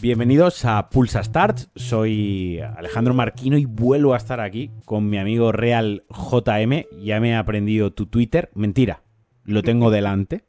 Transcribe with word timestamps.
Bienvenidos 0.00 0.64
a 0.64 0.88
Pulsa 0.88 1.24
Start, 1.24 1.58
soy 1.74 2.60
Alejandro 2.76 3.12
Marquino 3.12 3.58
y 3.58 3.64
vuelvo 3.64 4.14
a 4.14 4.18
estar 4.18 4.40
aquí 4.40 4.70
con 4.84 5.08
mi 5.08 5.18
amigo 5.18 5.52
Real 5.52 6.04
JM. 6.10 6.84
Ya 7.02 7.18
me 7.18 7.30
he 7.30 7.34
aprendido 7.34 7.92
tu 7.92 8.06
Twitter, 8.06 8.50
mentira, 8.54 9.02
lo 9.44 9.62
tengo 9.62 9.90
delante. 9.90 10.44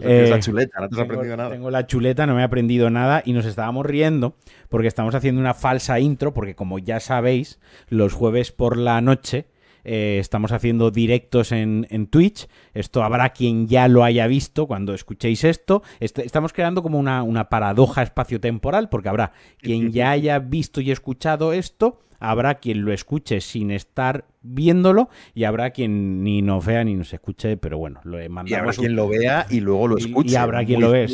Eh, 0.00 0.26
la 0.28 0.40
chuleta, 0.40 0.80
no 0.80 0.88
te 0.88 0.96
has 0.96 1.00
aprendido 1.00 1.36
nada. 1.36 1.50
Tengo 1.50 1.70
la 1.70 1.86
chuleta, 1.86 2.26
no 2.26 2.34
me 2.34 2.42
he 2.42 2.44
aprendido 2.44 2.90
nada 2.90 3.22
y 3.24 3.32
nos 3.32 3.46
estábamos 3.46 3.86
riendo 3.86 4.34
porque 4.68 4.88
estamos 4.88 5.14
haciendo 5.14 5.40
una 5.40 5.54
falsa 5.54 5.98
intro 6.00 6.34
porque 6.34 6.54
como 6.54 6.78
ya 6.78 7.00
sabéis, 7.00 7.60
los 7.88 8.12
jueves 8.12 8.52
por 8.52 8.76
la 8.76 9.00
noche 9.00 9.46
eh, 9.84 10.18
estamos 10.20 10.52
haciendo 10.52 10.90
directos 10.90 11.52
en, 11.52 11.86
en, 11.90 12.06
Twitch. 12.06 12.48
Esto 12.74 13.02
habrá 13.02 13.30
quien 13.30 13.68
ya 13.68 13.88
lo 13.88 14.04
haya 14.04 14.26
visto 14.26 14.66
cuando 14.66 14.94
escuchéis 14.94 15.44
esto. 15.44 15.82
estamos 16.00 16.52
creando 16.52 16.82
como 16.82 16.98
una, 16.98 17.22
una 17.22 17.48
paradoja 17.48 18.02
espaciotemporal 18.02 18.88
porque 18.88 19.08
habrá 19.08 19.32
quien 19.58 19.92
ya 19.92 20.10
haya 20.10 20.38
visto 20.38 20.80
y 20.80 20.90
escuchado 20.90 21.52
esto 21.52 22.00
habrá 22.20 22.56
quien 22.56 22.84
lo 22.84 22.92
escuche 22.92 23.40
sin 23.40 23.70
estar 23.70 24.24
viéndolo 24.42 25.10
y 25.34 25.44
habrá 25.44 25.70
quien 25.70 26.24
ni 26.24 26.42
nos 26.42 26.64
vea 26.64 26.82
ni 26.84 26.94
nos 26.94 27.12
escuche, 27.12 27.56
pero 27.56 27.78
bueno, 27.78 28.00
lo 28.04 28.16
mandamos. 28.30 28.50
Y 28.50 28.54
habrá 28.54 28.72
quien 28.72 28.96
lo 28.96 29.08
vea 29.08 29.46
y 29.50 29.60
luego 29.60 29.88
lo 29.88 29.98
escuche. 29.98 30.32
Y, 30.32 30.36
habrá 30.36 30.64
quien 30.64 30.80
lo 30.80 30.90
vea, 30.90 31.06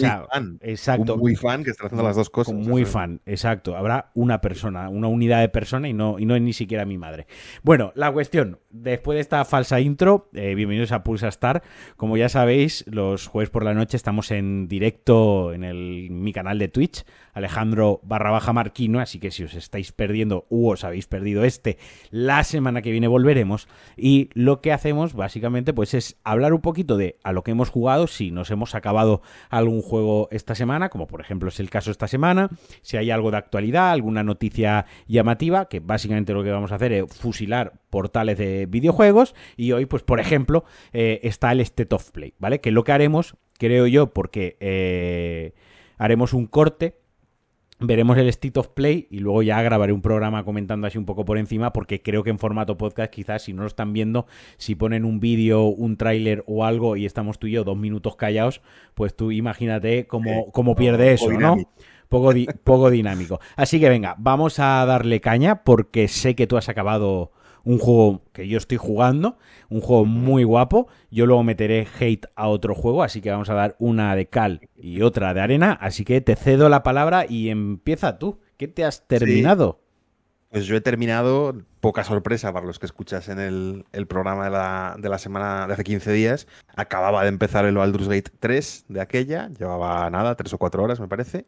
exacto. 0.60 1.16
muy 1.16 1.34
fan 1.34 1.64
que 1.64 1.70
está 1.70 1.86
haciendo 1.86 2.04
las 2.04 2.16
dos 2.16 2.30
cosas. 2.30 2.54
Muy 2.54 2.84
fan, 2.84 3.20
exacto. 3.26 3.76
Habrá 3.76 4.10
una 4.14 4.40
persona, 4.40 4.88
una 4.88 5.08
unidad 5.08 5.40
de 5.40 5.48
persona 5.48 5.88
y 5.88 5.92
no, 5.92 6.18
y 6.18 6.26
no 6.26 6.36
es 6.36 6.42
ni 6.42 6.52
siquiera 6.52 6.84
mi 6.84 6.98
madre. 6.98 7.26
Bueno, 7.62 7.92
la 7.94 8.12
cuestión, 8.12 8.58
después 8.70 9.16
de 9.16 9.20
esta 9.20 9.44
falsa 9.44 9.80
intro, 9.80 10.28
eh, 10.34 10.54
bienvenidos 10.54 10.92
a 10.92 11.02
Pulsa 11.02 11.28
Star. 11.28 11.62
Como 11.96 12.16
ya 12.16 12.28
sabéis, 12.28 12.84
los 12.86 13.26
jueves 13.26 13.50
por 13.50 13.64
la 13.64 13.74
noche 13.74 13.96
estamos 13.96 14.30
en 14.30 14.68
directo 14.68 15.52
en 15.52 15.64
el, 15.64 16.08
mi 16.10 16.32
canal 16.32 16.58
de 16.58 16.68
Twitch, 16.68 17.04
Alejandro 17.32 18.00
barra 18.02 18.30
baja 18.30 18.52
Marquino, 18.52 19.00
así 19.00 19.18
que 19.18 19.30
si 19.30 19.44
os 19.44 19.54
estáis 19.54 19.92
perdiendo 19.92 20.46
u 20.48 20.70
os 20.70 20.84
habéis 20.84 20.95
perdido 21.04 21.44
este, 21.44 21.76
la 22.10 22.42
semana 22.44 22.80
que 22.80 22.90
viene 22.90 23.08
volveremos 23.08 23.68
y 23.98 24.30
lo 24.32 24.62
que 24.62 24.72
hacemos 24.72 25.12
básicamente 25.12 25.74
pues 25.74 25.92
es 25.92 26.16
hablar 26.24 26.54
un 26.54 26.62
poquito 26.62 26.96
de 26.96 27.18
a 27.22 27.32
lo 27.32 27.44
que 27.44 27.50
hemos 27.50 27.68
jugado, 27.68 28.06
si 28.06 28.30
nos 28.30 28.50
hemos 28.50 28.74
acabado 28.74 29.20
algún 29.50 29.82
juego 29.82 30.28
esta 30.30 30.54
semana, 30.54 30.88
como 30.88 31.06
por 31.06 31.20
ejemplo 31.20 31.50
es 31.50 31.60
el 31.60 31.68
caso 31.68 31.90
esta 31.90 32.08
semana, 32.08 32.48
si 32.80 32.96
hay 32.96 33.10
algo 33.10 33.30
de 33.30 33.36
actualidad, 33.36 33.90
alguna 33.90 34.22
noticia 34.22 34.86
llamativa, 35.06 35.68
que 35.68 35.80
básicamente 35.80 36.32
lo 36.32 36.42
que 36.42 36.50
vamos 36.50 36.72
a 36.72 36.76
hacer 36.76 36.94
es 36.94 37.04
fusilar 37.14 37.74
portales 37.90 38.38
de 38.38 38.64
videojuegos 38.66 39.34
y 39.56 39.72
hoy 39.72 39.84
pues 39.84 40.02
por 40.02 40.20
ejemplo 40.20 40.64
eh, 40.92 41.20
está 41.22 41.52
el 41.52 41.60
State 41.60 41.94
of 41.94 42.10
Play, 42.12 42.32
¿vale? 42.38 42.60
Que 42.60 42.70
lo 42.70 42.84
que 42.84 42.92
haremos, 42.92 43.36
creo 43.58 43.86
yo, 43.86 44.12
porque 44.12 44.56
eh, 44.60 45.52
haremos 45.98 46.32
un 46.32 46.46
corte 46.46 46.98
veremos 47.78 48.16
el 48.16 48.28
State 48.28 48.58
of 48.58 48.68
Play 48.68 49.06
y 49.10 49.18
luego 49.18 49.42
ya 49.42 49.60
grabaré 49.62 49.92
un 49.92 50.02
programa 50.02 50.44
comentando 50.44 50.86
así 50.86 50.96
un 50.98 51.04
poco 51.04 51.24
por 51.24 51.38
encima 51.38 51.72
porque 51.72 52.02
creo 52.02 52.22
que 52.22 52.30
en 52.30 52.38
formato 52.38 52.76
podcast 52.76 53.12
quizás 53.12 53.42
si 53.42 53.52
no 53.52 53.62
lo 53.62 53.68
están 53.68 53.92
viendo, 53.92 54.26
si 54.56 54.74
ponen 54.74 55.04
un 55.04 55.20
vídeo, 55.20 55.64
un 55.64 55.96
tráiler 55.96 56.42
o 56.46 56.64
algo 56.64 56.96
y 56.96 57.04
estamos 57.04 57.38
tú 57.38 57.46
y 57.46 57.52
yo 57.52 57.64
dos 57.64 57.76
minutos 57.76 58.16
callados, 58.16 58.62
pues 58.94 59.14
tú 59.14 59.30
imagínate 59.30 60.06
cómo, 60.06 60.50
cómo 60.52 60.74
pierde 60.74 61.12
eso, 61.12 61.30
¿no? 61.32 61.56
Poco, 62.08 62.32
poco 62.62 62.90
dinámico. 62.90 63.40
Así 63.56 63.80
que 63.80 63.88
venga, 63.88 64.14
vamos 64.18 64.60
a 64.60 64.86
darle 64.86 65.20
caña 65.20 65.64
porque 65.64 66.06
sé 66.06 66.36
que 66.36 66.46
tú 66.46 66.56
has 66.56 66.68
acabado 66.68 67.32
un 67.66 67.78
juego 67.78 68.22
que 68.32 68.46
yo 68.46 68.58
estoy 68.58 68.78
jugando, 68.78 69.38
un 69.68 69.80
juego 69.80 70.04
muy 70.04 70.44
guapo. 70.44 70.86
Yo 71.10 71.26
luego 71.26 71.42
meteré 71.42 71.86
hate 71.98 72.26
a 72.36 72.46
otro 72.46 72.76
juego, 72.76 73.02
así 73.02 73.20
que 73.20 73.30
vamos 73.30 73.50
a 73.50 73.54
dar 73.54 73.74
una 73.80 74.14
de 74.14 74.26
cal 74.26 74.60
y 74.76 75.02
otra 75.02 75.34
de 75.34 75.40
arena. 75.40 75.72
Así 75.72 76.04
que 76.04 76.20
te 76.20 76.36
cedo 76.36 76.68
la 76.68 76.84
palabra 76.84 77.26
y 77.28 77.50
empieza 77.50 78.18
tú. 78.18 78.38
¿Qué 78.56 78.68
te 78.68 78.84
has 78.84 79.06
terminado? 79.08 79.80
Pues 80.48 80.66
yo 80.66 80.76
he 80.76 80.80
terminado, 80.80 81.56
poca 81.80 82.04
sorpresa 82.04 82.52
para 82.52 82.64
los 82.64 82.78
que 82.78 82.86
escuchas 82.86 83.28
en 83.28 83.40
el, 83.40 84.06
programa 84.06 84.44
de 84.44 84.50
la, 84.52 84.96
de 84.96 85.08
la, 85.08 85.18
semana 85.18 85.66
de 85.66 85.74
hace 85.74 85.82
15 85.82 86.12
días. 86.12 86.46
Acababa 86.76 87.22
de 87.22 87.28
empezar 87.30 87.64
el 87.64 87.74
Baldur's 87.74 88.08
Gate 88.08 88.30
3 88.38 88.84
de 88.88 89.00
aquella, 89.00 89.48
llevaba 89.48 90.08
nada, 90.08 90.36
tres 90.36 90.52
o 90.54 90.58
cuatro 90.58 90.84
horas 90.84 91.00
me 91.00 91.08
parece 91.08 91.46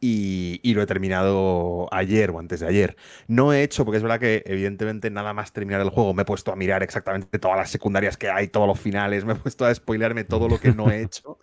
y, 0.00 0.74
lo 0.74 0.82
he 0.82 0.86
terminado 0.86 1.88
ayer 1.92 2.30
o 2.30 2.38
antes 2.38 2.60
de 2.60 2.66
ayer. 2.66 2.96
No 3.28 3.52
he 3.52 3.62
hecho, 3.62 3.84
porque 3.84 3.98
es 3.98 4.02
verdad 4.02 4.18
que 4.18 4.42
evidentemente 4.46 5.10
nada 5.10 5.34
más 5.34 5.52
terminar 5.52 5.82
el 5.82 5.90
juego 5.90 6.14
me 6.14 6.22
he 6.22 6.24
puesto 6.24 6.52
a 6.52 6.56
mirar 6.56 6.82
exactamente 6.82 7.38
todas 7.38 7.58
las 7.58 7.70
secundarias 7.70 8.16
que 8.16 8.30
hay, 8.30 8.48
todos 8.48 8.66
los 8.66 8.80
finales, 8.80 9.24
me 9.24 9.34
he 9.34 9.36
puesto 9.36 9.66
a 9.66 9.74
spoilearme 9.74 10.24
todo 10.24 10.48
lo 10.48 10.58
que 10.58 10.72
no 10.72 10.90
he 10.90 11.02
hecho. 11.02 11.38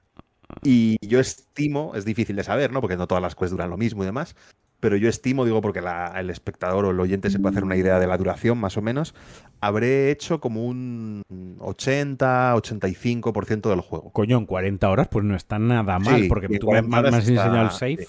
Y 0.63 0.97
yo 1.05 1.19
estimo, 1.19 1.93
es 1.95 2.05
difícil 2.05 2.35
de 2.35 2.43
saber, 2.43 2.71
¿no? 2.71 2.81
Porque 2.81 2.97
no 2.97 3.07
todas 3.07 3.21
las 3.21 3.35
quests 3.35 3.51
duran 3.51 3.69
lo 3.69 3.77
mismo 3.77 4.03
y 4.03 4.05
demás, 4.05 4.35
pero 4.79 4.95
yo 4.95 5.09
estimo, 5.09 5.43
digo, 5.43 5.59
porque 5.61 5.81
el 6.15 6.29
espectador 6.29 6.85
o 6.85 6.91
el 6.91 6.99
oyente 6.99 7.31
se 7.31 7.39
puede 7.39 7.53
hacer 7.53 7.63
una 7.63 7.75
idea 7.75 7.99
de 7.99 8.05
la 8.07 8.17
duración, 8.17 8.59
más 8.59 8.77
o 8.77 8.81
menos, 8.81 9.13
habré 9.59 10.11
hecho 10.11 10.39
como 10.39 10.65
un 10.65 11.23
80-85% 11.59 13.69
del 13.69 13.81
juego. 13.81 14.11
Coño, 14.11 14.37
en 14.37 14.45
40 14.45 14.89
horas, 14.89 15.09
pues 15.09 15.25
no 15.25 15.35
está 15.35 15.59
nada 15.59 15.99
mal, 15.99 16.27
porque 16.29 16.47
tú 16.59 16.71
me, 16.71 16.77
has 16.77 17.13
enseñado 17.13 17.61
el 17.61 17.71
save. 17.71 18.05
Sí, 18.05 18.07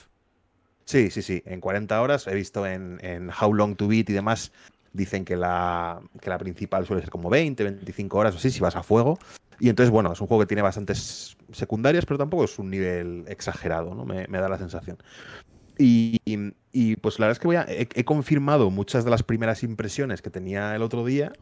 sí, 1.11 1.23
sí. 1.23 1.43
En 1.45 1.61
40 1.61 2.01
horas 2.01 2.27
he 2.27 2.35
visto 2.35 2.67
en, 2.67 3.31
How 3.41 3.53
Long 3.53 3.77
to 3.77 3.89
Beat 3.89 4.11
y 4.11 4.13
demás. 4.13 4.53
Dicen 4.93 5.25
que 5.25 5.37
la, 5.37 6.01
que 6.21 6.31
la 6.31 6.39
principal 6.39 6.87
suele 6.87 7.03
ser 7.03 7.11
como 7.11 7.29
20, 7.29 7.63
25 7.63 8.17
horas 8.17 8.35
o 8.35 8.39
así, 8.39 8.51
si 8.51 8.61
vas 8.61 8.75
a 8.75 8.83
fuego. 8.83 9.19
Y 9.61 9.69
entonces, 9.69 9.91
bueno, 9.91 10.13
es 10.13 10.21
un 10.21 10.27
juego 10.27 10.43
que 10.43 10.47
tiene 10.47 10.63
bastantes 10.63 11.37
secundarias, 11.53 12.07
pero 12.07 12.19
tampoco 12.19 12.45
es 12.45 12.59
un 12.59 12.71
nivel 12.71 13.25
exagerado, 13.29 13.95
¿no? 13.95 14.05
Me, 14.05 14.27
da 14.27 14.49
la 14.49 14.59
sensación. 14.59 14.97
Y, 15.77 16.19
pues 16.97 17.19
la 17.19 17.27
verdad 17.27 17.33
es 17.33 17.39
que 17.39 17.49
voy 17.49 17.57
a, 17.57 17.67
he, 17.69 18.05
confirmado 18.05 18.71
muchas 18.71 19.05
de 19.05 19.11
las 19.11 19.23
primeras 19.23 19.63
impresiones 19.63 20.23
que 20.23 20.31
tenía 20.31 20.75
el 20.75 20.83
otro 20.83 21.05
día. 21.05 21.33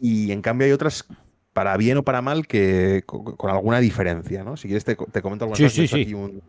Y 0.00 0.32
en 0.32 0.42
cambio 0.42 0.66
hay 0.66 0.72
otras, 0.72 1.06
para 1.52 1.76
bien 1.76 1.98
o 1.98 2.02
para 2.02 2.22
mal, 2.22 2.46
que 2.46 3.04
con, 3.06 3.50
alguna 3.50 3.78
diferencia, 3.78 4.42
¿no? 4.42 4.56
Si 4.56 4.68
quieres 4.68 4.84
te, 4.84 4.96
comento 4.96 5.44
algunas 5.44 5.72
sí, 5.72 5.86
sí, 5.86 6.02
aquí 6.02 6.14
un, 6.14 6.42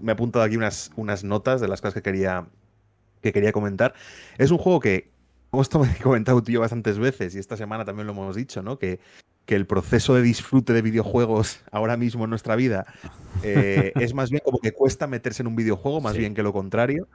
me 0.00 0.12
he 0.12 0.14
apuntado 0.14 0.44
aquí 0.44 0.56
unas, 0.56 0.90
unas 0.96 1.24
notas 1.24 1.60
de 1.60 1.68
las 1.68 1.80
cosas 1.80 1.94
que 1.94 2.02
quería, 2.02 2.46
que 3.22 3.32
quería 3.32 3.52
comentar. 3.52 3.94
Es 4.38 4.50
un 4.50 4.58
juego 4.58 4.80
que, 4.80 5.10
como 5.50 5.62
esto 5.62 5.78
me 5.78 5.90
he 5.90 6.02
comentado 6.02 6.42
tú 6.42 6.50
y 6.50 6.54
yo 6.54 6.60
bastantes 6.60 6.98
veces, 6.98 7.34
y 7.34 7.38
esta 7.38 7.56
semana 7.56 7.84
también 7.84 8.06
lo 8.06 8.12
hemos 8.12 8.36
dicho, 8.36 8.62
¿no? 8.62 8.78
Que, 8.78 9.00
que 9.46 9.54
el 9.54 9.66
proceso 9.66 10.14
de 10.14 10.22
disfrute 10.22 10.72
de 10.72 10.82
videojuegos 10.82 11.60
ahora 11.70 11.96
mismo 11.96 12.24
en 12.24 12.30
nuestra 12.30 12.56
vida 12.56 12.84
eh, 13.42 13.92
es 13.94 14.12
más 14.12 14.30
bien 14.30 14.42
como 14.44 14.58
que 14.58 14.72
cuesta 14.72 15.06
meterse 15.06 15.42
en 15.42 15.46
un 15.46 15.56
videojuego, 15.56 16.00
más 16.00 16.16
bien 16.16 16.34
que 16.34 16.42
lo 16.42 16.52
contrario. 16.52 17.08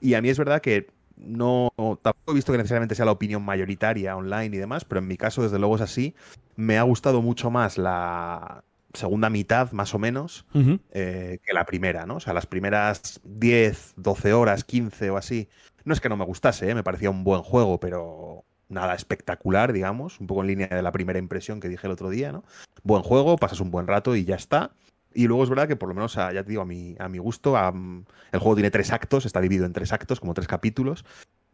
Y 0.00 0.14
a 0.14 0.20
mí 0.20 0.28
es 0.28 0.36
verdad 0.36 0.60
que 0.60 0.88
no 1.16 1.70
tampoco 2.02 2.32
he 2.32 2.34
visto 2.34 2.52
que 2.52 2.58
necesariamente 2.58 2.94
sea 2.94 3.06
la 3.06 3.12
opinión 3.12 3.42
mayoritaria 3.42 4.16
online 4.16 4.54
y 4.56 4.58
demás, 4.58 4.84
pero 4.84 4.98
en 4.98 5.06
mi 5.06 5.16
caso 5.16 5.42
desde 5.42 5.58
luego 5.58 5.76
es 5.76 5.82
así. 5.82 6.14
Me 6.56 6.76
ha 6.76 6.82
gustado 6.82 7.22
mucho 7.22 7.50
más 7.50 7.78
la, 7.78 8.64
segunda 8.96 9.30
mitad, 9.30 9.72
más 9.72 9.94
o 9.94 9.98
menos, 9.98 10.46
eh, 10.90 11.38
que 11.44 11.52
la 11.52 11.64
primera, 11.64 12.06
¿no? 12.06 12.16
O 12.16 12.20
sea, 12.20 12.34
las 12.34 12.46
primeras 12.46 13.20
10, 13.24 13.94
12 13.96 14.32
horas, 14.32 14.64
15 14.64 15.10
o 15.10 15.16
así. 15.16 15.48
No 15.84 15.92
es 15.92 16.00
que 16.00 16.08
no 16.08 16.16
me 16.16 16.24
gustase, 16.24 16.70
¿eh? 16.70 16.74
me 16.74 16.82
parecía 16.82 17.10
un 17.10 17.22
buen 17.22 17.42
juego, 17.42 17.78
pero 17.78 18.44
nada 18.68 18.94
espectacular, 18.94 19.72
digamos, 19.72 20.18
un 20.20 20.26
poco 20.26 20.40
en 20.40 20.48
línea 20.48 20.68
de 20.68 20.82
la 20.82 20.92
primera 20.92 21.18
impresión 21.18 21.60
que 21.60 21.68
dije 21.68 21.86
el 21.86 21.92
otro 21.92 22.10
día, 22.10 22.32
¿no? 22.32 22.44
Buen 22.82 23.02
juego, 23.02 23.36
pasas 23.36 23.60
un 23.60 23.70
buen 23.70 23.86
rato 23.86 24.16
y 24.16 24.24
ya 24.24 24.34
está. 24.34 24.72
Y 25.14 25.28
luego 25.28 25.44
es 25.44 25.48
verdad 25.48 25.68
que 25.68 25.76
por 25.76 25.88
lo 25.88 25.94
menos, 25.94 26.14
ya 26.14 26.30
te 26.30 26.44
digo, 26.44 26.62
a 26.62 26.66
mi, 26.66 26.94
a 26.98 27.08
mi 27.08 27.18
gusto, 27.18 27.56
el 27.56 28.38
juego 28.38 28.54
tiene 28.54 28.70
tres 28.70 28.92
actos, 28.92 29.24
está 29.24 29.40
dividido 29.40 29.64
en 29.64 29.72
tres 29.72 29.92
actos, 29.92 30.20
como 30.20 30.34
tres 30.34 30.46
capítulos. 30.46 31.04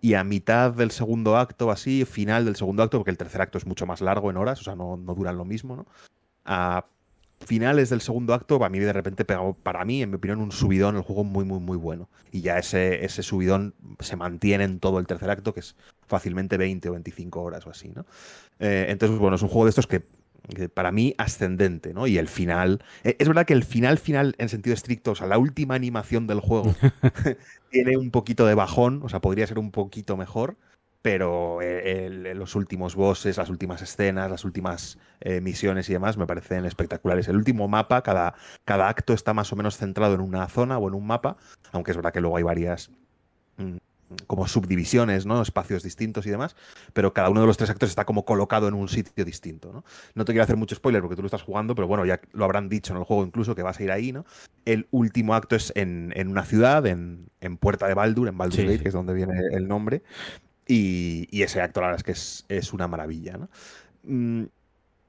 Y 0.00 0.14
a 0.14 0.24
mitad 0.24 0.72
del 0.72 0.90
segundo 0.90 1.36
acto, 1.36 1.70
así, 1.70 2.04
final 2.04 2.44
del 2.44 2.56
segundo 2.56 2.82
acto, 2.82 2.98
porque 2.98 3.12
el 3.12 3.18
tercer 3.18 3.40
acto 3.40 3.58
es 3.58 3.66
mucho 3.66 3.86
más 3.86 4.00
largo 4.00 4.30
en 4.30 4.36
horas, 4.36 4.60
o 4.60 4.64
sea, 4.64 4.74
no, 4.74 4.96
no 4.96 5.14
duran 5.14 5.36
lo 5.36 5.44
mismo, 5.44 5.76
¿no? 5.76 5.86
A 6.44 6.86
finales 7.42 7.90
del 7.90 8.00
segundo 8.00 8.34
acto, 8.34 8.62
a 8.64 8.68
mí 8.68 8.78
de 8.78 8.92
repente 8.92 9.24
pegó, 9.24 9.54
para 9.54 9.84
mí, 9.84 10.02
en 10.02 10.10
mi 10.10 10.16
opinión, 10.16 10.40
un 10.40 10.52
subidón, 10.52 10.96
el 10.96 11.02
juego 11.02 11.24
muy, 11.24 11.44
muy, 11.44 11.60
muy 11.60 11.76
bueno. 11.76 12.08
Y 12.30 12.40
ya 12.40 12.58
ese, 12.58 13.04
ese 13.04 13.22
subidón 13.22 13.74
se 14.00 14.16
mantiene 14.16 14.64
en 14.64 14.80
todo 14.80 14.98
el 14.98 15.06
tercer 15.06 15.30
acto, 15.30 15.52
que 15.52 15.60
es 15.60 15.76
fácilmente 16.06 16.56
20 16.56 16.88
o 16.88 16.92
25 16.92 17.42
horas 17.42 17.66
o 17.66 17.70
así, 17.70 17.90
¿no? 17.90 18.06
Eh, 18.58 18.86
entonces, 18.88 19.18
bueno, 19.18 19.36
es 19.36 19.42
un 19.42 19.48
juego 19.48 19.64
de 19.64 19.70
estos 19.70 19.86
que, 19.86 20.02
para 20.74 20.92
mí 20.92 21.14
ascendente, 21.18 21.94
¿no? 21.94 22.06
Y 22.06 22.18
el 22.18 22.28
final, 22.28 22.82
e, 23.04 23.16
es 23.18 23.28
verdad 23.28 23.46
que 23.46 23.52
el 23.52 23.64
final, 23.64 23.98
final, 23.98 24.34
en 24.38 24.48
sentido 24.48 24.74
estricto, 24.74 25.12
o 25.12 25.14
sea, 25.14 25.26
la 25.26 25.38
última 25.38 25.74
animación 25.74 26.26
del 26.26 26.40
juego 26.40 26.74
tiene 27.70 27.96
un 27.96 28.10
poquito 28.10 28.46
de 28.46 28.54
bajón, 28.54 29.00
o 29.02 29.08
sea, 29.08 29.20
podría 29.20 29.46
ser 29.46 29.58
un 29.58 29.70
poquito 29.70 30.16
mejor, 30.16 30.56
pero 31.02 31.60
eh, 31.60 32.32
los 32.34 32.54
últimos 32.54 32.94
bosses, 32.94 33.36
las 33.36 33.50
últimas 33.50 33.82
escenas, 33.82 34.30
las 34.30 34.44
últimas 34.44 34.98
eh, 35.20 35.40
misiones 35.40 35.90
y 35.90 35.92
demás 35.92 36.16
me 36.16 36.26
parecen 36.26 36.64
espectaculares. 36.64 37.26
El 37.26 37.36
último 37.36 37.66
mapa, 37.66 38.02
cada, 38.02 38.34
cada 38.64 38.88
acto 38.88 39.12
está 39.12 39.34
más 39.34 39.52
o 39.52 39.56
menos 39.56 39.76
centrado 39.76 40.14
en 40.14 40.20
una 40.20 40.48
zona 40.48 40.78
o 40.78 40.88
en 40.88 40.94
un 40.94 41.06
mapa, 41.06 41.36
aunque 41.72 41.90
es 41.90 41.96
verdad 41.96 42.12
que 42.12 42.20
luego 42.20 42.36
hay 42.36 42.44
varias, 42.44 42.92
mm, 43.56 43.76
como 44.26 44.46
subdivisiones, 44.46 45.26
¿no? 45.26 45.42
Espacios 45.42 45.82
distintos 45.82 46.26
y 46.26 46.30
demás, 46.30 46.54
pero 46.92 47.12
cada 47.12 47.30
uno 47.30 47.40
de 47.40 47.46
los 47.46 47.56
tres 47.56 47.70
actos 47.70 47.88
está 47.88 48.04
como 48.04 48.24
colocado 48.24 48.68
en 48.68 48.74
un 48.74 48.88
sitio 48.88 49.24
distinto, 49.24 49.72
¿no? 49.72 49.84
No 50.14 50.24
te 50.24 50.32
quiero 50.32 50.44
hacer 50.44 50.56
mucho 50.56 50.76
spoiler 50.76 51.00
porque 51.00 51.16
tú 51.16 51.22
lo 51.22 51.26
estás 51.26 51.42
jugando, 51.42 51.74
pero 51.74 51.88
bueno, 51.88 52.04
ya 52.04 52.20
lo 52.32 52.44
habrán 52.44 52.68
dicho 52.68 52.92
en 52.92 52.98
el 52.98 53.04
juego 53.04 53.24
incluso 53.24 53.54
que 53.56 53.62
vas 53.62 53.80
a 53.80 53.82
ir 53.82 53.90
ahí, 53.90 54.12
¿no? 54.12 54.24
El 54.66 54.86
último 54.90 55.34
acto 55.34 55.56
es 55.56 55.72
en, 55.74 56.12
una 56.28 56.44
ciudad, 56.44 56.86
en, 56.86 57.28
Puerta 57.58 57.88
de 57.88 57.94
Baldur, 57.94 58.28
en 58.28 58.38
Baldur 58.38 58.66
Gate, 58.66 58.80
que 58.80 58.88
es 58.88 58.94
donde 58.94 59.14
viene 59.14 59.34
el 59.52 59.66
nombre, 59.66 60.02
y, 60.66 61.42
ese 61.42 61.60
acto 61.60 61.80
la 61.80 61.88
verdad 61.88 62.04
es 62.06 62.44
que 62.46 62.56
es, 62.56 62.72
una 62.72 62.88
maravilla, 62.88 63.36
¿no? 63.36 63.48
Mm, 64.04 64.44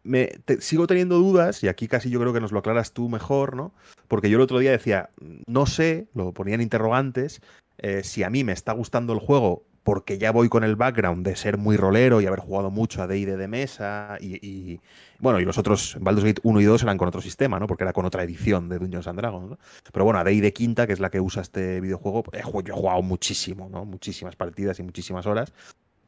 me, 0.04 0.30
sigo 0.60 0.88
teniendo 0.88 1.18
dudas, 1.18 1.64
y 1.64 1.68
aquí 1.68 1.88
casi 1.88 2.10
yo 2.10 2.20
creo 2.20 2.34
que 2.34 2.42
nos 2.42 2.52
lo 2.52 2.60
aclaras 2.60 2.92
tú 2.92 3.10
mejor, 3.10 3.56
¿no? 3.56 3.74
Porque 4.08 4.30
yo 4.30 4.38
el 4.38 4.44
otro 4.44 4.60
día 4.60 4.72
decía, 4.72 5.10
no 5.48 5.66
sé, 5.66 6.08
lo 6.14 6.34
ponían 6.34 6.62
interrogantes, 6.62 7.42
eh, 7.78 8.04
si 8.04 8.24
a 8.24 8.30
mí 8.30 8.44
me 8.44 8.52
está 8.52 8.74
gustando 8.74 9.14
el 9.14 9.20
juego 9.20 9.64
porque 9.83 10.18
ya 10.18 10.31
voy 10.31 10.50
con 10.50 10.63
el 10.63 10.75
background 10.75 11.25
de 11.25 11.35
ser 11.35 11.57
muy 11.57 11.77
rolero 11.77 12.21
y 12.21 12.25
haber 12.25 12.39
jugado 12.39 12.71
mucho 12.71 13.01
a 13.01 13.07
D&D 13.07 13.35
de 13.35 13.47
mesa 13.47 14.18
y, 14.19 14.80
bueno, 15.19 15.39
y 15.39 15.45
los 15.45 15.57
otros 15.57 15.97
Baldur's 16.00 16.25
Gate 16.25 16.41
1 16.44 16.62
y 16.62 16.63
2 16.63 16.83
eran 16.83 16.97
con 16.97 17.07
otro 17.09 17.21
sistema, 17.21 17.59
¿no? 17.59 17.68
Porque 17.68 17.83
era 17.83 17.94
con 17.94 18.06
otra 18.06 18.24
edición 18.24 18.69
de 18.69 18.80
Dungeons 18.80 19.07
and 19.07 19.19
Dragons, 19.19 19.50
¿no? 19.51 19.59
Pero 19.91 20.06
bueno, 20.06 20.19
a 20.19 20.24
D&D 20.24 20.53
quinta, 20.53 20.88
que 20.88 20.94
es 20.94 21.00
la 21.00 21.09
que 21.09 21.19
usa 21.19 21.41
este 21.41 21.81
videojuego, 21.81 22.24
yo 22.31 22.74
he 22.74 22.77
jugado 22.77 23.01
muchísimo, 23.01 23.69
¿no? 23.69 23.83
Muchísimas 23.83 24.35
partidas 24.35 24.80
y 24.80 24.83
muchísimas 24.83 25.25
horas. 25.25 25.53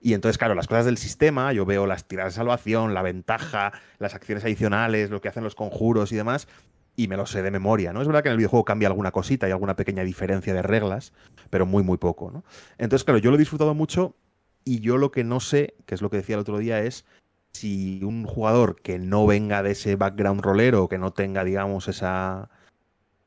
Y 0.01 0.13
entonces, 0.13 0.38
claro, 0.38 0.54
las 0.54 0.68
cosas 0.68 0.86
del 0.86 0.98
sistema, 0.98 1.51
yo 1.51 1.66
veo 1.66 1.88
las 1.88 2.06
tiradas 2.06 2.33
de 2.33 2.38
salvación, 2.38 2.94
la 2.94 3.01
ventaja, 3.01 3.74
las 3.98 4.13
acciones 4.13 4.44
adicionales, 4.44 5.10
lo 5.10 5.19
que 5.19 5.30
hacen 5.30 5.44
los 5.44 5.56
conjuros 5.56 6.12
y 6.12 6.16
demás, 6.16 6.48
y 6.96 7.08
me 7.08 7.18
lo 7.18 7.26
sé 7.26 7.42
de 7.42 7.52
memoria, 7.52 7.94
¿no? 7.94 8.02
Es 8.02 8.08
verdad 8.08 8.24
que 8.24 8.30
en 8.30 8.34
el 8.34 8.38
videojuego 8.38 8.66
cambia 8.66 8.88
alguna 8.88 9.12
cosita 9.12 9.48
y 9.48 9.52
alguna 9.52 9.76
pequeña 9.76 10.04
diferencia 10.04 10.54
de 10.54 10.62
reglas, 10.62 11.14
pero 11.50 11.66
muy, 11.66 11.84
muy 11.84 11.98
poco, 11.98 12.32
¿no? 12.32 12.44
Entonces, 12.78 13.04
claro, 13.04 13.18
yo 13.20 13.32
lo 13.32 13.36
he 13.36 13.40
disfrutado 13.40 13.74
mucho 13.74 14.16
y 14.64 14.80
yo 14.80 14.98
lo 14.98 15.12
que 15.12 15.24
no 15.24 15.40
sé, 15.40 15.76
que 15.86 15.96
es 15.96 16.02
lo 16.02 16.10
que 16.10 16.18
decía 16.18 16.36
el 16.36 16.42
otro 16.42 16.58
día, 16.58 16.82
es 16.82 17.06
si 17.52 18.02
un 18.04 18.26
jugador 18.26 18.82
que 18.82 19.00
no 19.00 19.26
venga 19.26 19.64
de 19.64 19.72
ese 19.72 19.96
background 19.96 20.42
rolero, 20.42 20.90
que 20.90 20.98
no 20.98 21.12
tenga, 21.12 21.44
digamos, 21.44 21.88
esa... 21.88 22.50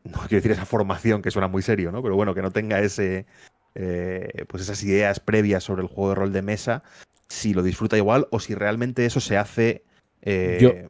No 0.05 0.21
quiero 0.21 0.37
decir 0.37 0.53
esa 0.53 0.65
formación, 0.65 1.21
que 1.21 1.31
suena 1.31 1.49
muy 1.49 1.61
serio, 1.61 1.93
¿no? 1.93 2.03
Pero 2.03 2.15
bueno, 2.17 2.35
que 2.35 2.41
no 2.41 2.51
tenga 2.51 2.81
ese... 2.81 3.27
Eh, 3.75 4.45
pues 4.49 4.63
esas 4.63 4.83
ideas 4.83 5.21
previas 5.21 5.63
sobre 5.63 5.83
el 5.83 5.89
juego 5.89 6.11
de 6.11 6.15
rol 6.15 6.33
de 6.33 6.43
mesa, 6.43 6.83
si 7.29 7.53
lo 7.53 7.63
disfruta 7.63 7.97
igual 7.97 8.27
o 8.31 8.41
si 8.41 8.55
realmente 8.55 9.05
eso 9.05 9.21
se 9.21 9.37
hace... 9.37 9.85
Eh, 10.23 10.89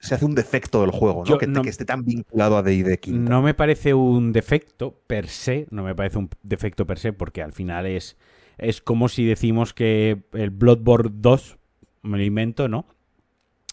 se 0.00 0.14
hace 0.14 0.24
un 0.24 0.34
defecto 0.34 0.80
del 0.80 0.90
juego, 0.90 1.24
¿no? 1.24 1.38
que, 1.38 1.68
esté 1.68 1.84
tan 1.84 2.04
vinculado 2.04 2.56
a 2.56 2.62
D&D 2.62 2.98
quinta. 2.98 3.30
No 3.30 3.42
me 3.42 3.54
parece 3.54 3.94
un 3.94 4.32
defecto 4.32 4.98
per 5.06 5.28
se, 5.28 5.66
no 5.70 5.82
me 5.82 5.94
parece 5.94 6.18
un 6.18 6.28
defecto 6.42 6.86
per 6.86 6.98
se, 6.98 7.12
porque 7.12 7.42
al 7.42 7.52
final 7.52 7.86
es, 7.86 8.16
es 8.58 8.80
como 8.80 9.08
si 9.08 9.24
decimos 9.24 9.72
que 9.72 10.22
el 10.32 10.50
Bloodborne 10.50 11.10
2, 11.14 11.58
me 12.02 12.18
lo 12.18 12.24
invento, 12.24 12.68
¿no? 12.68 12.86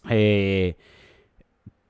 Eh, 0.09 0.75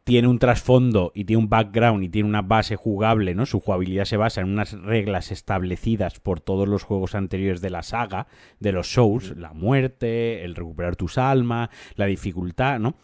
tiene 0.07 0.29
un 0.29 0.39
trasfondo 0.39 1.11
y 1.13 1.25
tiene 1.25 1.43
un 1.43 1.49
background 1.49 2.01
y 2.01 2.07
tiene 2.07 2.29
una 2.29 2.41
base 2.41 2.77
jugable, 2.77 3.35
¿no? 3.35 3.45
Su 3.45 3.59
jugabilidad 3.59 4.05
se 4.05 4.15
basa 4.15 4.39
en 4.39 4.47
unas 4.47 4.71
reglas 4.71 5.33
establecidas 5.33 6.21
por 6.21 6.39
todos 6.39 6.65
los 6.65 6.83
juegos 6.83 7.13
anteriores 7.13 7.59
de 7.59 7.71
la 7.71 7.83
saga, 7.83 8.27
de 8.61 8.71
los 8.71 8.87
shows, 8.87 9.35
la 9.35 9.51
muerte, 9.51 10.45
el 10.45 10.55
recuperar 10.55 10.95
tus 10.95 11.17
almas, 11.17 11.69
la 11.95 12.05
dificultad, 12.05 12.79
¿no? 12.79 12.95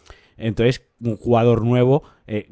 Entonces, 0.43 0.85
un 0.99 1.15
jugador 1.15 1.63
nuevo, 1.63 2.03
eh, 2.27 2.47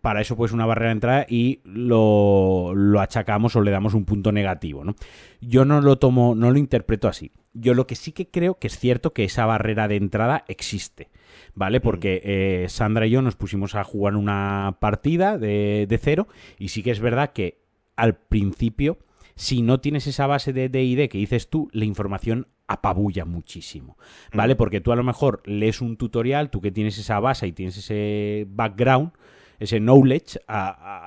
para 0.00 0.22
eso 0.22 0.36
pues 0.36 0.52
una 0.52 0.64
barrera 0.64 0.88
de 0.88 0.92
entrada 0.92 1.26
y 1.28 1.60
lo, 1.64 2.72
lo, 2.74 3.00
achacamos 3.00 3.54
o 3.56 3.60
le 3.60 3.70
damos 3.70 3.92
un 3.92 4.06
punto 4.06 4.32
negativo, 4.32 4.84
¿no? 4.84 4.94
Yo 5.42 5.66
no 5.66 5.82
lo 5.82 5.98
tomo, 5.98 6.34
no 6.34 6.50
lo 6.50 6.58
interpreto 6.58 7.08
así. 7.08 7.32
Yo 7.52 7.74
lo 7.74 7.86
que 7.86 7.94
sí 7.94 8.12
que 8.12 8.30
creo 8.30 8.58
que 8.58 8.68
es 8.68 8.78
cierto 8.78 9.12
que 9.12 9.24
esa 9.24 9.44
barrera 9.44 9.86
de 9.86 9.96
entrada 9.96 10.44
existe, 10.48 11.10
¿vale? 11.54 11.80
Mm. 11.80 11.82
Porque 11.82 12.22
eh, 12.24 12.66
Sandra 12.70 13.06
y 13.06 13.10
yo 13.10 13.20
nos 13.20 13.36
pusimos 13.36 13.74
a 13.74 13.84
jugar 13.84 14.16
una 14.16 14.78
partida 14.80 15.36
de, 15.36 15.86
de 15.86 15.98
cero 15.98 16.26
y 16.58 16.68
sí 16.68 16.82
que 16.82 16.90
es 16.90 17.00
verdad 17.00 17.34
que 17.34 17.60
al 17.96 18.16
principio 18.16 18.98
si 19.40 19.62
no 19.62 19.80
tienes 19.80 20.06
esa 20.06 20.26
base 20.26 20.52
de 20.52 20.68
DD 20.68 21.08
que 21.08 21.16
dices 21.16 21.48
tú, 21.48 21.70
la 21.72 21.86
información 21.86 22.48
apabulla 22.70 23.24
muchísimo, 23.24 23.98
¿vale? 24.32 24.54
Mm. 24.54 24.56
Porque 24.56 24.80
tú 24.80 24.92
a 24.92 24.96
lo 24.96 25.02
mejor 25.02 25.42
lees 25.44 25.80
un 25.80 25.96
tutorial, 25.96 26.50
tú 26.50 26.60
que 26.60 26.70
tienes 26.70 26.96
esa 26.98 27.18
base 27.18 27.48
y 27.48 27.52
tienes 27.52 27.76
ese 27.76 28.46
background, 28.48 29.10
ese 29.58 29.80
knowledge 29.80 30.38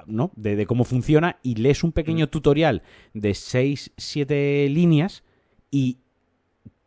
¿no? 0.08 0.32
De, 0.36 0.66
cómo 0.66 0.84
funciona 0.84 1.38
y 1.42 1.56
lees 1.56 1.86
un 1.86 1.94
pequeño 1.94 2.26
mm. 2.26 2.30
tutorial 2.30 2.84
de 3.14 3.34
6, 3.34 3.94
7 3.96 4.68
líneas 4.70 5.24
y 5.72 6.00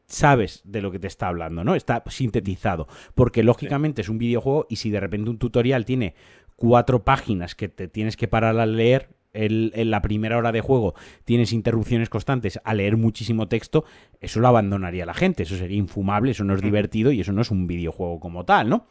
sabes 0.07 0.61
de 0.65 0.83
lo 0.83 0.93
que 0.93 0.99
te 0.99 1.07
está 1.07 1.29
hablando, 1.29 1.65
¿no? 1.65 1.75
Está 1.75 2.05
sintetizado, 2.09 2.87
porque 3.15 3.43
lógicamente 3.43 4.03
es 4.03 4.11
un 4.11 4.19
videojuego 4.19 4.67
y 4.69 4.77
si 4.77 4.91
de 4.91 5.01
repente 5.01 5.31
un 5.31 5.39
tutorial 5.39 5.87
tiene 5.87 6.15
cuatro 6.55 7.03
páginas 7.03 7.55
que 7.55 7.71
te 7.71 7.89
tienes 7.89 8.19
que 8.19 8.29
parar 8.29 8.61
a 8.61 8.67
leer, 8.67 9.16
en 9.37 9.91
la 9.91 10.03
primera 10.03 10.39
hora 10.39 10.53
de 10.53 10.61
juego 10.61 10.95
tienes 11.25 11.53
interrupciones 11.53 12.09
constantes 12.09 12.61
a 12.65 12.75
leer 12.75 12.97
muchísimo 12.97 13.49
texto, 13.49 13.85
eso 14.21 14.41
lo 14.41 14.49
abandonaría 14.49 15.07
la 15.07 15.15
gente, 15.15 15.43
eso 15.45 15.57
sería 15.57 15.77
infumable, 15.77 16.33
eso 16.33 16.45
no 16.45 16.55
es 16.55 16.63
divertido 16.63 17.13
y 17.13 17.21
eso 17.21 17.33
no 17.33 17.43
es 17.43 17.51
un 17.51 17.67
videojuego 17.67 18.21
como 18.21 18.45
tal, 18.45 18.69
¿no? 18.69 18.87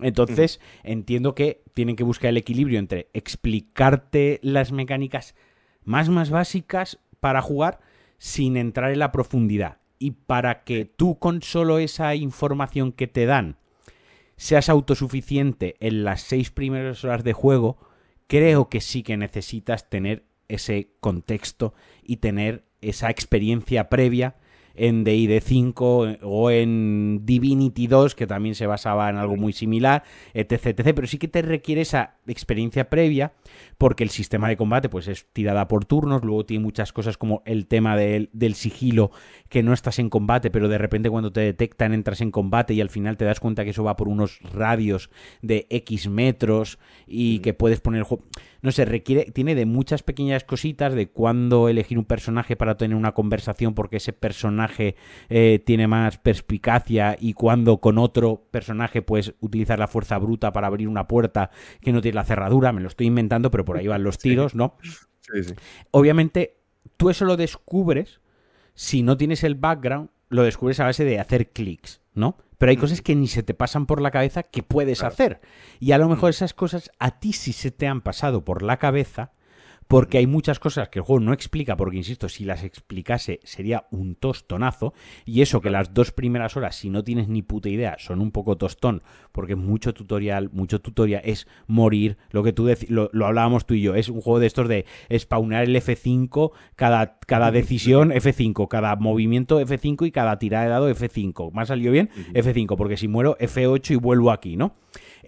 Entonces, 0.00 0.60
entiendo 0.84 1.34
que 1.34 1.62
tienen 1.74 1.96
que 1.96 2.04
buscar 2.04 2.30
el 2.30 2.36
equilibrio 2.36 2.78
entre 2.78 3.08
explicarte 3.12 4.38
las 4.42 4.72
mecánicas 4.72 5.34
más 5.84 6.08
más 6.08 6.30
básicas 6.30 6.98
para 7.20 7.42
jugar 7.42 7.80
sin 8.18 8.56
entrar 8.56 8.92
en 8.92 8.98
la 8.98 9.12
profundidad. 9.12 9.78
Y 9.98 10.12
para 10.12 10.62
que 10.62 10.84
tú 10.84 11.18
con 11.18 11.42
solo 11.42 11.78
esa 11.78 12.14
información 12.14 12.92
que 12.92 13.08
te 13.08 13.26
dan 13.26 13.56
seas 14.36 14.68
autosuficiente 14.68 15.74
en 15.80 16.04
las 16.04 16.20
seis 16.20 16.50
primeras 16.50 17.04
horas 17.04 17.24
de 17.24 17.32
juego, 17.32 17.78
creo 18.28 18.68
que 18.68 18.80
sí 18.80 19.02
que 19.02 19.16
necesitas 19.16 19.90
tener 19.90 20.24
ese 20.46 20.92
contexto 21.00 21.74
y 22.02 22.18
tener 22.18 22.64
esa 22.80 23.10
experiencia 23.10 23.88
previa 23.88 24.36
en 24.78 25.04
DD 25.04 25.40
5 25.42 26.18
o 26.22 26.50
en 26.50 27.20
Divinity 27.24 27.86
2, 27.86 28.14
que 28.14 28.26
también 28.26 28.54
se 28.54 28.66
basaba 28.66 29.10
en 29.10 29.16
algo 29.16 29.36
muy 29.36 29.52
similar, 29.52 30.04
etc, 30.34 30.66
etc. 30.66 30.92
Pero 30.94 31.06
sí 31.06 31.18
que 31.18 31.28
te 31.28 31.42
requiere 31.42 31.82
esa 31.82 32.16
experiencia 32.26 32.88
previa, 32.88 33.32
porque 33.76 34.04
el 34.04 34.10
sistema 34.10 34.48
de 34.48 34.56
combate 34.56 34.88
pues 34.88 35.08
es 35.08 35.26
tirada 35.32 35.68
por 35.68 35.84
turnos, 35.84 36.24
luego 36.24 36.46
tiene 36.46 36.64
muchas 36.64 36.92
cosas 36.92 37.18
como 37.18 37.42
el 37.44 37.66
tema 37.66 37.96
del, 37.96 38.30
del 38.32 38.54
sigilo, 38.54 39.10
que 39.48 39.62
no 39.62 39.72
estás 39.72 39.98
en 39.98 40.10
combate, 40.10 40.50
pero 40.50 40.68
de 40.68 40.78
repente 40.78 41.10
cuando 41.10 41.32
te 41.32 41.40
detectan 41.40 41.92
entras 41.92 42.20
en 42.20 42.30
combate 42.30 42.74
y 42.74 42.80
al 42.80 42.90
final 42.90 43.16
te 43.16 43.24
das 43.24 43.40
cuenta 43.40 43.64
que 43.64 43.70
eso 43.70 43.84
va 43.84 43.96
por 43.96 44.08
unos 44.08 44.40
radios 44.52 45.10
de 45.42 45.66
X 45.70 46.08
metros 46.08 46.78
y 47.06 47.40
que 47.40 47.54
puedes 47.54 47.80
poner 47.80 47.98
el 47.98 48.04
juego 48.04 48.24
no 48.60 48.72
sé, 48.72 48.84
requiere, 48.84 49.26
tiene 49.26 49.54
de 49.54 49.66
muchas 49.66 50.02
pequeñas 50.02 50.44
cositas 50.44 50.94
de 50.94 51.08
cuándo 51.08 51.68
elegir 51.68 51.98
un 51.98 52.04
personaje 52.04 52.56
para 52.56 52.76
tener 52.76 52.96
una 52.96 53.12
conversación 53.12 53.74
porque 53.74 53.98
ese 53.98 54.12
personaje 54.12 54.67
eh, 55.28 55.62
tiene 55.64 55.86
más 55.86 56.18
perspicacia 56.18 57.16
y 57.18 57.34
cuándo 57.34 57.78
con 57.78 57.98
otro 57.98 58.46
personaje 58.50 59.02
puedes 59.02 59.34
utilizar 59.40 59.78
la 59.78 59.88
fuerza 59.88 60.18
bruta 60.18 60.52
para 60.52 60.66
abrir 60.66 60.88
una 60.88 61.08
puerta 61.08 61.50
que 61.80 61.92
no 61.92 62.00
tiene 62.00 62.16
la 62.16 62.24
cerradura, 62.24 62.72
me 62.72 62.80
lo 62.80 62.88
estoy 62.88 63.06
inventando, 63.06 63.50
pero 63.50 63.64
por 63.64 63.76
ahí 63.76 63.86
van 63.86 64.02
los 64.02 64.18
tiros, 64.18 64.54
¿no? 64.54 64.76
Sí, 65.20 65.44
sí. 65.44 65.54
Obviamente, 65.90 66.58
tú 66.96 67.10
eso 67.10 67.24
lo 67.24 67.36
descubres 67.36 68.20
si 68.74 69.02
no 69.02 69.16
tienes 69.16 69.42
el 69.42 69.56
background, 69.56 70.10
lo 70.28 70.44
descubres 70.44 70.78
a 70.80 70.84
base 70.84 71.04
de 71.04 71.18
hacer 71.18 71.50
clics, 71.50 72.00
¿no? 72.14 72.36
Pero 72.58 72.70
hay 72.70 72.76
cosas 72.76 73.02
que 73.02 73.14
ni 73.14 73.28
se 73.28 73.42
te 73.42 73.54
pasan 73.54 73.86
por 73.86 74.00
la 74.00 74.10
cabeza 74.10 74.42
que 74.42 74.62
puedes 74.62 75.02
hacer. 75.02 75.40
Y 75.78 75.92
a 75.92 75.98
lo 75.98 76.08
mejor 76.08 76.30
esas 76.30 76.54
cosas 76.54 76.90
a 76.98 77.18
ti 77.20 77.32
sí 77.32 77.52
se 77.52 77.70
te 77.70 77.86
han 77.86 78.00
pasado 78.00 78.44
por 78.44 78.62
la 78.62 78.78
cabeza 78.78 79.32
porque 79.88 80.18
hay 80.18 80.26
muchas 80.26 80.60
cosas 80.60 80.90
que 80.90 80.98
el 80.98 81.04
juego 81.04 81.20
no 81.20 81.32
explica, 81.32 81.76
porque 81.76 81.96
insisto, 81.96 82.28
si 82.28 82.44
las 82.44 82.62
explicase 82.62 83.40
sería 83.42 83.86
un 83.90 84.14
tostonazo, 84.14 84.92
y 85.24 85.40
eso 85.40 85.62
que 85.62 85.70
las 85.70 85.94
dos 85.94 86.12
primeras 86.12 86.56
horas, 86.56 86.76
si 86.76 86.90
no 86.90 87.02
tienes 87.02 87.28
ni 87.28 87.40
puta 87.40 87.70
idea, 87.70 87.96
son 87.98 88.20
un 88.20 88.30
poco 88.30 88.58
tostón, 88.58 89.02
porque 89.32 89.56
mucho 89.56 89.94
tutorial, 89.94 90.50
mucho 90.52 90.80
tutorial 90.80 91.22
es 91.24 91.48
morir, 91.66 92.18
lo 92.30 92.42
que 92.42 92.52
tú 92.52 92.68
lo, 92.88 93.08
lo, 93.12 93.26
hablábamos 93.26 93.64
tú 93.64 93.74
y 93.74 93.80
yo, 93.80 93.94
es 93.94 94.10
un 94.10 94.20
juego 94.20 94.38
de 94.40 94.46
estos 94.46 94.68
de 94.68 94.84
spawnar 95.16 95.64
el 95.64 95.74
F5, 95.74 96.52
cada, 96.76 97.18
cada 97.26 97.50
decisión 97.50 98.10
F5, 98.10 98.68
cada 98.68 98.94
movimiento 98.96 99.58
F5 99.58 100.06
y 100.06 100.10
cada 100.10 100.38
tirada 100.38 100.64
de 100.64 100.70
dado 100.70 100.90
F5. 100.90 101.50
¿Me 101.52 101.62
ha 101.62 101.66
salido 101.66 101.92
bien? 101.92 102.10
F5, 102.34 102.76
porque 102.76 102.98
si 102.98 103.08
muero 103.08 103.38
F8 103.38 103.92
y 103.92 103.96
vuelvo 103.96 104.30
aquí, 104.32 104.56
¿no? 104.56 104.74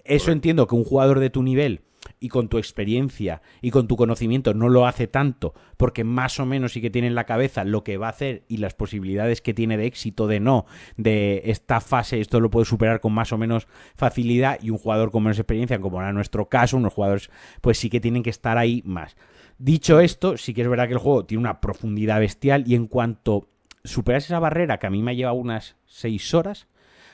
Eso 0.03 0.31
entiendo 0.31 0.67
que 0.67 0.75
un 0.75 0.83
jugador 0.83 1.19
de 1.19 1.31
tu 1.31 1.41
nivel 1.41 1.81
y 2.21 2.29
con 2.29 2.47
tu 2.47 2.59
experiencia 2.59 3.41
y 3.61 3.71
con 3.71 3.87
tu 3.87 3.97
conocimiento 3.97 4.53
no 4.53 4.69
lo 4.69 4.85
hace 4.85 5.07
tanto, 5.07 5.53
porque 5.75 6.05
más 6.05 6.39
o 6.39 6.45
menos 6.45 6.71
sí 6.71 6.81
que 6.81 6.91
tiene 6.91 7.07
en 7.07 7.15
la 7.15 7.25
cabeza 7.25 7.65
lo 7.65 7.83
que 7.83 7.97
va 7.97 8.07
a 8.07 8.11
hacer 8.11 8.43
y 8.47 8.57
las 8.57 8.75
posibilidades 8.75 9.41
que 9.41 9.53
tiene 9.53 9.75
de 9.75 9.87
éxito, 9.87 10.27
de 10.27 10.39
no, 10.39 10.65
de 10.95 11.41
esta 11.45 11.81
fase, 11.81 12.21
esto 12.21 12.39
lo 12.39 12.51
puede 12.51 12.65
superar 12.65 13.01
con 13.01 13.11
más 13.11 13.33
o 13.33 13.37
menos 13.37 13.67
facilidad, 13.95 14.59
y 14.61 14.69
un 14.69 14.77
jugador 14.77 15.11
con 15.11 15.23
menos 15.23 15.39
experiencia, 15.39 15.81
como 15.81 15.99
era 15.99 16.13
nuestro 16.13 16.47
caso, 16.47 16.77
unos 16.77 16.93
jugadores, 16.93 17.31
pues 17.59 17.79
sí 17.79 17.89
que 17.89 17.99
tienen 17.99 18.23
que 18.23 18.29
estar 18.29 18.57
ahí 18.57 18.83
más. 18.85 19.17
Dicho 19.57 19.99
esto, 19.99 20.37
sí 20.37 20.53
que 20.53 20.61
es 20.61 20.69
verdad 20.69 20.87
que 20.87 20.93
el 20.93 20.99
juego 20.99 21.25
tiene 21.25 21.41
una 21.41 21.59
profundidad 21.59 22.19
bestial 22.19 22.63
y 22.67 22.75
en 22.75 22.85
cuanto 22.85 23.49
superas 23.83 24.25
esa 24.25 24.39
barrera 24.39 24.77
que 24.77 24.87
a 24.87 24.91
mí 24.91 25.01
me 25.01 25.11
ha 25.11 25.15
llevado 25.15 25.35
unas 25.35 25.75
seis 25.85 26.33
horas 26.35 26.67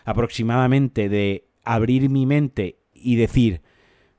aproximadamente 0.03 1.07
de 1.07 1.47
abrir 1.63 2.09
mi 2.09 2.25
mente 2.25 2.79
y 2.93 3.15
decir, 3.15 3.61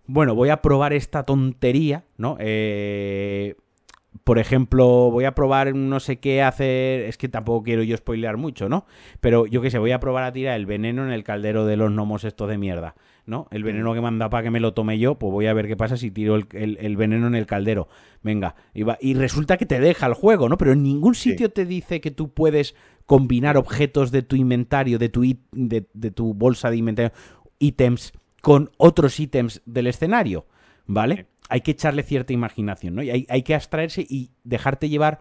bueno, 0.09 0.35
voy 0.35 0.49
a 0.49 0.63
probar 0.63 0.95
esta 0.95 1.23
tontería, 1.25 2.05
¿no? 2.17 2.37
Eh, 2.41 3.57
por 4.25 4.39
ejemplo, 4.39 5.11
voy 5.11 5.27
a 5.27 5.35
probar 5.35 5.75
no 5.75 6.01
sé 6.01 6.19
qué 6.19 6.43
hacer, 6.43 7.03
es 7.03 7.19
que 7.19 7.29
tampoco 7.29 7.63
quiero 7.63 7.83
yo 7.83 7.95
spoilear 7.95 8.39
mucho, 8.39 8.71
¿no? 8.71 8.87
Pero 9.21 9.47
yo 9.47 9.61
qué 9.61 9.71
sé, 9.71 9.79
voy 9.79 9.93
a 9.93 10.01
probar 10.01 10.25
a 10.25 10.33
tirar 10.33 10.57
el 10.57 10.65
veneno 10.65 11.05
en 11.05 11.13
el 11.13 11.25
caldero 11.25 11.67
de 11.67 11.77
los 11.77 11.91
gnomos 11.91 12.25
estos 12.25 12.49
de 12.49 12.57
mierda, 12.57 12.95
¿no? 13.27 13.49
El 13.51 13.65
veneno 13.65 13.93
que 13.93 14.01
manda 14.01 14.31
para 14.31 14.45
que 14.45 14.51
me 14.51 14.61
lo 14.61 14.73
tome 14.73 14.99
yo, 14.99 15.19
pues 15.19 15.31
voy 15.31 15.47
a 15.47 15.53
ver 15.53 15.69
qué 15.69 15.77
pasa 15.77 15.99
si 15.99 16.11
tiro 16.11 16.37
el, 16.37 16.97
veneno 16.97 17.27
en 17.27 17.35
el 17.35 17.45
caldero. 17.45 17.89
Venga, 18.23 18.55
y, 18.73 18.85
y, 19.01 19.13
resulta 19.13 19.59
que 19.59 19.67
te 19.67 19.79
deja 19.79 20.07
el 20.07 20.15
juego, 20.15 20.49
¿no? 20.49 20.57
Pero 20.57 20.73
en 20.73 20.83
ningún 20.83 21.15
sitio 21.15 21.51
te 21.51 21.67
dice 21.67 22.01
que 22.01 22.11
tú 22.11 22.33
puedes 22.33 22.75
combinar 23.05 23.59
objetos 23.59 24.11
de 24.11 24.23
tu 24.23 24.37
inventario, 24.37 24.99
de 24.99 25.11
tu, 25.11 25.23
de, 25.53 25.87
de 25.93 26.11
tu 26.11 26.33
bolsa 26.33 26.71
de 26.71 26.79
inventario, 26.79 27.13
ítems, 27.59 28.13
con 28.41 28.71
otros 28.77 29.19
ítems 29.21 29.63
del 29.67 29.89
escenario, 29.89 30.47
¿vale? 30.87 31.27
hay 31.49 31.63
que 31.63 31.73
echarle 31.73 32.03
cierta 32.03 32.33
imaginación, 32.33 32.95
¿no? 32.95 33.03
Y 33.03 33.27
hay, 33.29 33.43
que 33.43 33.55
abstraerse 33.55 34.07
y 34.09 34.31
dejarte 34.45 34.89
llevar 34.89 35.19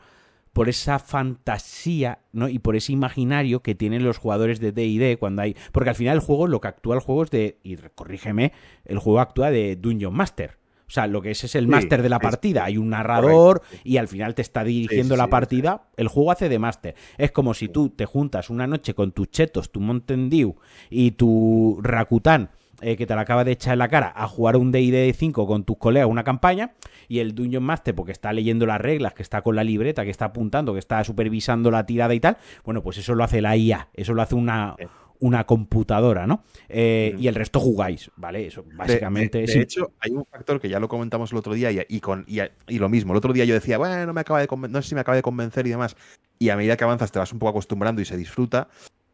por 0.53 0.69
esa 0.69 0.99
fantasía, 0.99 2.19
¿no? 2.33 2.49
Y 2.49 2.59
por 2.59 2.75
ese 2.75 2.91
imaginario 2.91 3.61
que 3.61 3.75
tienen 3.75 4.03
los 4.03 4.17
jugadores 4.17 4.59
de 4.59 4.71
D&D 4.71 5.17
cuando 5.17 5.43
hay... 5.43 5.55
Porque 5.71 5.91
al 5.91 5.95
final 5.95 6.15
el 6.15 6.21
juego, 6.21 6.47
lo 6.47 6.59
que 6.59 6.67
actúa 6.67 6.95
el 6.95 7.01
juego 7.01 7.23
es 7.23 7.31
de... 7.31 7.59
Y 7.63 7.77
corrígeme, 7.77 8.53
el 8.85 8.99
juego 8.99 9.19
actúa 9.19 9.51
de 9.51 9.75
Dungeon 9.75 10.13
Master. 10.13 10.57
O 10.87 10.89
sea, 10.89 11.05
lo 11.05 11.21
que 11.21 11.31
es 11.31 11.43
es 11.43 11.55
el 11.55 11.67
máster 11.67 12.01
de 12.01 12.07
la 12.09 12.19
partida. 12.19 12.63
Hay 12.63 12.77
un 12.77 12.89
narrador 12.89 13.61
y 13.83 13.97
al 13.97 14.07
final 14.07 14.35
te 14.35 14.41
está 14.41 14.63
dirigiendo 14.63 15.17
la 15.17 15.27
partida. 15.27 15.89
El 15.97 16.07
juego 16.07 16.31
hace 16.31 16.47
de 16.47 16.59
máster. 16.59 16.95
Es 17.17 17.31
como 17.31 17.53
si 17.53 17.67
tú 17.67 17.89
te 17.89 18.05
juntas 18.05 18.49
una 18.49 18.67
noche 18.67 18.93
con 18.93 19.11
tus 19.11 19.29
chetos, 19.29 19.69
tu 19.69 19.81
Mountain 19.81 20.29
Dew 20.29 20.55
y 20.89 21.11
tu 21.11 21.79
Rakután 21.83 22.51
eh, 22.81 22.95
que 22.95 23.05
te 23.05 23.15
la 23.15 23.21
acaba 23.21 23.43
de 23.43 23.51
echar 23.51 23.73
en 23.73 23.79
la 23.79 23.87
cara 23.87 24.13
a 24.15 24.27
jugar 24.27 24.57
un 24.57 24.71
D&D 24.71 25.13
5 25.13 25.47
con 25.47 25.63
tus 25.63 25.77
colegas 25.77 26.07
una 26.07 26.23
campaña 26.23 26.73
y 27.07 27.19
el 27.19 27.33
Dungeon 27.33 27.63
Master 27.63 27.95
porque 27.95 28.11
está 28.11 28.33
leyendo 28.33 28.65
las 28.65 28.79
reglas, 28.79 29.13
que 29.13 29.23
está 29.23 29.41
con 29.41 29.55
la 29.55 29.63
libreta, 29.63 30.03
que 30.03 30.11
está 30.11 30.25
apuntando, 30.25 30.73
que 30.73 30.79
está 30.79 31.03
supervisando 31.03 31.71
la 31.71 31.85
tirada 31.85 32.13
y 32.13 32.19
tal, 32.19 32.37
bueno, 32.63 32.83
pues 32.83 32.97
eso 32.97 33.15
lo 33.15 33.23
hace 33.23 33.41
la 33.41 33.55
IA, 33.55 33.89
eso 33.93 34.13
lo 34.13 34.21
hace 34.21 34.35
una, 34.35 34.75
una 35.19 35.45
computadora, 35.45 36.27
¿no? 36.27 36.43
Eh, 36.69 37.15
y 37.17 37.27
el 37.27 37.35
resto 37.35 37.59
jugáis, 37.59 38.11
¿vale? 38.15 38.47
Eso 38.47 38.63
básicamente 38.73 39.39
de, 39.39 39.47
de, 39.47 39.61
hecho, 39.61 39.91
hay 39.99 40.11
un 40.11 40.25
factor 40.25 40.59
que 40.59 40.69
ya 40.69 40.79
lo 40.79 40.87
comentamos 40.87 41.31
el 41.31 41.37
otro 41.37 41.53
día 41.53 41.71
y, 41.71 41.99
con, 41.99 42.25
y, 42.27 42.77
lo 42.77 42.89
mismo. 42.89 43.13
El 43.13 43.17
otro 43.17 43.33
día 43.33 43.45
yo 43.45 43.53
decía, 43.53 43.77
bueno, 43.77 44.05
no, 44.05 44.13
me 44.13 44.21
acaba 44.21 44.39
de 44.39 44.47
no 44.69 44.81
sé 44.81 44.89
si 44.89 44.95
me 44.95 45.01
acaba 45.01 45.15
de 45.15 45.21
convencer 45.21 45.65
y 45.67 45.71
demás. 45.71 45.95
Y 46.39 46.49
a 46.49 46.55
medida 46.55 46.77
que 46.77 46.83
avanzas 46.83 47.11
te 47.11 47.19
vas 47.19 47.33
un 47.33 47.39
poco 47.39 47.51
acostumbrando 47.51 48.01
y 48.01 48.05
se 48.05 48.17
disfruta. 48.17 48.67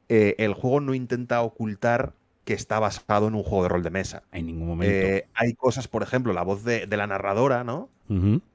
Eh, 0.09 0.35
el 0.37 0.53
juego 0.53 0.81
no 0.81 0.93
intenta 0.93 1.41
ocultar 1.41 2.13
que 2.45 2.53
está 2.53 2.79
basado 2.79 3.27
en 3.27 3.35
un 3.35 3.43
juego 3.43 3.63
de 3.63 3.69
rol 3.69 3.83
de 3.83 3.89
mesa. 3.89 4.23
En 4.31 4.47
ningún 4.47 4.67
momento. 4.67 4.93
Eh, 4.93 5.27
hay 5.33 5.53
cosas, 5.53 5.87
por 5.87 6.03
ejemplo, 6.03 6.33
la 6.33 6.43
voz 6.43 6.63
de, 6.63 6.87
la 6.87 7.07
narradora, 7.07 7.63
¿no? 7.63 7.89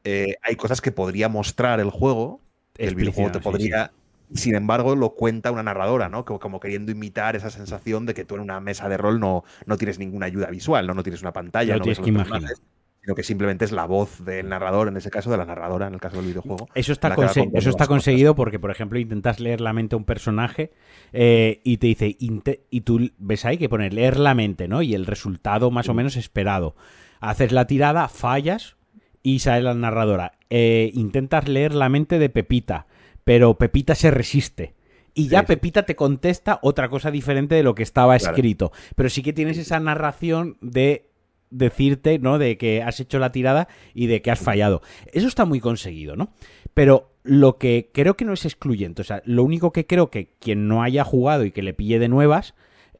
Eh, 0.04 0.36
hay 0.42 0.56
cosas 0.56 0.80
que 0.80 0.92
podría 0.92 1.28
mostrar 1.28 1.80
el 1.80 1.90
juego. 1.90 2.40
El 2.76 2.94
videojuego 2.94 3.32
te 3.32 3.40
podría. 3.40 3.92
Sin 4.34 4.54
embargo, 4.54 4.94
lo 4.94 5.14
cuenta 5.14 5.50
una 5.50 5.62
narradora, 5.62 6.10
¿no? 6.10 6.24
Como, 6.26 6.38
como, 6.38 6.60
queriendo 6.60 6.92
imitar 6.92 7.34
esa 7.34 7.50
sensación 7.50 8.04
de 8.04 8.12
que 8.12 8.26
tú 8.26 8.34
en 8.34 8.42
una 8.42 8.60
mesa 8.60 8.88
de 8.88 8.98
rol 8.98 9.18
no, 9.18 9.42
no 9.64 9.78
tienes 9.78 9.98
ninguna 9.98 10.26
ayuda 10.26 10.50
visual, 10.50 10.86
¿no? 10.86 10.92
No 10.92 11.02
tienes 11.02 11.22
una 11.22 11.32
pantalla, 11.32 11.76
no, 11.76 11.80
tienes 11.80 11.98
que 11.98 12.10
imaginar 12.10 12.52
sino 13.00 13.14
que 13.14 13.22
simplemente 13.22 13.64
es 13.64 13.72
la 13.72 13.86
voz 13.86 14.24
del 14.24 14.48
narrador, 14.48 14.88
en 14.88 14.96
ese 14.96 15.10
caso 15.10 15.30
de 15.30 15.36
la 15.36 15.44
narradora, 15.44 15.86
en 15.86 15.94
el 15.94 16.00
caso 16.00 16.16
del 16.16 16.26
videojuego. 16.26 16.68
Eso 16.74 16.92
está, 16.92 17.14
eso 17.54 17.70
está 17.70 17.86
conseguido 17.86 18.34
porque, 18.34 18.58
por 18.58 18.70
ejemplo, 18.70 18.98
intentas 18.98 19.40
leer 19.40 19.60
la 19.60 19.72
mente 19.72 19.94
a 19.94 19.98
un 19.98 20.04
personaje 20.04 20.72
eh, 21.12 21.60
y 21.64 21.78
te 21.78 21.86
dice, 21.86 22.16
y 22.18 22.80
tú 22.82 23.10
ves 23.18 23.44
ahí 23.44 23.58
que 23.58 23.68
pone 23.68 23.90
leer 23.90 24.18
la 24.18 24.34
mente, 24.34 24.68
¿no? 24.68 24.82
Y 24.82 24.94
el 24.94 25.06
resultado 25.06 25.70
más 25.70 25.88
o 25.88 25.94
menos 25.94 26.16
esperado. 26.16 26.76
Haces 27.20 27.52
la 27.52 27.66
tirada, 27.66 28.08
fallas 28.08 28.76
y 29.22 29.40
sale 29.40 29.62
la 29.62 29.74
narradora. 29.74 30.32
Eh, 30.50 30.90
intentas 30.94 31.48
leer 31.48 31.74
la 31.74 31.88
mente 31.88 32.18
de 32.18 32.28
Pepita, 32.30 32.86
pero 33.24 33.58
Pepita 33.58 33.94
se 33.94 34.10
resiste. 34.10 34.74
Y 35.14 35.28
ya 35.28 35.42
Pepita 35.42 35.82
te 35.82 35.96
contesta 35.96 36.60
otra 36.62 36.88
cosa 36.88 37.10
diferente 37.10 37.56
de 37.56 37.64
lo 37.64 37.74
que 37.74 37.82
estaba 37.82 38.14
escrito. 38.14 38.70
Pero 38.94 39.08
sí 39.08 39.22
que 39.22 39.32
tienes 39.32 39.58
esa 39.58 39.80
narración 39.80 40.56
de 40.60 41.07
decirte, 41.50 42.18
¿no? 42.18 42.38
De 42.38 42.58
que 42.58 42.82
has 42.82 43.00
hecho 43.00 43.18
la 43.18 43.32
tirada 43.32 43.68
y 43.94 44.06
de 44.06 44.22
que 44.22 44.30
has 44.30 44.40
fallado. 44.40 44.82
Eso 45.12 45.28
está 45.28 45.44
muy 45.44 45.60
conseguido, 45.60 46.16
¿no? 46.16 46.32
Pero 46.74 47.12
lo 47.22 47.58
que 47.58 47.90
creo 47.92 48.16
que 48.16 48.24
no 48.24 48.32
es 48.32 48.44
excluyente, 48.44 49.02
o 49.02 49.04
sea, 49.04 49.22
lo 49.24 49.44
único 49.44 49.72
que 49.72 49.86
creo 49.86 50.10
que 50.10 50.34
quien 50.38 50.68
no 50.68 50.82
haya 50.82 51.04
jugado 51.04 51.44
y 51.44 51.50
que 51.50 51.62
le 51.62 51.74
pille 51.74 51.98
de 51.98 52.08
nuevas 52.08 52.54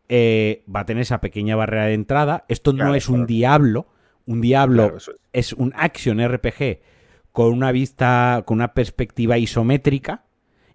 eh, 0.09 0.65
va 0.75 0.81
a 0.81 0.87
tener 0.87 1.03
esa 1.03 1.21
pequeña 1.21 1.57
barrera 1.57 1.87
de 1.87 1.95
entrada. 1.95 2.45
Esto 2.49 2.73
no 2.73 2.95
es 2.95 3.09
un 3.09 3.27
diablo, 3.27 3.87
un 4.27 4.41
diablo 4.41 4.97
es. 5.33 5.53
un 5.53 5.73
action 5.77 6.27
RPG 6.27 6.81
con 7.33 7.53
una 7.53 7.73
vista, 7.73 8.43
con 8.47 8.59
una 8.59 8.75
perspectiva 8.75 9.39
isométrica. 9.39 10.25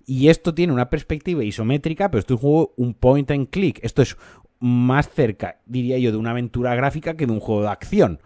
Y 0.06 0.28
esto 0.28 0.54
tiene 0.54 0.74
una 0.74 0.90
perspectiva 0.90 1.44
isométrica, 1.44 2.12
pero 2.12 2.20
esto 2.20 2.36
es 2.36 2.42
un 2.42 2.42
juego, 2.42 2.74
un 2.78 2.94
point 2.94 3.32
and 3.32 3.50
click. 3.50 3.80
Esto 3.84 4.02
es 4.02 4.18
más 4.64 5.10
cerca, 5.10 5.60
diría 5.66 5.98
yo, 5.98 6.14
de 6.14 6.18
una 6.18 6.32
aventura 6.32 6.74
gráfica 6.74 7.18
que 7.18 7.26
de 7.26 7.34
un 7.34 7.42
juego 7.42 7.64
de 7.64 7.68
acción. 7.68 8.22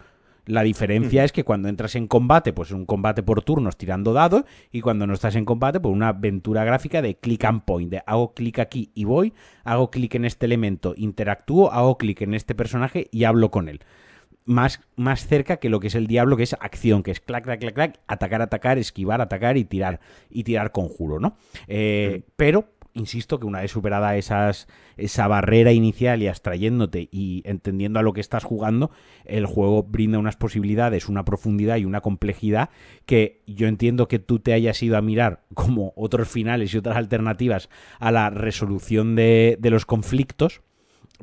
La 0.46 0.62
diferencia 0.62 1.24
es 1.24 1.32
que 1.32 1.44
cuando 1.44 1.68
entras 1.68 1.96
en 1.96 2.08
combate, 2.08 2.54
pues 2.54 2.70
es 2.70 2.76
un 2.76 2.86
combate 2.86 3.24
por 3.24 3.42
turnos 3.42 3.76
tirando 3.76 4.14
dados, 4.14 4.44
y 4.72 4.82
cuando 4.82 5.08
no 5.08 5.16
estás 5.16 5.36
en 5.36 5.46
combate, 5.46 5.80
pues 5.80 5.92
una 5.92 6.10
aventura 6.10 6.64
gráfica 6.64 7.02
de 7.02 7.16
click 7.16 7.44
and 7.44 7.64
point, 7.64 7.90
de 7.90 8.04
hago 8.06 8.36
clic 8.36 8.60
aquí 8.60 8.92
y 8.94 9.06
voy, 9.06 9.34
hago 9.64 9.90
clic 9.90 10.14
en 10.14 10.26
este 10.26 10.46
elemento, 10.46 10.94
interactúo, 10.96 11.72
hago 11.72 11.98
clic 11.98 12.22
en 12.22 12.36
este 12.36 12.54
personaje 12.54 13.08
y 13.12 13.24
hablo 13.24 13.50
con 13.50 13.68
él. 13.68 13.80
Más, 14.46 14.80
más 14.96 15.26
cerca 15.26 15.58
que 15.58 15.70
lo 15.70 15.80
que 15.80 15.88
es 15.88 15.96
el 15.96 16.06
diablo, 16.06 16.38
que 16.38 16.44
es 16.44 16.54
acción, 16.54 17.02
que 17.02 17.12
es 17.12 17.20
clac, 17.20 17.46
clac, 17.46 17.60
clac, 17.60 17.74
clac, 17.74 18.00
atacar, 18.08 18.44
atacar, 18.44 18.78
esquivar, 18.78 19.22
atacar 19.22 19.58
y 19.58 19.66
tirar, 19.66 20.00
y 20.30 20.44
tirar 20.44 20.72
conjuro, 20.72 21.20
¿no? 21.20 21.36
Eh, 21.68 22.22
pero 22.36 22.70
insisto 22.98 23.40
que 23.40 23.46
una 23.46 23.62
vez 23.62 23.72
superada 23.72 24.16
esas, 24.18 24.68
esa 24.98 25.28
barrera 25.28 25.72
inicial 25.72 26.22
y 26.22 26.28
abstrayéndote 26.28 27.10
y 27.12 27.42
entendiendo 27.46 28.00
a 28.00 28.04
lo 28.04 28.14
que 28.14 28.22
estás 28.22 28.44
jugando, 28.44 28.92
el 29.26 29.46
juego 29.46 29.84
brinda 29.84 30.20
unas 30.20 30.36
posibilidades, 30.36 31.08
una 31.08 31.26
profundidad 31.26 31.78
y 31.78 31.86
una 31.86 32.02
complejidad 32.02 32.70
que 33.06 33.44
yo 33.48 33.68
entiendo 33.68 34.08
que 34.08 34.20
tú 34.20 34.40
te 34.40 34.54
hayas 34.54 34.82
ido 34.84 34.98
a 34.98 35.02
mirar 35.02 35.44
como 35.54 35.94
otros 35.96 36.28
finales 36.28 36.74
y 36.74 36.78
otras 36.78 36.98
alternativas 36.98 37.70
a 38.00 38.12
la 38.12 38.30
resolución 38.30 39.16
de, 39.16 39.58
de 39.60 39.70
los 39.70 39.86
conflictos 39.86 40.62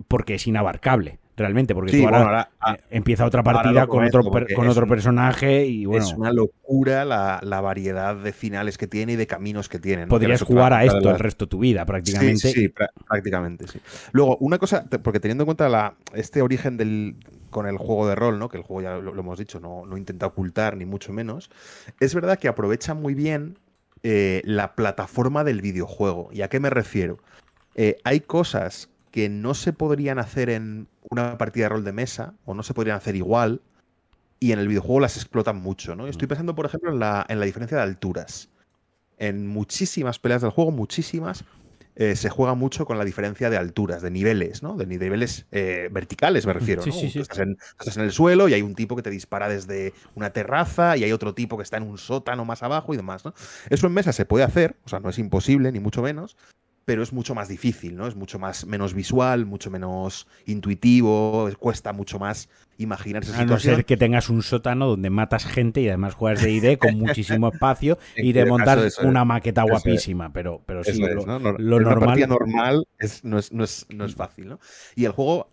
porque 0.08 0.34
es 0.34 0.46
inabarcable 0.46 1.18
realmente, 1.36 1.74
porque 1.74 1.98
tú 1.98 2.06
ahora, 2.06 2.50
ah, 2.60 2.76
empieza 2.90 3.24
otra 3.24 3.42
partida 3.42 3.86
con, 3.86 4.04
otro, 4.04 4.22
con 4.22 4.68
otro 4.68 4.86
personaje 4.86 5.66
y 5.66 5.84
bueno. 5.84 6.04
Es 6.04 6.12
una 6.12 6.32
locura 6.32 7.04
la, 7.04 7.60
variedad 7.60 8.14
de 8.16 8.32
finales 8.32 8.78
que 8.78 8.86
tiene 8.86 9.14
y 9.14 9.16
de 9.16 9.26
caminos 9.26 9.68
que 9.68 9.78
tiene. 9.78 10.06
Podrías 10.06 10.42
jugar 10.42 10.72
a 10.72 10.84
esto 10.84 11.10
el 11.10 11.18
resto 11.18 11.46
de 11.46 11.50
tu 11.50 11.58
vida, 11.58 11.84
prácticamente. 11.86 12.52
Sí, 12.52 12.72
prácticamente, 13.08 13.66
sí. 13.66 13.80
Luego, 14.12 14.36
una 14.38 14.58
cosa, 14.58 14.84
porque 15.02 15.20
teniendo 15.20 15.42
en 15.42 15.46
cuenta 15.46 15.68
la, 15.68 15.94
este 16.14 16.42
origen 16.42 16.76
del, 16.76 17.16
con 17.50 17.66
el 17.66 17.78
juego 17.78 18.06
de 18.06 18.14
rol, 18.14 18.38
¿no? 18.38 18.48
Que 18.48 18.58
el 18.58 18.62
juego 18.62 18.82
ya 18.82 18.96
lo, 18.96 19.18
hemos 19.18 19.38
dicho, 19.38 19.60
no, 19.60 19.86
no, 19.86 19.96
intenta 19.96 20.26
ocultar, 20.26 20.76
ni 20.76 20.84
mucho 20.84 21.12
menos. 21.12 21.50
Es 22.00 22.14
verdad 22.14 22.38
que 22.38 22.48
aprovecha 22.48 22.94
muy 22.94 23.14
bien 23.14 23.58
eh, 24.02 24.42
la 24.44 24.74
plataforma 24.74 25.44
del 25.44 25.62
videojuego. 25.62 26.28
¿Y 26.32 26.42
a 26.42 26.48
qué 26.48 26.60
me 26.60 26.70
refiero? 26.70 27.18
Eh, 27.74 27.96
hay 28.04 28.20
cosas 28.20 28.90
que 29.14 29.28
no 29.28 29.54
se 29.54 29.72
podrían 29.72 30.18
hacer 30.18 30.50
en 30.50 30.88
una 31.08 31.38
partida 31.38 31.66
de 31.66 31.68
rol 31.68 31.84
de 31.84 31.92
mesa, 31.92 32.34
o 32.46 32.52
no 32.52 32.64
se 32.64 32.74
podrían 32.74 32.96
hacer 32.96 33.14
igual, 33.14 33.60
y 34.40 34.50
en 34.50 34.58
el 34.58 34.66
videojuego 34.66 34.98
las 34.98 35.14
explotan 35.14 35.54
mucho, 35.54 35.94
¿no? 35.94 36.08
Estoy 36.08 36.26
mm. 36.26 36.30
pensando, 36.30 36.54
por 36.56 36.66
ejemplo, 36.66 36.90
en 36.90 36.98
la, 36.98 37.24
en 37.28 37.38
la 37.38 37.46
diferencia 37.46 37.76
de 37.76 37.84
alturas. 37.84 38.48
En 39.18 39.46
muchísimas 39.46 40.18
peleas 40.18 40.42
del 40.42 40.50
juego, 40.50 40.72
muchísimas, 40.72 41.44
eh, 41.94 42.16
se 42.16 42.28
juega 42.28 42.54
mucho 42.54 42.86
con 42.86 42.98
la 42.98 43.04
diferencia 43.04 43.50
de 43.50 43.56
alturas, 43.56 44.02
de 44.02 44.10
niveles, 44.10 44.64
¿no? 44.64 44.76
De 44.76 44.84
niveles 44.84 45.46
eh, 45.52 45.88
verticales, 45.92 46.44
me 46.44 46.52
refiero. 46.52 46.84
¿no? 46.84 46.92
Estás, 46.92 47.38
en, 47.38 47.56
estás, 47.78 47.96
en, 47.96 48.02
el 48.02 48.10
suelo 48.10 48.48
y 48.48 48.54
hay 48.54 48.62
un 48.62 48.74
tipo 48.74 48.96
que 48.96 49.02
te 49.02 49.10
dispara 49.10 49.48
desde 49.48 49.94
una 50.16 50.30
terraza 50.30 50.96
y 50.96 51.04
hay 51.04 51.12
otro 51.12 51.36
tipo 51.36 51.56
que 51.56 51.62
está 51.62 51.76
en 51.76 51.84
un 51.84 51.98
sótano 51.98 52.44
más 52.44 52.64
abajo 52.64 52.94
y 52.94 52.96
demás, 52.96 53.24
¿no? 53.24 53.32
Eso 53.70 53.86
en 53.86 53.92
mesa 53.92 54.12
se 54.12 54.24
puede 54.24 54.44
hacer, 54.44 54.74
o 54.84 54.88
sea, 54.88 54.98
no 54.98 55.08
es 55.08 55.20
imposible, 55.20 55.70
ni 55.70 55.78
mucho 55.78 56.02
menos, 56.02 56.36
pero 56.84 57.02
es 57.02 57.12
mucho 57.12 57.34
más 57.34 57.48
difícil, 57.48 57.96
¿no? 57.96 58.06
Es 58.06 58.14
mucho 58.14 58.38
más 58.38 58.66
menos 58.66 58.94
visual, 58.94 59.46
mucho 59.46 59.70
menos 59.70 60.26
intuitivo, 60.46 61.48
cuesta 61.58 61.92
mucho 61.92 62.18
más 62.18 62.48
imaginar 62.76 63.22
esa 63.22 63.40
A 63.40 63.44
no 63.44 63.58
ser 63.58 63.84
que 63.84 63.96
tengas 63.96 64.28
un 64.28 64.42
sótano 64.42 64.86
donde 64.86 65.10
matas 65.10 65.46
gente 65.46 65.80
y 65.80 65.88
además 65.88 66.14
juegas 66.14 66.42
de 66.42 66.50
ID 66.50 66.78
con 66.78 66.98
muchísimo 66.98 67.48
espacio 67.48 67.98
y 68.16 68.32
de 68.32 68.44
montar 68.46 68.80
una 69.04 69.24
maqueta 69.24 69.62
guapísima, 69.62 70.32
pero, 70.32 70.62
pero 70.66 70.84
sí, 70.84 71.00
lo, 71.00 71.24
normal... 71.24 71.56
normal 72.28 72.86
no, 73.22 73.38
es, 73.38 73.52
no, 73.52 73.64
es, 73.64 73.86
no 73.88 74.04
es 74.04 74.14
fácil, 74.14 74.48
¿no? 74.48 74.60
Y 74.94 75.04
el 75.04 75.12
juego 75.12 75.48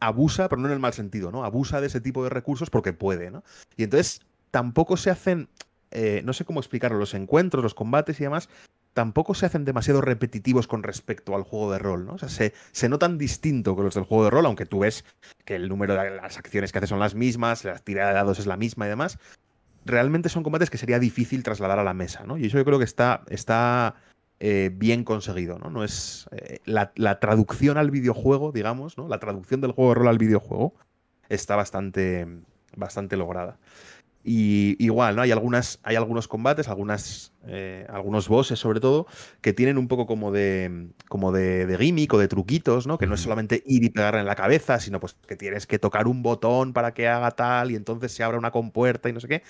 abusa, 0.00 0.48
pero 0.48 0.60
no 0.60 0.68
en 0.68 0.74
el 0.74 0.80
mal 0.80 0.92
sentido, 0.92 1.30
¿no? 1.30 1.44
Abusa 1.44 1.80
de 1.80 1.86
ese 1.86 2.00
tipo 2.00 2.24
de 2.24 2.30
recursos 2.30 2.70
porque 2.70 2.92
puede, 2.92 3.30
¿no? 3.30 3.44
Y 3.76 3.84
entonces 3.84 4.20
tampoco 4.50 4.96
se 4.96 5.10
hacen, 5.10 5.48
eh, 5.90 6.22
no 6.24 6.32
sé 6.32 6.44
cómo 6.44 6.60
explicarlo, 6.60 6.98
los 6.98 7.14
encuentros, 7.14 7.62
los 7.62 7.74
combates 7.74 8.20
y 8.20 8.24
demás, 8.24 8.48
tampoco 8.94 9.34
se 9.34 9.46
hacen 9.46 9.64
demasiado 9.64 10.00
repetitivos 10.00 10.66
con 10.66 10.82
respecto 10.82 11.34
al 11.34 11.42
juego 11.42 11.72
de 11.72 11.78
rol, 11.78 12.06
¿no? 12.06 12.14
O 12.14 12.18
sea, 12.18 12.28
se, 12.28 12.52
se 12.72 12.88
notan 12.88 13.18
distinto 13.18 13.76
que 13.76 13.82
los 13.82 13.94
del 13.94 14.04
juego 14.04 14.24
de 14.24 14.30
rol, 14.30 14.46
aunque 14.46 14.66
tú 14.66 14.80
ves 14.80 15.04
que 15.44 15.56
el 15.56 15.68
número 15.68 15.94
de 15.94 16.10
las 16.10 16.38
acciones 16.38 16.72
que 16.72 16.78
haces 16.78 16.90
son 16.90 17.00
las 17.00 17.14
mismas, 17.14 17.64
la 17.64 17.78
tirada 17.78 18.08
de 18.08 18.14
dados 18.14 18.38
es 18.38 18.46
la 18.46 18.56
misma 18.56 18.86
y 18.86 18.90
demás. 18.90 19.18
Realmente 19.84 20.28
son 20.28 20.42
combates 20.42 20.70
que 20.70 20.78
sería 20.78 20.98
difícil 20.98 21.42
trasladar 21.42 21.78
a 21.78 21.84
la 21.84 21.94
mesa, 21.94 22.24
¿no? 22.24 22.36
Y 22.38 22.46
eso 22.46 22.58
yo 22.58 22.64
creo 22.64 22.78
que 22.78 22.84
está, 22.84 23.24
está 23.28 23.96
eh, 24.40 24.70
bien 24.72 25.04
conseguido, 25.04 25.58
¿no? 25.58 25.70
No 25.70 25.84
es 25.84 26.28
eh, 26.32 26.60
la, 26.64 26.92
la, 26.96 27.18
traducción 27.18 27.78
al 27.78 27.90
videojuego, 27.90 28.52
digamos, 28.52 28.98
¿no? 28.98 29.08
La 29.08 29.18
traducción 29.18 29.60
del 29.60 29.72
juego 29.72 29.90
de 29.90 29.94
rol 29.96 30.08
al 30.08 30.18
videojuego 30.18 30.74
está 31.28 31.56
bastante, 31.56 32.26
bastante 32.76 33.16
lograda. 33.16 33.58
Y 34.24 34.76
igual, 34.82 35.16
¿no? 35.16 35.22
Hay 35.22 35.32
algunas, 35.32 35.80
hay 35.82 35.96
algunos 35.96 36.28
combates, 36.28 36.68
algunas, 36.68 37.32
eh, 37.46 37.86
algunos 37.88 38.28
bosses 38.28 38.58
sobre 38.58 38.78
todo, 38.78 39.06
que 39.40 39.52
tienen 39.52 39.78
un 39.78 39.88
poco 39.88 40.06
como 40.06 40.30
de, 40.30 40.90
como 41.08 41.32
de, 41.32 41.66
de, 41.66 41.76
gimmick 41.76 42.12
o 42.14 42.18
de 42.18 42.28
truquitos, 42.28 42.86
¿no? 42.86 42.98
Que 42.98 43.06
no 43.06 43.14
es 43.14 43.20
solamente 43.20 43.62
ir 43.66 43.82
y 43.82 43.90
pegarle 43.90 44.20
en 44.20 44.26
la 44.26 44.36
cabeza, 44.36 44.78
sino 44.78 45.00
pues 45.00 45.16
que 45.26 45.34
tienes 45.34 45.66
que 45.66 45.80
tocar 45.80 46.06
un 46.06 46.22
botón 46.22 46.72
para 46.72 46.94
que 46.94 47.08
haga 47.08 47.32
tal 47.32 47.72
y 47.72 47.76
entonces 47.76 48.12
se 48.12 48.22
abra 48.22 48.38
una 48.38 48.52
compuerta 48.52 49.08
y 49.08 49.12
no 49.12 49.20
sé 49.20 49.26
qué. 49.26 49.42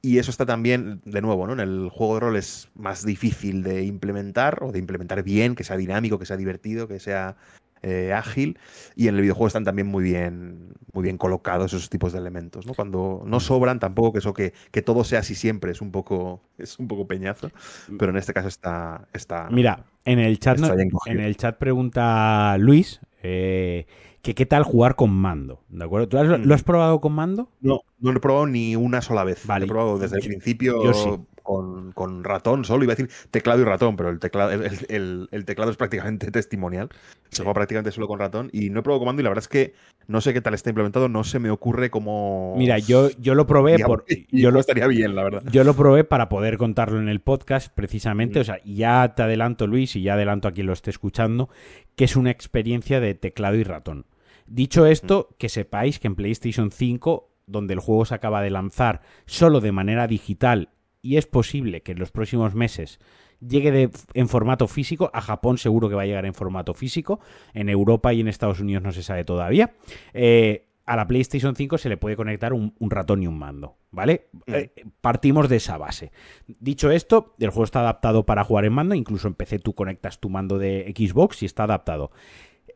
Y 0.00 0.18
eso 0.18 0.30
está 0.30 0.46
también, 0.46 1.00
de 1.04 1.20
nuevo, 1.22 1.46
¿no? 1.46 1.54
En 1.54 1.60
el 1.60 1.88
juego 1.90 2.14
de 2.14 2.20
rol 2.20 2.36
es 2.36 2.68
más 2.74 3.04
difícil 3.04 3.62
de 3.62 3.84
implementar 3.84 4.62
o 4.62 4.70
de 4.70 4.78
implementar 4.78 5.22
bien, 5.24 5.56
que 5.56 5.64
sea 5.64 5.76
dinámico, 5.76 6.18
que 6.18 6.26
sea 6.26 6.36
divertido, 6.36 6.86
que 6.86 7.00
sea 7.00 7.36
eh, 7.82 8.12
ágil 8.12 8.58
y 8.96 9.08
en 9.08 9.16
el 9.16 9.22
videojuego 9.22 9.46
están 9.46 9.64
también 9.64 9.86
muy 9.86 10.02
bien, 10.02 10.74
muy 10.92 11.02
bien 11.02 11.18
colocados 11.18 11.72
esos 11.72 11.90
tipos 11.90 12.12
de 12.12 12.18
elementos. 12.18 12.66
¿no? 12.66 12.74
Cuando 12.74 13.22
no 13.26 13.40
sobran 13.40 13.78
tampoco 13.78 14.12
que 14.12 14.18
eso 14.18 14.34
que, 14.34 14.52
que 14.70 14.82
todo 14.82 15.04
sea 15.04 15.20
así 15.20 15.34
siempre 15.34 15.72
es 15.72 15.80
un 15.80 15.90
poco 15.90 16.42
es 16.58 16.78
un 16.78 16.88
poco 16.88 17.06
peñazo, 17.06 17.50
pero 17.98 18.10
en 18.10 18.18
este 18.18 18.32
caso 18.32 18.48
está, 18.48 19.08
está 19.12 19.48
Mira, 19.50 19.84
en 20.04 20.18
el 20.18 20.38
chat 20.38 20.58
no, 20.58 20.72
en 21.06 21.20
el 21.20 21.36
chat 21.36 21.58
pregunta 21.58 22.56
Luis 22.58 23.00
eh, 23.22 23.86
que 24.22 24.34
qué 24.34 24.46
tal 24.46 24.62
jugar 24.62 24.96
con 24.96 25.10
mando, 25.10 25.62
¿de 25.68 25.84
acuerdo? 25.84 26.08
¿Tú 26.08 26.18
has, 26.18 26.26
lo 26.26 26.54
has 26.54 26.62
probado 26.62 27.00
con 27.00 27.12
mando? 27.12 27.50
No, 27.60 27.82
no 27.98 28.12
lo 28.12 28.18
he 28.18 28.20
probado 28.20 28.46
ni 28.46 28.76
una 28.76 29.00
sola 29.00 29.24
vez. 29.24 29.46
Vale. 29.46 29.66
Lo 29.66 29.72
he 29.72 29.74
probado 29.74 29.98
desde 29.98 30.16
el 30.16 30.26
principio. 30.26 30.84
Yo 30.84 30.92
sí 30.92 31.10
con, 31.48 31.92
con, 31.92 32.24
ratón 32.24 32.66
solo, 32.66 32.84
iba 32.84 32.92
a 32.92 32.96
decir 32.96 33.10
teclado 33.30 33.62
y 33.62 33.64
ratón, 33.64 33.96
pero 33.96 34.10
el 34.10 34.18
teclado, 34.18 34.50
el, 34.50 34.70
el, 34.90 35.28
el 35.32 35.44
teclado 35.46 35.70
es 35.70 35.78
prácticamente 35.78 36.30
testimonial. 36.30 36.90
Se 37.30 37.38
juega 37.38 37.54
prácticamente 37.54 37.90
solo 37.90 38.06
con 38.06 38.18
ratón 38.18 38.50
y 38.52 38.68
no 38.68 38.80
he 38.80 38.82
probado 38.82 39.00
comando 39.00 39.22
y 39.22 39.24
la 39.24 39.30
verdad 39.30 39.44
es 39.44 39.48
que 39.48 39.72
no 40.08 40.20
sé 40.20 40.34
qué 40.34 40.42
tal 40.42 40.52
está 40.52 40.68
implementado, 40.68 41.08
no 41.08 41.24
se 41.24 41.38
me 41.38 41.48
ocurre 41.48 41.88
cómo... 41.88 42.54
Mira, 42.58 42.78
yo, 42.78 43.08
yo 43.18 43.34
lo 43.34 43.46
probé 43.46 43.78
por... 43.78 44.04
Yo 44.30 44.50
lo 44.50 44.60
estaría 44.60 44.86
bien, 44.86 45.14
la 45.14 45.24
verdad. 45.24 45.42
Yo 45.50 45.64
lo 45.64 45.74
probé 45.74 46.04
para 46.04 46.28
poder 46.28 46.58
contarlo 46.58 47.00
en 47.00 47.08
el 47.08 47.20
podcast, 47.20 47.72
precisamente. 47.74 48.38
Mm. 48.38 48.42
O 48.42 48.44
sea, 48.44 48.60
ya 48.64 49.14
te 49.16 49.22
adelanto, 49.22 49.66
Luis, 49.66 49.96
y 49.96 50.02
ya 50.02 50.14
adelanto 50.14 50.48
a 50.48 50.52
quien 50.52 50.66
lo 50.66 50.74
esté 50.74 50.90
escuchando, 50.90 51.48
que 51.96 52.04
es 52.04 52.14
una 52.14 52.30
experiencia 52.30 53.00
de 53.00 53.14
teclado 53.14 53.56
y 53.56 53.64
ratón. 53.64 54.04
Dicho 54.46 54.84
esto, 54.84 55.28
mm. 55.30 55.34
que 55.38 55.48
sepáis 55.48 55.98
que 55.98 56.08
en 56.08 56.14
PlayStation 56.14 56.70
5 56.70 57.30
donde 57.46 57.74
el 57.74 57.80
juego 57.80 58.04
se 58.04 58.14
acaba 58.14 58.42
de 58.42 58.50
lanzar 58.50 59.00
solo 59.24 59.60
de 59.60 59.72
manera 59.72 60.06
digital 60.06 60.68
y 61.02 61.16
es 61.16 61.26
posible 61.26 61.82
que 61.82 61.92
en 61.92 61.98
los 61.98 62.10
próximos 62.10 62.54
meses 62.54 62.98
llegue 63.40 63.70
de, 63.70 63.90
en 64.14 64.28
formato 64.28 64.66
físico. 64.66 65.10
A 65.12 65.20
Japón 65.20 65.58
seguro 65.58 65.88
que 65.88 65.94
va 65.94 66.02
a 66.02 66.06
llegar 66.06 66.26
en 66.26 66.34
formato 66.34 66.74
físico. 66.74 67.20
En 67.54 67.68
Europa 67.68 68.12
y 68.12 68.20
en 68.20 68.28
Estados 68.28 68.60
Unidos 68.60 68.82
no 68.82 68.92
se 68.92 69.02
sabe 69.02 69.24
todavía. 69.24 69.74
Eh, 70.12 70.66
a 70.86 70.96
la 70.96 71.06
PlayStation 71.06 71.54
5 71.54 71.78
se 71.78 71.88
le 71.90 71.98
puede 71.98 72.16
conectar 72.16 72.52
un, 72.52 72.74
un 72.78 72.90
ratón 72.90 73.22
y 73.22 73.26
un 73.26 73.38
mando, 73.38 73.76
¿vale? 73.90 74.28
Mm. 74.46 74.54
Eh, 74.54 74.72
partimos 75.00 75.48
de 75.48 75.56
esa 75.56 75.76
base. 75.76 76.12
Dicho 76.46 76.90
esto, 76.90 77.34
el 77.38 77.50
juego 77.50 77.64
está 77.64 77.80
adaptado 77.80 78.24
para 78.24 78.42
jugar 78.42 78.64
en 78.64 78.72
mando, 78.72 78.94
incluso 78.94 79.28
en 79.28 79.34
PC 79.34 79.58
tú 79.58 79.74
conectas 79.74 80.18
tu 80.18 80.30
mando 80.30 80.58
de 80.58 80.92
Xbox 80.96 81.42
y 81.42 81.46
está 81.46 81.64
adaptado. 81.64 82.10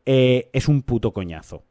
Eh, 0.05 0.49
es 0.53 0.67
un 0.67 0.83
puto 0.83 1.11
coñazo. 1.11 1.63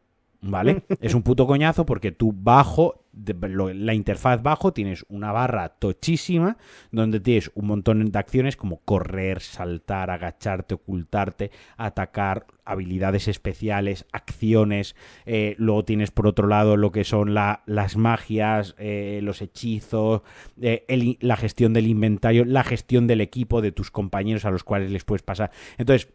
¿vale? 0.43 0.83
es 1.01 1.15
un 1.15 1.23
puto 1.23 1.47
coñazo 1.47 1.87
porque 1.87 2.13
tú 2.13 2.33
bajo, 2.37 3.02
la 3.13 3.95
interfaz 3.95 4.43
bajo, 4.43 4.73
tienes 4.73 5.05
una 5.09 5.33
barra 5.33 5.69
tochísima 5.69 6.57
donde 6.91 7.21
tienes 7.21 7.51
un 7.55 7.67
montón 7.67 8.11
de 8.11 8.19
acciones 8.19 8.57
como 8.57 8.79
correr, 8.79 9.41
saltar, 9.41 10.11
agacharte, 10.11 10.75
ocultarte, 10.75 11.51
atacar, 11.77 12.47
habilidades 12.65 13.29
especiales, 13.29 14.07
acciones. 14.13 14.97
Eh, 15.27 15.55
luego 15.59 15.85
tienes 15.85 16.11
por 16.11 16.27
otro 16.27 16.49
lado 16.49 16.77
lo 16.77 16.91
que 16.91 17.05
son 17.05 17.35
la, 17.35 17.63
las 17.67 17.97
magias, 17.97 18.75
eh, 18.79 19.21
los 19.23 19.43
hechizos, 19.43 20.23
eh, 20.61 21.17
la 21.21 21.37
gestión 21.37 21.73
del 21.75 21.87
inventario, 21.87 22.45
la 22.45 22.65
gestión 22.65 23.07
del 23.07 23.21
equipo, 23.21 23.61
de 23.61 23.73
tus 23.73 23.91
compañeros 23.91 24.45
a 24.45 24.51
los 24.51 24.65
cuales 24.65 24.91
les 24.91 25.05
puedes 25.05 25.23
pasar. 25.23 25.51
Entonces, 25.77 26.09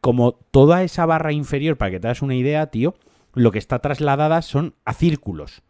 como 0.00 0.32
toda 0.32 0.82
esa 0.82 1.06
barra 1.06 1.32
inferior, 1.32 1.76
para 1.76 1.90
que 1.90 2.00
te 2.00 2.08
das 2.08 2.22
una 2.22 2.34
idea, 2.34 2.66
tío, 2.66 2.94
lo 3.32 3.50
que 3.50 3.58
está 3.58 3.80
trasladada 3.80 4.42
son 4.42 4.74
a 4.84 4.94
círculos. 4.94 5.62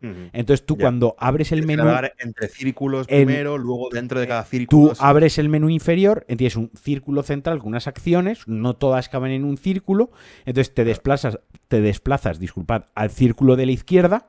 Entonces 0.00 0.64
tú 0.64 0.76
ya. 0.76 0.82
cuando 0.82 1.16
abres 1.18 1.52
el 1.52 1.66
menú... 1.66 1.84
Entre 2.18 2.48
círculos 2.48 3.06
primero, 3.06 3.58
luego 3.58 3.88
dentro 3.90 4.20
de 4.20 4.28
cada 4.28 4.44
círculo... 4.44 4.90
Tú 4.90 4.96
abres 5.00 5.38
el 5.38 5.48
menú 5.48 5.68
inferior, 5.70 6.24
tienes 6.26 6.56
un 6.56 6.70
círculo 6.80 7.22
central 7.22 7.58
con 7.58 7.68
unas 7.68 7.86
acciones, 7.86 8.46
no 8.46 8.74
todas 8.74 9.08
caben 9.08 9.32
en 9.32 9.44
un 9.44 9.58
círculo, 9.58 10.10
entonces 10.46 10.72
te 10.74 10.84
desplazas, 10.84 11.40
te 11.68 11.80
desplazas, 11.80 12.38
disculpad, 12.38 12.84
al 12.94 13.10
círculo 13.10 13.56
de 13.56 13.66
la 13.66 13.72
izquierda, 13.72 14.28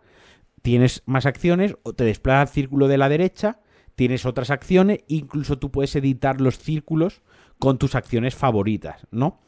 tienes 0.62 1.04
más 1.06 1.26
acciones, 1.26 1.76
o 1.84 1.94
te 1.94 2.04
desplazas 2.04 2.50
al 2.50 2.54
círculo 2.54 2.88
de 2.88 2.98
la 2.98 3.10
derecha, 3.10 3.60
tienes 3.96 4.26
otras 4.26 4.50
acciones, 4.50 5.02
incluso 5.08 5.60
tú 5.60 5.72
puedes 5.72 5.96
editar 5.96 6.42
los 6.42 6.58
círculos 6.58 7.22
con 7.60 7.78
tus 7.78 7.96
acciones 7.96 8.34
favoritas, 8.34 9.06
¿no? 9.12 9.42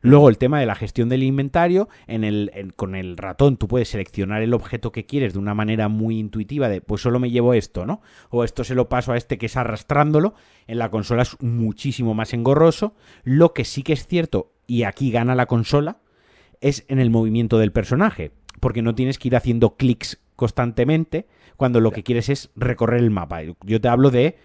Luego 0.00 0.28
el 0.28 0.38
tema 0.38 0.60
de 0.60 0.66
la 0.66 0.74
gestión 0.74 1.08
del 1.08 1.22
inventario, 1.22 1.88
en 2.06 2.24
el, 2.24 2.50
en, 2.54 2.70
con 2.70 2.94
el 2.94 3.16
ratón 3.16 3.56
tú 3.56 3.68
puedes 3.68 3.88
seleccionar 3.88 4.42
el 4.42 4.54
objeto 4.54 4.92
que 4.92 5.06
quieres 5.06 5.32
de 5.32 5.38
una 5.38 5.54
manera 5.54 5.88
muy 5.88 6.18
intuitiva 6.18 6.68
de 6.68 6.80
pues 6.80 7.02
solo 7.02 7.18
me 7.18 7.30
llevo 7.30 7.54
esto, 7.54 7.86
¿no? 7.86 8.00
O 8.30 8.44
esto 8.44 8.64
se 8.64 8.74
lo 8.74 8.88
paso 8.88 9.12
a 9.12 9.16
este 9.16 9.38
que 9.38 9.46
es 9.46 9.56
arrastrándolo. 9.56 10.34
En 10.66 10.78
la 10.78 10.90
consola 10.90 11.22
es 11.22 11.40
muchísimo 11.42 12.14
más 12.14 12.32
engorroso. 12.34 12.94
Lo 13.24 13.52
que 13.52 13.64
sí 13.64 13.82
que 13.82 13.92
es 13.92 14.06
cierto, 14.06 14.52
y 14.66 14.84
aquí 14.84 15.10
gana 15.10 15.34
la 15.34 15.46
consola, 15.46 15.98
es 16.60 16.84
en 16.88 16.98
el 16.98 17.10
movimiento 17.10 17.58
del 17.58 17.72
personaje. 17.72 18.32
Porque 18.60 18.82
no 18.82 18.94
tienes 18.94 19.18
que 19.18 19.28
ir 19.28 19.36
haciendo 19.36 19.76
clics 19.76 20.18
constantemente 20.34 21.26
cuando 21.56 21.80
lo 21.80 21.90
que 21.90 22.02
quieres 22.02 22.28
es 22.28 22.50
recorrer 22.56 23.00
el 23.00 23.10
mapa. 23.10 23.40
Yo 23.62 23.80
te 23.80 23.88
hablo 23.88 24.10
de 24.10 24.36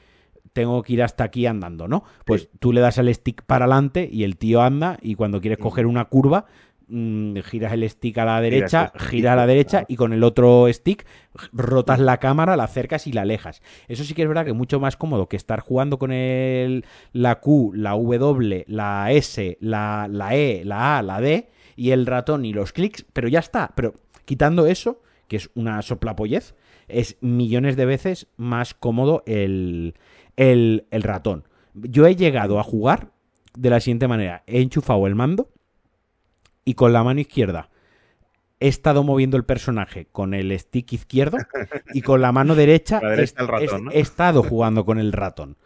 tengo 0.54 0.84
que 0.84 0.94
ir 0.94 1.04
hasta 1.04 1.24
aquí 1.24 1.46
andando, 1.46 1.88
¿no? 1.88 2.04
Pues 2.26 2.44
sí. 2.44 2.50
tú 2.60 2.74
le 2.74 2.82
das 2.82 2.98
el 2.98 3.14
stick 3.14 3.44
para 3.44 3.66
adelante 3.66 4.10
y 4.12 4.24
el 4.24 4.38
tío 4.38 4.62
anda 4.62 4.98
y 5.02 5.16
cuando 5.16 5.42
quieres 5.42 5.60
mm. 5.60 5.62
coger 5.62 5.86
una 5.86 6.06
curva 6.06 6.46
mmm, 6.92 7.38
giras 7.40 7.74
el 7.74 7.90
stick 7.90 8.18
a 8.18 8.26
la 8.26 8.42
derecha, 8.42 8.92
giras 8.94 9.10
gira 9.10 9.34
a 9.34 9.36
la 9.36 9.48
derecha 9.48 9.80
claro. 9.80 9.86
y 9.90 9.96
con 9.96 10.14
el 10.14 10.24
otro 10.24 10.68
stick 10.72 11.06
rotas 11.54 12.00
la 12.00 12.18
cámara, 12.18 12.56
la 12.58 12.66
acercas 12.66 13.08
y 13.08 13.14
la 13.14 13.22
alejas. 13.22 13.62
Eso 13.88 14.04
sí 14.04 14.14
que 14.14 14.24
es 14.24 14.28
verdad 14.28 14.44
que 14.44 14.52
es 14.52 14.58
mucho 14.58 14.80
más 14.80 14.98
cómodo 14.98 15.28
que 15.28 15.38
estar 15.38 15.62
jugando 15.62 15.98
con 15.98 16.12
el, 16.12 16.86
la 17.14 17.40
Q, 17.40 17.72
la 17.76 17.92
W, 17.92 18.66
la 18.68 19.12
S, 19.12 19.58
la, 19.62 20.08
la 20.10 20.36
E, 20.36 20.64
la 20.66 20.98
A, 20.98 21.02
la 21.02 21.22
D 21.22 21.50
y 21.76 21.92
el 21.92 22.06
ratón 22.06 22.46
y 22.46 22.54
los 22.54 22.74
clics, 22.74 23.06
pero 23.14 23.28
ya 23.28 23.40
está. 23.40 23.72
Pero 23.76 23.94
quitando 24.26 24.68
eso, 24.68 25.02
que 25.28 25.38
es 25.38 25.50
una 25.56 25.82
soplapollez, 25.82 26.56
es 26.90 27.18
millones 27.22 27.78
de 27.78 27.86
veces 27.86 28.28
más 28.36 28.74
cómodo 28.74 29.24
el, 29.26 29.96
el, 30.50 30.88
el 30.92 31.04
ratón. 31.04 31.48
Yo 31.74 32.06
he 32.08 32.16
llegado 32.16 32.60
a 32.60 32.64
jugar 32.64 33.12
de 33.56 33.70
la 33.70 33.80
siguiente 33.80 34.08
manera. 34.08 34.44
He 34.48 34.62
enchufado 34.62 35.08
el 35.08 35.16
mando 35.16 35.50
y 36.66 36.74
con 36.74 36.94
la 36.94 37.04
mano 37.04 37.20
izquierda 37.20 37.70
he 38.62 38.68
estado 38.68 39.04
moviendo 39.04 39.38
el 39.38 39.44
personaje 39.44 40.08
con 40.12 40.34
el 40.34 40.58
stick 40.58 40.94
izquierdo 40.94 41.38
y 41.94 42.02
con 42.02 42.22
la 42.22 42.32
mano 42.32 42.56
derecha, 42.56 43.00
la 43.02 43.10
derecha 43.10 43.44
he, 43.44 43.48
ratón, 43.48 43.86
¿no? 43.86 43.92
he, 43.92 44.00
estado 44.00 44.44
jugando 44.44 44.86
con 44.86 45.00
el 45.00 45.12
ratón. 45.12 45.58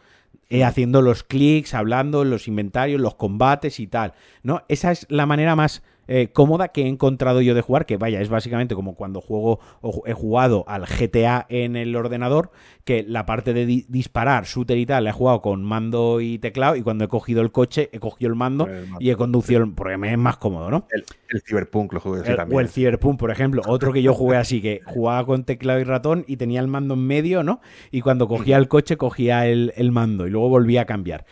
Eh, 0.50 0.64
haciendo 0.64 1.02
los 1.02 1.24
clics, 1.24 1.74
hablando, 1.74 2.24
los 2.24 2.48
inventarios, 2.48 3.02
los 3.02 3.16
combates 3.16 3.80
y 3.80 3.88
tal. 3.88 4.14
¿no? 4.44 4.64
Esa 4.70 4.92
es 4.92 5.06
la 5.10 5.26
manera 5.26 5.56
más 5.56 5.84
eh, 6.08 6.30
cómoda 6.32 6.70
que 6.70 6.84
he 6.84 6.88
encontrado 6.88 7.42
yo 7.42 7.56
de 7.56 7.62
jugar, 7.62 7.86
que 7.86 7.98
vaya, 7.98 8.22
es 8.22 8.30
básicamente 8.30 8.76
como 8.76 8.96
cuando 8.96 9.22
juego 9.22 9.60
o 9.82 10.04
he 10.06 10.14
jugado 10.14 10.64
al 10.68 10.86
GTA 10.86 11.46
en 11.50 11.76
el 11.76 11.96
ordenador, 11.96 12.52
que 12.84 13.04
la 13.08 13.26
parte 13.26 13.54
de 13.54 13.66
di 13.66 13.86
disparar, 13.90 14.46
shooter 14.46 14.78
y 14.78 14.86
tal, 14.86 15.06
la 15.06 15.10
he 15.10 15.14
jugado 15.14 15.42
con 15.42 15.64
mando 15.64 16.22
y 16.22 16.38
teclado, 16.40 16.76
y 16.76 16.82
cuando 16.82 17.06
he 17.06 17.08
cogido 17.08 17.42
el 17.42 17.52
coche, 17.52 17.90
he 17.92 18.00
cogido 18.00 18.30
el 18.30 18.36
mando, 18.36 18.68
el 18.68 18.88
mando. 18.88 18.98
y 19.00 19.10
he 19.10 19.16
conducido, 19.16 19.64
el, 19.64 19.74
porque 19.74 19.98
me 19.98 20.12
es 20.12 20.18
más 20.18 20.38
cómodo, 20.38 20.70
¿no? 20.70 20.88
El, 20.92 21.04
el 21.30 21.42
Cyberpunk 21.42 21.94
lo 21.94 22.00
jugué 22.00 22.22
así 22.22 22.32
el, 22.32 22.38
también. 22.38 22.58
O 22.58 22.62
el 22.62 22.70
Cyberpunk, 22.70 23.20
por 23.20 23.32
ejemplo, 23.32 23.62
otro 23.66 23.92
que 23.92 24.02
yo 24.02 24.14
jugué 24.14 24.38
así, 24.38 24.62
que 24.62 24.82
jugaba 24.86 25.26
con 25.26 25.44
teclado 25.44 25.80
y 25.80 25.84
ratón 25.84 26.26
y 26.28 26.38
tenía 26.38 26.60
el 26.62 26.68
mando 26.68 26.94
en 26.94 27.06
medio, 27.06 27.44
¿no? 27.44 27.62
Y 27.92 28.02
cuando 28.02 28.28
cogía 28.28 28.58
el 28.58 28.68
coche, 28.68 28.98
cogía 28.98 29.48
el, 29.48 29.74
el 29.76 29.92
mando 29.92 30.28
y 30.28 30.30
luego 30.30 30.50
volvía 30.50 30.82
a 30.82 30.86
cambiar. 30.86 31.26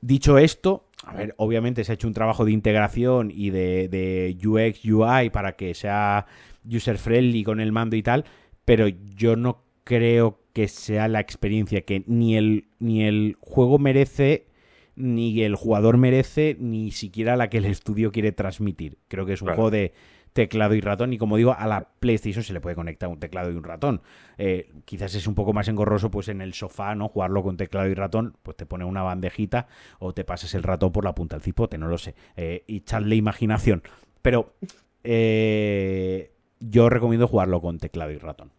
Dicho 0.00 0.38
esto, 0.38 0.83
a 1.06 1.14
ver, 1.14 1.34
obviamente 1.36 1.84
se 1.84 1.92
ha 1.92 1.94
hecho 1.94 2.08
un 2.08 2.14
trabajo 2.14 2.44
de 2.44 2.52
integración 2.52 3.30
y 3.30 3.50
de, 3.50 3.88
de 3.88 4.36
UX, 4.46 4.84
UI 4.84 5.30
para 5.30 5.52
que 5.52 5.74
sea 5.74 6.26
user 6.64 6.98
friendly 6.98 7.44
con 7.44 7.60
el 7.60 7.72
mando 7.72 7.96
y 7.96 8.02
tal, 8.02 8.24
pero 8.64 8.88
yo 8.88 9.36
no 9.36 9.62
creo 9.84 10.40
que 10.52 10.68
sea 10.68 11.08
la 11.08 11.20
experiencia 11.20 11.82
que 11.82 12.04
ni 12.06 12.36
el, 12.36 12.68
ni 12.78 13.04
el 13.04 13.36
juego 13.40 13.78
merece 13.78 14.46
ni 14.96 15.42
el 15.42 15.56
jugador 15.56 15.96
merece, 15.96 16.56
ni 16.58 16.90
siquiera 16.90 17.36
la 17.36 17.50
que 17.50 17.58
el 17.58 17.64
estudio 17.64 18.12
quiere 18.12 18.32
transmitir. 18.32 18.98
Creo 19.08 19.26
que 19.26 19.32
es 19.32 19.42
un 19.42 19.48
juego 19.48 19.70
de 19.70 19.92
teclado 20.34 20.74
y 20.74 20.80
ratón 20.80 21.12
y 21.12 21.18
como 21.18 21.38
digo, 21.38 21.54
a 21.56 21.66
la 21.66 21.88
PlayStation 22.00 22.44
se 22.44 22.52
le 22.52 22.60
puede 22.60 22.76
conectar 22.76 23.08
un 23.08 23.18
teclado 23.18 23.50
y 23.50 23.54
un 23.54 23.64
ratón. 23.64 24.02
Eh, 24.36 24.72
quizás 24.84 25.14
es 25.14 25.26
un 25.26 25.34
poco 25.34 25.54
más 25.54 25.68
engorroso 25.68 26.10
pues 26.10 26.28
en 26.28 26.42
el 26.42 26.52
sofá, 26.52 26.94
¿no? 26.94 27.08
Jugarlo 27.08 27.42
con 27.42 27.56
teclado 27.56 27.88
y 27.88 27.94
ratón, 27.94 28.36
pues 28.42 28.56
te 28.56 28.66
pone 28.66 28.84
una 28.84 29.02
bandejita 29.02 29.68
o 30.00 30.12
te 30.12 30.24
pasas 30.24 30.54
el 30.54 30.64
ratón 30.64 30.92
por 30.92 31.04
la 31.04 31.14
punta 31.14 31.36
del 31.36 31.42
cipote, 31.42 31.78
no 31.78 31.86
lo 31.88 31.96
sé. 31.96 32.14
Eh, 32.36 32.64
y 32.66 32.78
echarle 32.78 33.16
imaginación. 33.16 33.82
Pero 34.22 34.54
eh, 35.04 36.32
yo 36.58 36.90
recomiendo 36.90 37.28
jugarlo 37.28 37.60
con 37.60 37.78
teclado 37.78 38.10
y 38.10 38.18
ratón. 38.18 38.50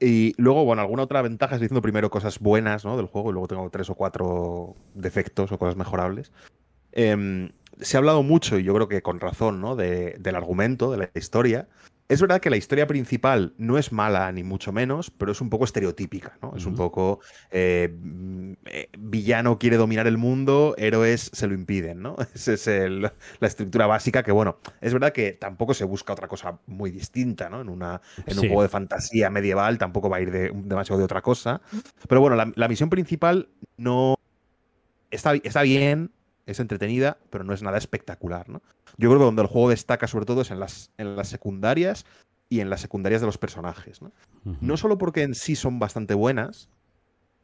Y 0.00 0.34
luego, 0.36 0.64
bueno, 0.64 0.82
alguna 0.82 1.04
otra 1.04 1.22
ventaja, 1.22 1.54
estoy 1.54 1.66
diciendo 1.66 1.82
primero 1.82 2.10
cosas 2.10 2.40
buenas 2.40 2.84
¿no? 2.84 2.96
del 2.96 3.06
juego 3.06 3.30
y 3.30 3.32
luego 3.32 3.46
tengo 3.48 3.70
tres 3.70 3.88
o 3.90 3.94
cuatro 3.94 4.74
defectos 4.92 5.52
o 5.52 5.58
cosas 5.58 5.76
mejorables. 5.76 6.32
Em, 6.92 7.50
se 7.80 7.96
ha 7.96 7.98
hablado 7.98 8.22
mucho, 8.22 8.58
y 8.58 8.64
yo 8.64 8.74
creo 8.74 8.88
que 8.88 9.02
con 9.02 9.20
razón, 9.20 9.60
¿no? 9.60 9.76
De, 9.76 10.16
del 10.18 10.36
argumento, 10.36 10.90
de 10.90 10.98
la 10.98 11.10
historia. 11.14 11.68
Es 12.06 12.20
verdad 12.20 12.40
que 12.40 12.50
la 12.50 12.58
historia 12.58 12.86
principal 12.86 13.54
no 13.56 13.78
es 13.78 13.90
mala, 13.90 14.30
ni 14.30 14.42
mucho 14.42 14.72
menos, 14.72 15.10
pero 15.10 15.32
es 15.32 15.40
un 15.40 15.48
poco 15.48 15.64
estereotípica, 15.64 16.36
¿no? 16.42 16.52
Es 16.54 16.66
un 16.66 16.74
poco 16.74 17.20
eh, 17.50 17.96
eh, 18.66 18.88
villano 18.98 19.58
quiere 19.58 19.78
dominar 19.78 20.06
el 20.06 20.18
mundo, 20.18 20.74
héroes 20.76 21.30
se 21.32 21.46
lo 21.46 21.54
impiden, 21.54 22.02
¿no? 22.02 22.16
Esa 22.34 22.52
es 22.52 22.66
la 22.68 23.12
estructura 23.40 23.86
básica 23.86 24.22
que, 24.22 24.32
bueno, 24.32 24.58
es 24.82 24.92
verdad 24.92 25.12
que 25.12 25.32
tampoco 25.32 25.72
se 25.72 25.84
busca 25.84 26.12
otra 26.12 26.28
cosa 26.28 26.58
muy 26.66 26.90
distinta, 26.90 27.48
¿no? 27.48 27.62
En, 27.62 27.70
una, 27.70 28.02
en 28.26 28.38
un 28.38 28.48
juego 28.48 28.62
de 28.62 28.68
fantasía 28.68 29.30
medieval 29.30 29.78
tampoco 29.78 30.10
va 30.10 30.18
a 30.18 30.20
ir 30.20 30.30
demasiado 30.30 30.98
de 30.98 31.04
otra 31.04 31.22
cosa. 31.22 31.62
Pero 32.06 32.20
bueno, 32.20 32.52
la, 32.54 32.68
misión 32.68 32.90
principal 32.90 33.48
no... 33.78 34.16
Está, 35.10 35.34
está 35.36 35.62
bien, 35.62 36.10
es 36.46 36.60
entretenida, 36.60 37.18
pero 37.30 37.44
no 37.44 37.54
es 37.54 37.62
nada 37.62 37.78
espectacular, 37.78 38.48
¿no? 38.48 38.62
Yo 38.96 39.08
creo 39.08 39.18
que 39.18 39.24
donde 39.24 39.42
el 39.42 39.48
juego 39.48 39.70
destaca 39.70 40.06
sobre 40.06 40.26
todo 40.26 40.42
es 40.42 40.50
en 40.50 40.60
las, 40.60 40.90
en 40.98 41.16
las 41.16 41.28
secundarias 41.28 42.04
y 42.48 42.60
en 42.60 42.70
las 42.70 42.80
secundarias 42.80 43.20
de 43.20 43.26
los 43.26 43.38
personajes, 43.38 44.02
¿no? 44.02 44.12
No 44.60 44.76
solo 44.76 44.98
porque 44.98 45.22
en 45.22 45.34
sí 45.34 45.56
son 45.56 45.78
bastante 45.78 46.14
buenas, 46.14 46.68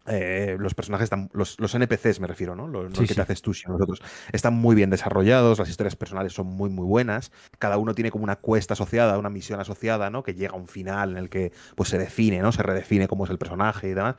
eh, 0.06 0.56
los 0.58 0.74
personajes 0.74 1.04
están, 1.04 1.30
los, 1.32 1.56
NPCs 1.74 2.20
me 2.20 2.26
refiero, 2.26 2.56
¿no? 2.56 2.66
Los, 2.66 2.98
que 2.98 3.14
te 3.14 3.20
haces 3.20 3.42
tú, 3.42 3.52
sino 3.52 3.74
nosotros. 3.74 4.02
Están 4.32 4.54
muy 4.54 4.74
bien 4.74 4.90
desarrollados, 4.90 5.58
las 5.58 5.68
historias 5.68 5.94
personales 5.94 6.32
son 6.32 6.46
muy, 6.46 6.70
muy 6.70 6.86
buenas. 6.86 7.30
Cada 7.58 7.76
uno 7.76 7.94
tiene 7.94 8.10
como 8.10 8.24
una 8.24 8.36
cuesta 8.36 8.74
asociada, 8.74 9.18
una 9.18 9.30
misión 9.30 9.60
asociada, 9.60 10.10
¿no? 10.10 10.22
Que 10.22 10.34
llega 10.34 10.54
a 10.54 10.56
un 10.56 10.68
final 10.68 11.12
en 11.12 11.16
el 11.18 11.28
que 11.28 11.52
pues 11.76 11.90
se 11.90 11.98
define, 11.98 12.40
¿no? 12.40 12.50
Se 12.50 12.62
redefine 12.62 13.08
cómo 13.08 13.24
es 13.24 13.30
el 13.30 13.38
personaje 13.38 13.88
y 13.88 13.94
demás. 13.94 14.16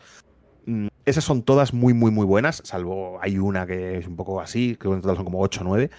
Mm, 0.66 0.88
esas 1.06 1.24
son 1.24 1.42
todas 1.42 1.74
muy, 1.74 1.94
muy, 1.94 2.12
muy 2.12 2.26
buenas, 2.26 2.62
salvo 2.64 3.20
hay 3.22 3.40
una 3.40 3.66
que 3.66 3.98
es 3.98 4.08
un 4.08 4.16
poco 4.16 4.40
así, 4.40 4.76
creo 4.80 4.92
que 4.92 4.96
en 4.98 5.02
total 5.02 5.16
son 5.16 5.26
como 5.26 5.42
8 5.42 5.62
o 5.62 5.64
9. 5.64 5.90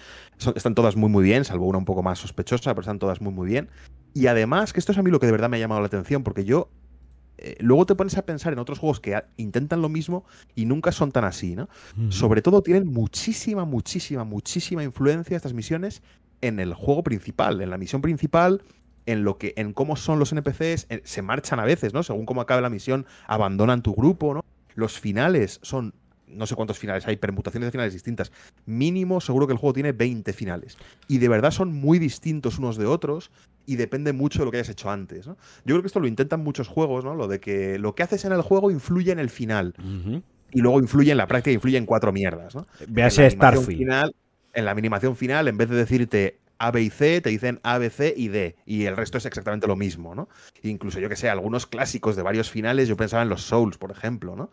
están 0.55 0.75
todas 0.75 0.95
muy, 0.95 1.09
muy 1.09 1.23
bien, 1.23 1.43
salvo 1.43 1.65
una 1.65 1.77
un 1.77 1.85
poco 1.85 2.03
más 2.03 2.19
sospechosa, 2.19 2.73
pero 2.73 2.81
están 2.81 2.99
todas 2.99 3.21
muy, 3.21 3.33
muy 3.33 3.47
bien. 3.47 3.69
Y 4.13 4.27
además, 4.27 4.73
que 4.73 4.79
esto 4.79 4.91
es 4.91 4.97
a 4.97 5.03
mí 5.03 5.11
lo 5.11 5.19
que 5.19 5.25
de 5.25 5.31
verdad 5.31 5.49
me 5.49 5.57
ha 5.57 5.59
llamado 5.59 5.81
la 5.81 5.87
atención, 5.87 6.23
porque 6.23 6.45
yo 6.45 6.69
eh, 7.37 7.57
luego 7.59 7.85
te 7.85 7.95
pones 7.95 8.17
a 8.17 8.25
pensar 8.25 8.53
en 8.53 8.59
otros 8.59 8.79
juegos 8.79 8.99
que 8.99 9.21
intentan 9.37 9.81
lo 9.81 9.89
mismo 9.89 10.23
y 10.55 10.65
nunca 10.65 10.91
son 10.91 11.11
tan 11.11 11.25
así, 11.25 11.55
¿no? 11.55 11.67
Sobre 12.09 12.41
todo 12.41 12.61
tienen 12.61 12.87
muchísima, 12.87 13.65
muchísima, 13.65 14.23
muchísima 14.23 14.83
influencia 14.83 15.35
estas 15.35 15.53
misiones 15.53 16.01
en 16.41 16.59
el 16.59 16.73
juego 16.73 17.03
principal, 17.03 17.59
en 17.61 17.69
la 17.69 17.77
misión 17.77 18.01
principal, 18.01 18.63
en 19.05 19.23
lo 19.23 19.37
que, 19.37 19.53
en 19.57 19.73
cómo 19.73 19.95
son 19.95 20.19
los 20.19 20.31
NPCs, 20.31 20.87
se 21.03 21.21
marchan 21.21 21.59
a 21.59 21.65
veces, 21.65 21.93
¿no? 21.93 22.03
Según 22.03 22.25
cómo 22.25 22.41
acabe 22.41 22.61
la 22.61 22.69
misión, 22.69 23.05
abandonan 23.27 23.81
tu 23.81 23.93
grupo, 23.93 24.33
¿no? 24.33 24.43
Los 24.75 24.99
finales 24.99 25.59
son. 25.61 25.93
No 26.27 26.47
sé 26.47 26.55
cuántos 26.55 26.79
finales 26.79 27.05
hay, 27.05 27.17
permutaciones 27.17 27.67
de 27.67 27.71
finales 27.71 27.93
distintas. 27.93 28.31
Mínimo, 28.65 29.21
seguro 29.21 29.45
que 29.45 29.53
el 29.53 29.59
juego 29.59 29.73
tiene 29.73 29.91
20 29.91 30.33
finales. 30.33 30.77
Y 31.07 31.19
de 31.19 31.29
verdad 31.29 31.51
son 31.51 31.71
muy 31.71 31.99
distintos 31.99 32.57
unos 32.57 32.75
de 32.77 32.87
otros 32.87 33.29
y 33.67 33.75
depende 33.75 34.13
mucho 34.13 34.39
de 34.39 34.45
lo 34.45 34.51
que 34.51 34.57
hayas 34.57 34.69
hecho 34.69 34.89
antes. 34.89 35.25
Yo 35.25 35.35
creo 35.63 35.81
que 35.81 35.87
esto 35.87 35.99
lo 35.99 36.07
intentan 36.07 36.39
muchos 36.39 36.67
juegos, 36.67 37.05
¿no? 37.05 37.13
Lo 37.13 37.27
de 37.27 37.39
que 37.39 37.77
lo 37.77 37.93
que 37.93 38.01
haces 38.01 38.25
en 38.25 38.31
el 38.31 38.41
juego 38.41 38.71
influye 38.71 39.11
en 39.11 39.19
el 39.19 39.29
final. 39.29 39.75
Y 40.51 40.61
luego 40.61 40.79
influye 40.79 41.11
en 41.11 41.17
la 41.17 41.27
práctica, 41.27 41.53
influye 41.53 41.77
en 41.77 41.85
cuatro 41.85 42.11
mierdas. 42.11 42.55
¿no? 42.55 42.67
Véase 42.87 43.29
Starfield. 43.29 44.13
en 44.53 44.65
la 44.65 44.75
minimación 44.75 45.15
final, 45.15 45.47
en 45.47 45.57
vez 45.57 45.69
de 45.69 45.75
decirte 45.75 46.39
a, 46.57 46.71
B 46.71 46.81
y 46.81 46.89
C, 46.89 47.21
te 47.21 47.29
dicen 47.29 47.59
A, 47.63 47.77
B, 47.77 47.89
C 47.89 48.13
y 48.15 48.27
D. 48.27 48.55
Y 48.65 48.85
el 48.85 48.95
resto 48.95 49.17
es 49.17 49.25
exactamente 49.25 49.67
lo 49.67 49.75
mismo, 49.75 50.15
¿no? 50.15 50.29
Incluso, 50.61 50.99
yo 50.99 51.09
que 51.09 51.15
sé, 51.15 51.29
algunos 51.29 51.67
clásicos 51.67 52.15
de 52.15 52.23
varios 52.23 52.49
finales, 52.49 52.87
yo 52.87 52.97
pensaba 52.97 53.23
en 53.23 53.29
los 53.29 53.43
Souls, 53.43 53.77
por 53.77 53.91
ejemplo, 53.91 54.35
¿no? 54.35 54.49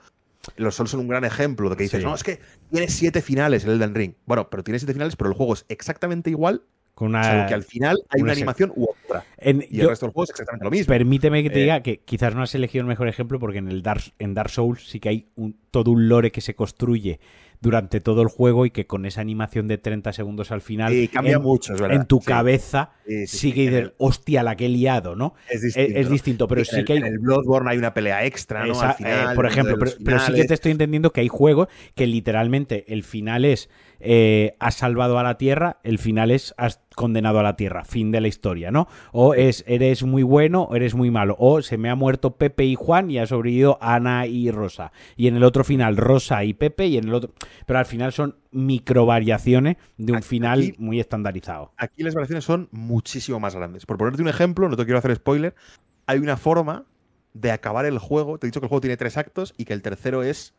Los 0.57 0.75
Souls 0.75 0.91
son 0.91 1.01
un 1.01 1.09
gran 1.09 1.25
ejemplo 1.25 1.69
de 1.69 1.77
que 1.77 1.83
dices, 1.85 2.03
no, 2.03 2.15
es 2.15 2.23
que 2.23 2.41
tiene 2.71 2.89
siete 2.89 3.23
finales 3.23 3.65
el 3.65 3.73
Elden 3.73 3.95
Ring. 3.95 4.15
Bueno, 4.27 4.49
pero 4.49 4.65
tiene 4.65 4.79
siete 4.79 4.93
finales, 4.93 5.17
pero 5.17 5.31
el 5.31 5.37
juego 5.37 5.55
es 5.55 5.65
exactamente 5.69 6.31
igual 6.31 6.63
con 6.95 7.09
una, 7.09 7.47
que 7.47 7.55
al 7.55 7.63
final 7.63 7.99
hay 8.11 8.21
una, 8.21 8.33
animación 8.33 8.73
u 8.77 8.89
otra. 8.91 9.25
y 9.41 9.81
el 9.81 9.89
resto 9.89 10.05
del 10.05 10.13
juego 10.13 10.25
es 10.25 10.31
exactamente 10.31 10.65
lo 10.65 10.71
mismo. 10.71 10.87
Permíteme 10.89 11.43
que 11.43 11.49
te 11.49 11.59
eh, 11.61 11.63
diga 11.63 11.83
que 11.83 12.01
quizás 12.01 12.35
no 12.35 12.43
has 12.43 12.55
elegido 12.55 12.83
el 12.83 12.89
mejor 12.89 13.09
ejemplo 13.09 13.39
porque 13.39 13.59
en 13.59 13.69
el 13.69 13.83
Dark, 13.83 14.03
en 14.19 14.35
Dark 14.35 14.51
Souls 14.51 14.87
sí 14.87 15.01
que 15.01 15.09
hay 15.09 15.29
un, 15.35 15.57
todo 15.71 15.93
un 15.93 16.09
lore 16.09 16.31
que 16.31 16.43
se 16.43 16.55
construye 16.55 17.19
durante 17.61 18.01
todo 18.01 18.23
el 18.23 18.29
juego 18.29 18.64
y 18.64 18.70
que 18.70 18.87
con 18.87 19.05
esa 19.05 19.20
animación 19.20 19.68
de 19.68 19.79
30 19.79 20.12
segundos 20.12 20.51
al 20.51 20.62
final 20.62 20.92
cambia 21.12 21.37
en, 21.37 21.42
mucho, 21.42 21.75
en 21.90 22.07
tu 22.07 22.20
cabeza 22.20 22.92
sigue 23.27 23.64
y 23.64 23.68
dices, 23.68 23.92
hostia, 23.99 24.42
la 24.42 24.57
que 24.57 24.66
he 24.66 24.68
liado, 24.68 25.14
¿no? 25.14 25.35
Es 25.49 26.09
distinto, 26.09 26.49
pero 26.49 26.64
sí 26.64 26.85
que 26.85 26.94
hay... 26.94 26.99
En 27.01 27.07
el 27.07 27.18
Bloodborne 27.18 27.70
hay 27.70 27.79
una 27.79 27.92
pelea 27.92 28.25
extra, 28.25 28.64
¿no? 28.64 28.81
al 28.81 28.94
final, 28.94 29.33
eh, 29.33 29.35
por 29.35 29.46
ejemplo, 29.46 29.77
pero, 29.79 30.20
sí 30.20 30.33
que 30.33 30.44
te 30.44 30.55
estoy 30.55 30.73
entendiendo 30.73 31.12
que 31.12 31.20
hay 31.20 31.29
juegos 31.29 31.68
que 31.94 32.07
literalmente 32.07 32.92
el 32.92 33.03
final 33.03 33.44
es 33.44 33.68
eh, 34.01 34.57
has 34.59 34.75
salvado 34.77 35.19
a 35.19 35.23
la 35.23 35.39
Tierra, 35.39 35.79
el 35.85 35.99
final 35.99 36.31
es 36.31 36.55
has 36.57 36.81
condenado 36.97 37.39
a 37.39 37.43
la 37.43 37.57
Tierra, 37.57 37.85
fin 37.85 38.11
de 38.11 38.21
la 38.21 38.29
historia, 38.29 38.71
¿no? 38.71 38.89
O 39.13 39.35
es 39.35 39.65
eres 39.67 40.03
muy 40.03 40.23
bueno 40.23 40.63
o 40.63 40.77
eres 40.77 40.95
muy 40.95 41.11
malo, 41.11 41.37
o 41.39 41.63
se 41.63 41.79
me 41.79 41.91
ha 41.91 41.95
muerto 41.95 42.37
Pepe 42.37 42.65
y 42.65 42.75
Juan 42.75 43.11
y 43.11 43.19
ha 43.19 43.27
sobrevivido 43.27 43.79
Ana 43.81 44.27
y 44.27 44.51
Rosa. 44.51 44.93
Y 45.17 45.29
en 45.29 45.37
el 45.37 45.45
otro 45.45 45.65
final 45.65 45.97
Rosa 45.97 46.45
y 46.45 46.55
Pepe 46.55 46.87
y 46.87 46.97
en 46.97 47.09
el 47.09 47.15
otro... 47.15 47.33
Pero 47.67 47.79
al 47.79 47.87
final 47.87 48.13
son 48.13 48.37
micro 48.51 49.07
variaciones 49.07 49.77
de 49.97 50.13
un 50.13 50.23
final 50.23 50.75
muy 50.79 50.99
estandarizado. 50.99 51.73
Aquí 51.77 52.03
las 52.03 52.15
variaciones 52.15 52.45
son 52.45 52.69
muchísimo 52.73 53.39
más 53.39 53.55
grandes. 53.55 53.87
Por 53.87 53.99
ponerte 53.99 54.23
un 54.23 54.29
ejemplo, 54.29 54.69
no 54.69 54.77
te 54.77 54.85
quiero 54.85 54.99
hacer 54.99 55.15
spoiler, 55.15 55.55
hay 56.07 56.19
una 56.19 56.37
forma 56.37 56.87
de 57.35 57.53
acabar 57.53 57.85
el 57.85 57.99
juego. 57.99 58.39
Te 58.39 58.47
he 58.47 58.49
dicho 58.49 58.61
que 58.61 58.67
el 58.67 58.69
juego 58.69 58.81
tiene 58.81 58.97
tres 58.97 59.17
actos 59.17 59.55
y 59.57 59.65
que 59.65 59.73
el 59.73 59.83
tercero 59.83 60.23
es 60.23 60.55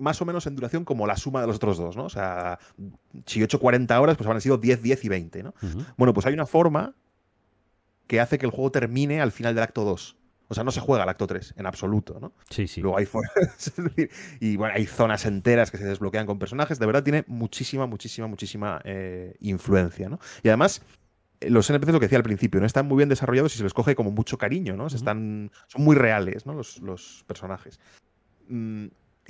más 0.00 0.20
o 0.20 0.24
menos 0.24 0.46
en 0.46 0.56
duración 0.56 0.84
como 0.84 1.06
la 1.06 1.16
suma 1.16 1.40
de 1.40 1.46
los 1.46 1.56
otros 1.56 1.78
dos, 1.78 1.96
¿no? 1.96 2.04
O 2.04 2.10
sea, 2.10 2.58
si 3.26 3.42
8 3.42 3.60
40 3.60 4.00
horas, 4.00 4.16
pues 4.16 4.26
habrán 4.26 4.40
sido 4.40 4.58
10, 4.58 4.82
10 4.82 5.04
y 5.04 5.08
20, 5.08 5.42
¿no? 5.42 5.54
Bueno, 5.96 6.12
pues 6.14 6.26
hay 6.26 6.34
una 6.34 6.46
forma 6.46 6.94
que 8.06 8.20
hace 8.20 8.38
que 8.38 8.46
el 8.46 8.52
juego 8.52 8.72
termine 8.72 9.20
al 9.20 9.30
final 9.30 9.54
del 9.54 9.62
acto 9.62 9.84
2. 9.84 10.16
O 10.48 10.54
sea, 10.54 10.64
no 10.64 10.72
se 10.72 10.80
juega 10.80 11.04
el 11.04 11.08
acto 11.08 11.28
3 11.28 11.54
en 11.58 11.66
absoluto, 11.66 12.18
¿no? 12.20 12.32
Sí, 12.48 12.66
sí. 12.66 12.80
Luego 12.80 12.98
hay 12.98 13.06
y 14.40 14.56
bueno, 14.56 14.74
hay 14.74 14.84
zonas 14.84 15.24
enteras 15.26 15.70
que 15.70 15.78
se 15.78 15.84
desbloquean 15.84 16.26
con 16.26 16.40
personajes. 16.40 16.80
De 16.80 16.86
verdad 16.86 17.04
tiene 17.04 17.22
muchísima, 17.28 17.86
muchísima, 17.86 18.26
muchísima 18.26 18.80
eh, 18.84 19.36
influencia, 19.38 20.08
¿no? 20.08 20.18
Y 20.42 20.48
además, 20.48 20.82
los 21.40 21.70
NPCs, 21.70 21.92
lo 21.92 22.00
que 22.00 22.06
decía 22.06 22.18
al 22.18 22.24
principio, 22.24 22.58
¿no? 22.58 22.66
Están 22.66 22.88
muy 22.88 22.96
bien 22.96 23.08
desarrollados 23.08 23.54
y 23.54 23.58
se 23.58 23.62
les 23.62 23.74
coge 23.74 23.94
como 23.94 24.10
mucho 24.10 24.38
cariño, 24.38 24.76
¿no? 24.76 24.88
están, 24.88 25.52
son 25.68 25.84
muy 25.84 25.94
reales, 25.94 26.46
¿no? 26.46 26.54
Los, 26.54 26.80
los 26.80 27.24
personajes. 27.28 27.78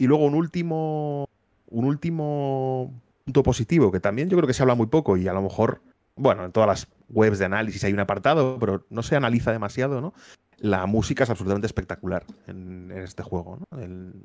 Y 0.01 0.07
luego 0.07 0.25
un 0.25 0.35
último, 0.35 1.29
un 1.69 1.85
último 1.85 2.91
punto 3.23 3.43
positivo, 3.43 3.93
que 3.93 4.01
también 4.01 4.31
yo 4.31 4.39
creo 4.39 4.47
que 4.47 4.55
se 4.55 4.63
habla 4.63 4.75
muy 4.75 4.87
poco 4.87 5.19
y 5.19 5.29
a 5.29 5.35
lo 5.35 5.43
mejor, 5.43 5.83
bueno, 6.17 6.43
en 6.47 6.53
todas 6.53 6.67
las 6.67 6.89
webs 7.11 7.39
de 7.39 7.45
análisis 7.45 7.85
hay 7.85 7.93
un 7.93 8.01
apartado, 8.01 8.59
pero 8.59 8.87
no 8.89 9.03
se 9.03 9.15
analiza 9.15 9.53
demasiado, 9.53 10.01
¿no? 10.01 10.15
La 10.57 10.87
música 10.87 11.25
es 11.25 11.29
absolutamente 11.29 11.67
espectacular 11.67 12.25
en, 12.47 12.91
este 12.93 13.23
juego. 13.23 13.59
¿no? 13.59 13.79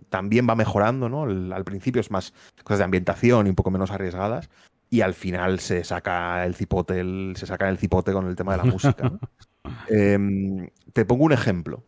también 0.08 0.48
va 0.50 0.56
mejorando, 0.56 1.10
¿no? 1.10 1.24
al 1.24 1.66
principio 1.66 2.00
es 2.00 2.10
más 2.10 2.34
cosas 2.64 2.78
de 2.78 2.86
ambientación 2.86 3.46
y 3.46 3.50
un 3.50 3.56
poco 3.56 3.70
menos 3.70 3.92
arriesgadas. 3.92 4.50
Y 4.90 5.02
al 5.02 5.14
final 5.14 5.60
se 5.60 5.84
saca 5.84 6.46
el 6.46 6.56
cipote, 6.56 7.04
se 7.36 7.46
saca 7.46 7.68
el 7.68 7.78
cipote 7.78 8.14
con 8.14 8.28
el 8.28 8.38
tema 8.38 8.54
de 8.54 8.58
la 8.60 8.72
música. 8.72 9.12
Em, 9.90 10.70
te 10.94 11.06
pongo 11.06 11.26
un 11.26 11.34
ejemplo 11.34 11.84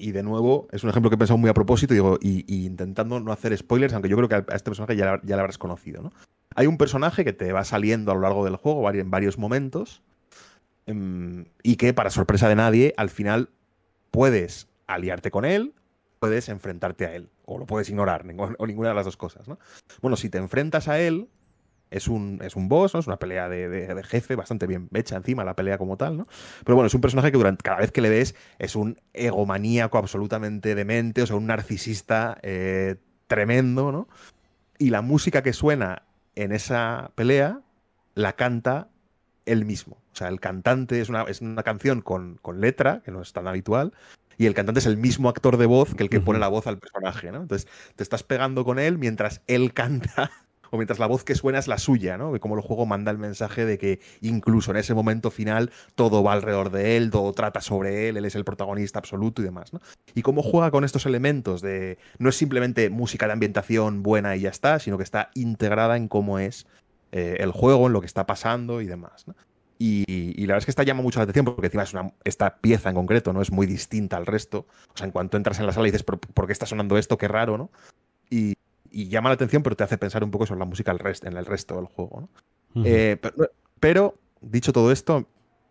y 0.00 0.12
de 0.12 0.22
nuevo, 0.22 0.66
es 0.72 0.82
un 0.82 0.90
ejemplo 0.90 1.10
que 1.10 1.14
he 1.14 1.18
pensado 1.18 1.38
muy 1.38 1.50
a 1.50 1.54
propósito 1.54 1.94
digo, 1.94 2.18
y, 2.20 2.64
intentando 2.64 3.20
no 3.20 3.32
hacer 3.32 3.56
spoilers, 3.56 3.92
aunque 3.92 4.08
yo 4.08 4.16
creo 4.16 4.28
que 4.28 4.34
a 4.34 4.56
este 4.56 4.70
personaje 4.70 4.96
ya, 4.96 5.20
ya 5.22 5.36
lo 5.36 5.42
habrás 5.42 5.58
conocido. 5.58 6.02
¿no? 6.02 6.12
Hay 6.54 6.66
un 6.66 6.78
personaje 6.78 7.24
que 7.24 7.32
te 7.32 7.52
va 7.52 7.64
saliendo 7.64 8.10
a 8.10 8.14
lo 8.14 8.22
largo 8.22 8.44
del 8.44 8.56
juego 8.56 8.90
en 8.90 9.10
varios 9.10 9.38
momentos 9.38 10.02
em, 10.86 11.44
y 11.62 11.76
que, 11.76 11.92
para 11.92 12.10
sorpresa 12.10 12.48
de 12.48 12.56
nadie, 12.56 12.94
al 12.96 13.10
final 13.10 13.50
puedes 14.10 14.68
aliarte 14.86 15.30
con 15.30 15.44
él, 15.44 15.74
puedes 16.18 16.48
enfrentarte 16.48 17.06
a 17.06 17.14
él, 17.14 17.28
o 17.44 17.58
lo 17.58 17.66
puedes 17.66 17.88
ignorar, 17.88 18.24
o 18.58 18.66
ninguna 18.66 18.88
de 18.88 18.94
las 18.94 19.04
dos 19.04 19.16
cosas. 19.16 19.46
¿no? 19.48 19.58
Bueno, 20.00 20.16
si 20.16 20.28
te 20.28 20.38
enfrentas 20.38 20.88
a 20.88 21.00
él, 21.00 21.28
es 21.90 22.08
un, 22.08 22.40
es 22.42 22.56
un 22.56 22.68
boss, 22.68 22.94
¿no? 22.94 23.00
Es 23.00 23.06
una 23.06 23.18
pelea 23.18 23.48
de, 23.48 24.02
jefe 24.04 24.36
bastante 24.36 24.66
bien 24.66 24.88
hecha 24.94 25.16
encima, 25.16 25.44
la 25.44 25.54
pelea 25.54 25.78
como 25.78 25.96
tal, 25.96 26.16
¿no? 26.16 26.26
Pero 26.64 26.76
bueno, 26.76 26.86
es 26.86 26.94
un 26.94 27.00
personaje 27.00 27.30
que 27.30 27.38
durante 27.38 27.62
cada 27.62 27.78
vez 27.78 27.92
que 27.92 28.00
le 28.00 28.10
ves 28.10 28.34
es 28.58 28.76
un 28.76 29.00
egomaníaco 29.12 29.98
absolutamente 29.98 30.74
demente, 30.74 31.22
o 31.22 31.26
sea, 31.26 31.36
un 31.36 31.46
narcisista 31.46 32.38
eh, 32.42 32.96
tremendo, 33.26 33.92
¿no? 33.92 34.08
y 34.80 34.88
la 34.88 35.02
música 35.02 35.42
que 35.42 35.52
suena 35.52 36.02
en 36.34 36.52
esa 36.52 37.12
pelea 37.14 37.60
la 38.14 38.34
canta 38.34 38.88
él 39.44 39.66
mismo. 39.66 39.98
O 40.12 40.16
sea, 40.16 40.28
el 40.28 40.40
cantante 40.40 41.00
es 41.00 41.10
una, 41.10 41.24
es 41.24 41.42
una 41.42 41.62
canción 41.62 42.00
con, 42.00 42.38
con 42.40 42.60
letra, 42.62 43.02
que 43.04 43.10
no 43.10 43.20
es 43.20 43.32
tan 43.34 43.46
habitual, 43.46 43.92
y 44.38 44.46
el 44.46 44.54
cantante 44.54 44.80
es 44.80 44.86
el 44.86 44.96
mismo 44.96 45.28
actor 45.28 45.58
de 45.58 45.66
voz 45.66 45.94
que 45.94 46.02
el 46.02 46.08
que 46.08 46.20
pone 46.20 46.38
la 46.38 46.48
voz 46.48 46.66
al 46.66 46.78
personaje, 46.78 47.30
¿no? 47.30 47.42
Entonces 47.42 47.68
te 47.94 48.02
estás 48.02 48.22
pegando 48.22 48.64
con 48.64 48.78
él 48.78 48.96
mientras 48.96 49.42
él 49.46 49.74
canta 49.74 50.32
o 50.70 50.76
mientras 50.76 50.98
la 50.98 51.06
voz 51.06 51.24
que 51.24 51.34
suena 51.34 51.58
es 51.58 51.68
la 51.68 51.78
suya, 51.78 52.16
¿no? 52.16 52.38
como 52.40 52.56
el 52.56 52.62
juego 52.62 52.86
manda 52.86 53.10
el 53.10 53.18
mensaje 53.18 53.64
de 53.64 53.78
que 53.78 54.00
incluso 54.20 54.70
en 54.70 54.78
ese 54.78 54.94
momento 54.94 55.30
final 55.30 55.70
todo 55.94 56.22
va 56.22 56.32
alrededor 56.32 56.70
de 56.70 56.96
él, 56.96 57.10
todo 57.10 57.32
trata 57.32 57.60
sobre 57.60 58.08
él, 58.08 58.16
él 58.16 58.24
es 58.24 58.34
el 58.34 58.44
protagonista 58.44 58.98
absoluto 58.98 59.42
y 59.42 59.44
demás, 59.44 59.72
¿no? 59.72 59.80
Y 60.14 60.22
cómo 60.22 60.42
juega 60.42 60.70
con 60.70 60.84
estos 60.84 61.06
elementos 61.06 61.60
de 61.60 61.98
no 62.18 62.28
es 62.28 62.36
simplemente 62.36 62.90
música 62.90 63.26
de 63.26 63.32
ambientación 63.32 64.02
buena 64.02 64.36
y 64.36 64.40
ya 64.40 64.50
está, 64.50 64.78
sino 64.78 64.96
que 64.96 65.04
está 65.04 65.30
integrada 65.34 65.96
en 65.96 66.08
cómo 66.08 66.38
es 66.38 66.66
eh, 67.12 67.36
el 67.40 67.50
juego, 67.50 67.86
en 67.86 67.92
lo 67.92 68.00
que 68.00 68.06
está 68.06 68.26
pasando 68.26 68.80
y 68.80 68.86
demás, 68.86 69.26
¿no? 69.26 69.34
Y, 69.82 70.44
la 70.44 70.52
verdad 70.52 70.58
es 70.58 70.64
que 70.66 70.72
esta 70.72 70.82
llama 70.82 71.00
mucho 71.00 71.20
la 71.20 71.22
atención 71.22 71.46
porque 71.46 71.68
encima 71.68 71.84
es 71.84 71.94
esta 72.24 72.58
pieza 72.58 72.90
en 72.90 72.96
concreto 72.96 73.32
no 73.32 73.40
es 73.40 73.50
muy 73.50 73.66
distinta 73.66 74.18
al 74.18 74.26
resto. 74.26 74.66
O 74.92 74.96
sea, 74.96 75.06
en 75.06 75.10
cuanto 75.10 75.38
entras 75.38 75.58
en 75.58 75.64
la 75.66 75.72
sala 75.72 75.88
y 75.88 75.90
dices, 75.90 76.02
¿por, 76.02 76.46
qué 76.46 76.52
está 76.52 76.66
sonando 76.66 76.98
esto? 76.98 77.16
Qué 77.16 77.28
raro, 77.28 77.56
¿no? 77.56 77.70
Y, 78.28 78.56
y 78.90 79.08
llama 79.08 79.30
la 79.30 79.34
atención, 79.34 79.62
pero 79.62 79.76
te 79.76 79.84
hace 79.84 79.98
pensar 79.98 80.24
un 80.24 80.30
poco 80.30 80.46
sobre 80.46 80.60
la 80.60 80.64
música 80.64 80.94
en 81.22 81.36
el 81.36 81.46
resto 81.46 81.76
del 81.76 81.86
juego. 81.86 82.28
Eh, 82.84 83.16
pero, 83.78 84.14
dicho 84.40 84.72
todo 84.72 84.92
esto, 84.92 85.26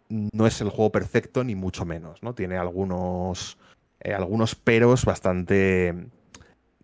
no 0.10 0.48
es 0.48 0.60
el 0.62 0.70
juego 0.70 0.92
perfecto, 0.92 1.44
ni 1.44 1.56
mucho 1.56 1.86
menos. 1.86 2.24
¿no? 2.24 2.34
Tiene 2.34 2.58
algunos, 2.58 3.58
eh, 4.00 4.14
algunos 4.14 4.56
peros 4.56 5.06
bastante. 5.06 5.96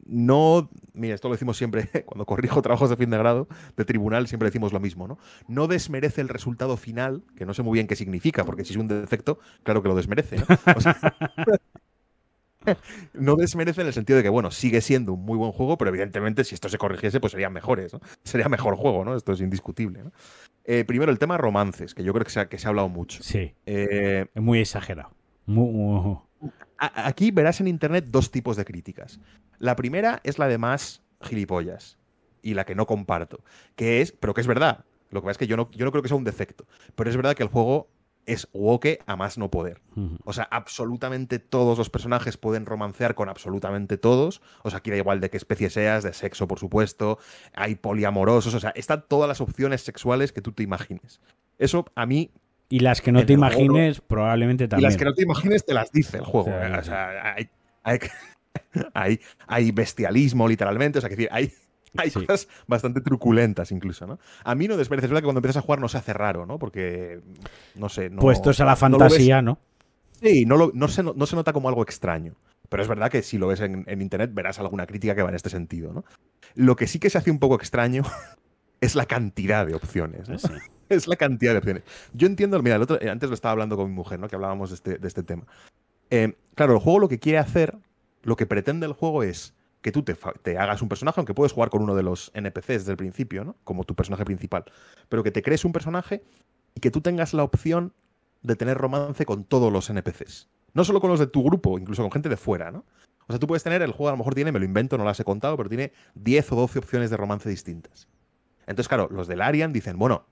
No. 0.06 0.70
Mira, 0.94 1.16
esto 1.16 1.28
lo 1.28 1.34
decimos 1.34 1.58
siempre 1.58 1.90
cuando 2.06 2.26
corrijo 2.26 2.62
trabajos 2.62 2.90
de 2.90 2.96
fin 2.96 3.10
de 3.10 3.18
grado 3.18 3.48
de 3.76 3.86
tribunal, 3.86 4.28
siempre 4.28 4.48
decimos 4.48 4.72
lo 4.72 4.80
mismo, 4.80 5.08
¿no? 5.08 5.18
No 5.48 5.68
desmerece 5.68 6.22
el 6.22 6.30
resultado 6.30 6.78
final, 6.78 7.24
que 7.36 7.46
no 7.46 7.54
sé 7.54 7.64
muy 7.64 7.74
bien 7.74 7.88
qué 7.88 7.96
significa, 7.96 8.46
porque 8.46 8.64
si 8.64 8.74
es 8.74 8.78
un 8.78 8.88
defecto, 8.88 9.40
claro 9.64 9.82
que 9.82 9.90
lo 9.90 9.96
desmerece. 9.96 10.38
no 10.38 10.46
desmerece 13.38 13.82
en 13.82 13.88
el 13.88 13.94
sentido 13.94 14.18
de 14.18 14.24
que, 14.24 14.30
bueno, 14.30 14.52
sigue 14.52 14.82
siendo 14.82 15.14
un 15.14 15.24
muy 15.24 15.38
buen 15.38 15.52
juego, 15.52 15.78
pero 15.78 15.90
evidentemente 15.90 16.44
si 16.44 16.56
esto 16.56 16.70
se 16.70 16.78
corrigiese, 16.78 17.20
pues 17.20 17.32
serían 17.32 17.54
mejores, 17.54 17.94
¿no? 17.94 18.02
Sería 18.24 18.50
mejor 18.50 18.76
juego, 18.76 19.06
¿no? 19.06 19.16
Esto 19.16 19.34
es 19.34 19.42
indiscutible, 19.42 20.04
eh, 20.68 20.84
primero, 20.84 21.12
el 21.12 21.20
tema 21.20 21.38
romances, 21.38 21.94
que 21.94 22.04
yo 22.04 22.12
creo 22.12 22.26
que 22.26 22.32
se 22.32 22.40
ha, 22.40 22.50
que 22.50 22.58
se 22.58 22.68
ha 22.68 22.70
hablado 22.70 22.90
mucho. 22.90 23.22
Sí. 23.22 23.54
Eh, 23.68 24.26
es 24.34 24.42
muy 24.42 24.60
exagerado. 24.60 25.12
Aquí 26.78 27.32
verás 27.32 27.62
en 27.62 27.68
internet 27.68 28.06
dos 28.08 28.32
tipos 28.32 28.58
de 28.58 28.66
críticas. 28.66 29.20
La 29.60 29.76
primera 29.76 30.22
es 30.24 30.40
la 30.40 30.48
de 30.48 30.58
más 30.58 31.04
gilipollas 31.22 31.98
y 32.42 32.54
la 32.54 32.66
que 32.66 32.76
no 32.76 32.86
comparto, 32.86 33.44
que 33.76 34.02
es, 34.02 34.12
pero 34.12 34.34
que 34.34 34.42
es 34.42 34.48
verdad. 34.48 34.86
Lo 35.12 35.22
que 35.22 35.26
pasa 35.26 35.32
es 35.32 35.38
que 35.38 35.48
yo 35.48 35.56
no, 35.56 35.70
yo 35.72 35.86
no 35.86 35.92
creo 35.92 36.02
que 36.02 36.10
sea 36.10 36.18
un 36.18 36.24
defecto, 36.24 36.66
pero 36.96 37.10
es 37.10 37.16
verdad 37.16 37.36
que 37.36 37.44
el 37.44 37.50
juego 37.50 37.88
es 38.26 38.48
woke 38.54 39.00
a 39.06 39.16
más 39.16 39.38
no 39.38 39.52
poder. 39.52 39.82
O 40.24 40.34
sea, 40.34 40.48
absolutamente 40.52 41.40
todos 41.40 41.78
los 41.78 41.90
personajes 41.90 42.38
pueden 42.38 42.66
romancear 42.66 43.16
con 43.16 43.30
absolutamente 43.30 43.98
todos. 43.98 44.42
O 44.64 44.70
sea, 44.70 44.80
aquí 44.80 44.92
da 44.92 44.98
igual 44.98 45.22
de 45.22 45.30
qué 45.30 45.38
especie 45.38 45.70
seas, 45.70 46.04
de 46.04 46.14
sexo, 46.14 46.48
por 46.48 46.60
supuesto. 46.60 47.20
Hay 47.54 47.76
poliamorosos, 47.76 48.54
o 48.54 48.60
sea, 48.60 48.72
están 48.72 49.06
todas 49.08 49.28
las 49.28 49.42
opciones 49.42 49.82
sexuales 49.82 50.32
que 50.32 50.42
tú 50.42 50.52
te 50.52 50.64
imagines. 50.64 51.22
Eso 51.58 51.86
a 51.96 52.06
mí. 52.06 52.32
Y 52.68 52.80
las 52.80 53.02
que 53.02 53.12
no 53.12 53.26
te 53.26 53.34
imagines, 53.34 54.02
probablemente 54.02 54.68
también. 54.68 54.90
Y 54.90 54.92
las 54.92 54.98
que 54.98 55.06
no 55.06 55.14
te 55.14 55.24
imagines 55.24 55.66
te 55.66 55.74
las 55.74 55.92
dice 55.92 56.18
el 56.18 56.26
juego. 56.26 56.50
O 56.50 56.84
sea, 56.84 57.36
hay, 57.36 57.50
hay, 57.84 58.00
hay, 59.48 59.72
bestialismo, 59.72 60.48
literalmente. 60.48 60.98
O 60.98 61.02
sea, 61.02 61.10
que 61.10 61.16
decir, 61.16 61.30
hay 61.32 61.54
hay 61.98 62.12
cosas 62.12 62.48
bastante 62.68 63.02
truculentas 63.02 63.72
incluso, 63.72 64.06
¿no? 64.08 64.20
A 64.44 64.56
mí 64.56 64.68
no 64.68 64.78
desmerece, 64.78 65.06
es 65.06 65.12
verdad 65.12 65.22
que 65.22 65.26
cuando 65.26 65.40
empiezas 65.40 65.64
a 65.64 65.66
jugar 65.66 65.80
no 65.80 65.88
se 65.88 65.98
hace 65.98 66.14
raro, 66.14 66.46
¿no? 66.46 66.60
Porque, 66.60 67.22
no 67.76 67.90
sé... 67.90 68.10
No, 68.10 68.22
Puestos 68.22 68.60
a 68.60 68.66
la 68.66 68.76
fantasía, 68.76 69.42
¿no? 69.42 69.60
Sí, 70.22 70.46
no, 70.46 70.72
no, 70.74 70.88
se, 70.88 71.04
no, 71.04 71.26
se, 71.26 71.36
nota 71.36 71.54
como 71.54 71.70
algo 71.70 71.84
extraño. 71.84 72.36
Pero 72.70 72.82
es 72.82 72.90
verdad 72.90 73.12
que 73.12 73.22
si 73.22 73.38
lo 73.38 73.48
ves 73.48 73.62
en, 73.62 73.86
internet 74.02 74.32
verás 74.34 74.60
alguna 74.60 74.88
crítica 74.88 75.14
que 75.14 75.22
va 75.22 75.30
en 75.30 75.36
este 75.36 75.50
sentido, 75.50 75.94
¿no? 75.94 76.06
Lo 76.56 76.76
que 76.76 76.88
sí 76.88 77.00
que 77.00 77.10
se 77.10 77.18
hace 77.18 77.32
un 77.32 77.40
poco 77.40 77.56
extraño 77.56 78.04
es 78.82 78.96
la 78.96 79.06
cantidad 79.06 79.66
de 79.66 79.76
opciones. 79.76 80.30
¿no? 80.30 80.38
es 80.90 81.08
la 81.08 81.16
cantidad 81.16 81.52
de 81.52 81.60
opciones. 81.60 81.84
Yo 82.14 82.28
entiendo, 82.28 82.62
mira, 82.62 82.80
eh, 83.02 83.10
antes 83.10 83.30
lo 83.30 83.36
estaba 83.36 83.52
hablando 83.52 83.76
con 83.76 83.88
mi 83.88 83.94
mujer, 83.94 84.20
¿no? 84.20 84.28
Que 84.28 84.36
hablábamos 84.36 84.70
de 84.70 84.76
este, 84.76 84.98
de 84.98 85.08
este 85.08 85.24
tema. 85.24 85.46
Eh, 86.10 86.36
claro, 86.56 86.74
el 86.74 86.80
juego 86.80 87.00
lo 87.00 87.10
que 87.10 87.20
quiere 87.20 87.38
hacer, 87.38 87.78
lo 88.24 88.36
que 88.36 88.46
pretende 88.46 88.86
el 88.86 88.94
juego 88.94 89.24
es 89.24 89.54
que 89.86 89.92
tú 89.92 90.02
te, 90.02 90.58
hagas 90.58 90.82
un 90.82 90.90
personaje, 90.90 91.20
aunque 91.20 91.36
puedes 91.36 91.52
jugar 91.52 91.70
con 91.70 91.84
uno 91.84 91.94
de 91.94 92.02
los 92.02 92.32
NPCs 92.34 92.68
desde 92.68 92.90
el 92.90 92.98
principio, 92.98 93.46
¿no? 93.46 93.56
Como 93.64 93.84
tu 93.84 93.94
personaje 93.94 94.26
principal. 94.26 94.66
Pero 95.10 95.22
que 95.22 95.30
te 95.30 95.44
crees 95.44 95.64
un 95.64 95.74
personaje 95.74 96.24
y 96.74 96.80
que 96.80 96.90
tú 96.90 97.02
tengas 97.02 97.36
la 97.36 97.44
opción 97.44 97.94
de 98.42 98.56
tener 98.56 98.80
romance 98.80 99.28
con 99.28 99.44
todos 99.44 99.72
los 99.72 99.88
NPCs. 99.92 100.50
No 100.74 100.86
solo 100.86 101.00
con 101.00 101.12
los 101.12 101.20
de 101.20 101.28
tu 101.28 101.44
grupo, 101.44 101.78
incluso 101.78 102.02
con 102.02 102.12
gente 102.12 102.30
de 102.30 102.36
fuera, 102.36 102.72
¿no? 102.72 102.84
O 103.28 103.32
sea, 103.32 103.38
tú 103.38 103.46
puedes 103.46 103.62
tener, 103.62 103.84
el 103.84 103.92
juego 103.92 104.08
a 104.08 104.14
lo 104.14 104.18
mejor 104.18 104.34
tiene, 104.34 104.52
me 104.52 104.58
lo 104.58 104.66
invento, 104.66 104.98
no 104.98 105.06
las 105.06 105.20
he 105.20 105.24
contado, 105.24 105.56
pero 105.56 105.70
tiene 105.70 105.92
10 106.16 106.54
o 106.54 106.56
12 106.56 106.80
opciones 106.80 107.12
de 107.12 107.18
romance 107.18 107.48
distintas. 107.48 108.08
Entonces, 108.62 108.88
claro, 108.88 109.08
los 109.12 109.28
del 109.28 109.44
Arian 109.44 109.72
dicen, 109.72 110.00
bueno, 110.00 110.26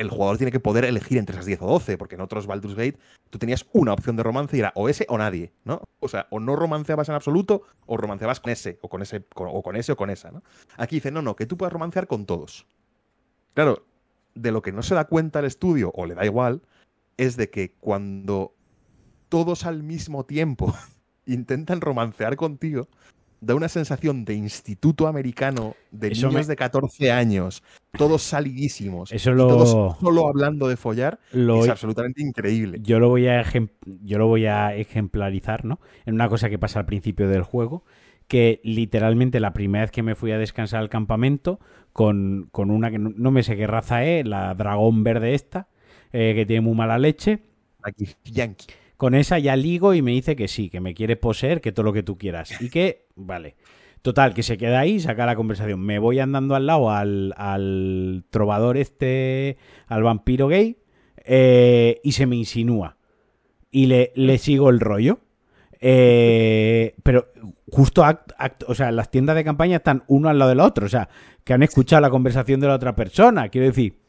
el 0.00 0.08
jugador 0.08 0.38
tiene 0.38 0.50
que 0.50 0.60
poder 0.60 0.86
elegir 0.86 1.18
entre 1.18 1.34
esas 1.34 1.44
10 1.44 1.60
o 1.60 1.66
12, 1.66 1.98
porque 1.98 2.14
en 2.14 2.22
otros 2.22 2.46
Baldur's 2.46 2.74
Gate 2.74 2.98
tú 3.28 3.38
tenías 3.38 3.66
una 3.74 3.92
opción 3.92 4.16
de 4.16 4.22
romance 4.22 4.56
y 4.56 4.60
era 4.60 4.72
o 4.74 4.88
ese 4.88 5.04
o 5.10 5.18
nadie, 5.18 5.52
¿no? 5.64 5.82
O 5.98 6.08
sea, 6.08 6.26
o 6.30 6.40
no 6.40 6.56
romanceabas 6.56 7.10
en 7.10 7.16
absoluto 7.16 7.64
o 7.84 7.98
romanceabas 7.98 8.40
con 8.40 8.50
ese, 8.50 8.78
o 8.80 8.88
con 8.88 9.02
ese, 9.02 9.26
o 9.34 9.62
con 9.62 9.76
ese 9.76 9.92
o 9.92 9.96
con 9.96 10.08
esa, 10.08 10.30
¿no? 10.30 10.42
Aquí 10.78 10.96
dice, 10.96 11.10
no, 11.10 11.20
no, 11.20 11.36
que 11.36 11.44
tú 11.44 11.58
puedas 11.58 11.74
romancear 11.74 12.06
con 12.06 12.24
todos. 12.24 12.66
Claro, 13.52 13.84
de 14.34 14.52
lo 14.52 14.62
que 14.62 14.72
no 14.72 14.82
se 14.82 14.94
da 14.94 15.04
cuenta 15.04 15.40
el 15.40 15.44
estudio, 15.44 15.92
o 15.94 16.06
le 16.06 16.14
da 16.14 16.24
igual, 16.24 16.62
es 17.18 17.36
de 17.36 17.50
que 17.50 17.74
cuando 17.78 18.54
todos 19.28 19.66
al 19.66 19.82
mismo 19.82 20.24
tiempo 20.24 20.74
intentan 21.26 21.82
romancear 21.82 22.36
contigo, 22.36 22.88
da 23.40 23.54
una 23.54 23.68
sensación 23.68 24.24
de 24.24 24.34
instituto 24.34 25.06
americano 25.06 25.74
de 25.90 26.10
niños 26.10 26.46
de 26.46 26.56
14 26.56 27.10
años, 27.10 27.62
todos 27.96 28.22
salidísimos, 28.22 29.12
Eso 29.12 29.34
todos 29.34 29.96
solo 29.98 30.28
hablando 30.28 30.68
de 30.68 30.76
follar, 30.76 31.20
es 31.32 31.68
absolutamente 31.68 32.22
increíble. 32.22 32.78
Yo 32.82 32.98
lo, 32.98 33.08
voy 33.08 33.28
a 33.28 33.44
yo 34.02 34.18
lo 34.18 34.26
voy 34.26 34.46
a 34.46 34.74
ejemplarizar, 34.74 35.64
¿no? 35.64 35.80
En 36.06 36.14
una 36.14 36.28
cosa 36.28 36.50
que 36.50 36.58
pasa 36.58 36.80
al 36.80 36.86
principio 36.86 37.28
del 37.28 37.42
juego, 37.42 37.84
que 38.28 38.60
literalmente 38.62 39.40
la 39.40 39.52
primera 39.52 39.84
vez 39.84 39.90
que 39.90 40.02
me 40.02 40.14
fui 40.14 40.30
a 40.32 40.38
descansar 40.38 40.80
al 40.80 40.88
campamento, 40.88 41.58
con, 41.92 42.48
con 42.52 42.70
una 42.70 42.90
que 42.90 42.98
no, 42.98 43.30
me 43.30 43.42
sé 43.42 43.56
qué 43.56 43.66
raza 43.66 44.04
es, 44.04 44.26
la 44.26 44.54
dragón 44.54 45.02
verde 45.02 45.34
esta, 45.34 45.68
eh, 46.12 46.34
que 46.34 46.46
tiene 46.46 46.60
muy 46.60 46.74
mala 46.74 46.98
leche. 46.98 47.40
Aquí, 47.82 48.08
Yankee. 48.24 48.66
Con 49.00 49.14
esa 49.14 49.38
ya 49.38 49.56
ligo 49.56 49.94
y 49.94 50.02
me 50.02 50.10
dice 50.10 50.36
que 50.36 50.46
sí, 50.46 50.68
que 50.68 50.78
me 50.78 50.92
quiere 50.92 51.16
poseer, 51.16 51.62
que 51.62 51.72
todo 51.72 51.84
lo 51.84 51.94
que 51.94 52.02
tú 52.02 52.18
quieras. 52.18 52.60
Y 52.60 52.68
que, 52.68 53.06
vale. 53.16 53.56
Total, 54.02 54.34
que 54.34 54.42
se 54.42 54.58
queda 54.58 54.78
ahí, 54.78 55.00
saca 55.00 55.24
la 55.24 55.36
conversación. 55.36 55.80
Me 55.80 55.98
voy 55.98 56.18
andando 56.18 56.54
al 56.54 56.66
lado 56.66 56.90
al, 56.90 58.24
trovador 58.28 58.76
este, 58.76 59.56
al 59.86 60.02
vampiro 60.02 60.48
gay, 60.48 60.76
eh, 61.24 61.98
y 62.04 62.12
se 62.12 62.26
me 62.26 62.36
insinúa. 62.36 62.98
Y 63.70 63.86
le, 63.86 64.12
le 64.16 64.36
sigo 64.36 64.68
el 64.68 64.80
rollo. 64.80 65.20
Eh, 65.80 66.94
pero 67.02 67.28
justo, 67.70 68.04
o 68.66 68.74
sea, 68.74 68.92
las 68.92 69.10
tiendas 69.10 69.34
de 69.34 69.44
campaña 69.44 69.78
están 69.78 70.02
uno 70.08 70.28
al 70.28 70.38
lado 70.38 70.50
del 70.50 70.60
otro, 70.60 70.84
o 70.84 70.90
sea, 70.90 71.08
que 71.42 71.54
han 71.54 71.62
escuchado 71.62 72.02
la 72.02 72.10
conversación 72.10 72.60
de 72.60 72.66
la 72.66 72.74
otra 72.74 72.94
persona. 72.94 73.48
Quiero 73.48 73.66
decir, 73.68 73.99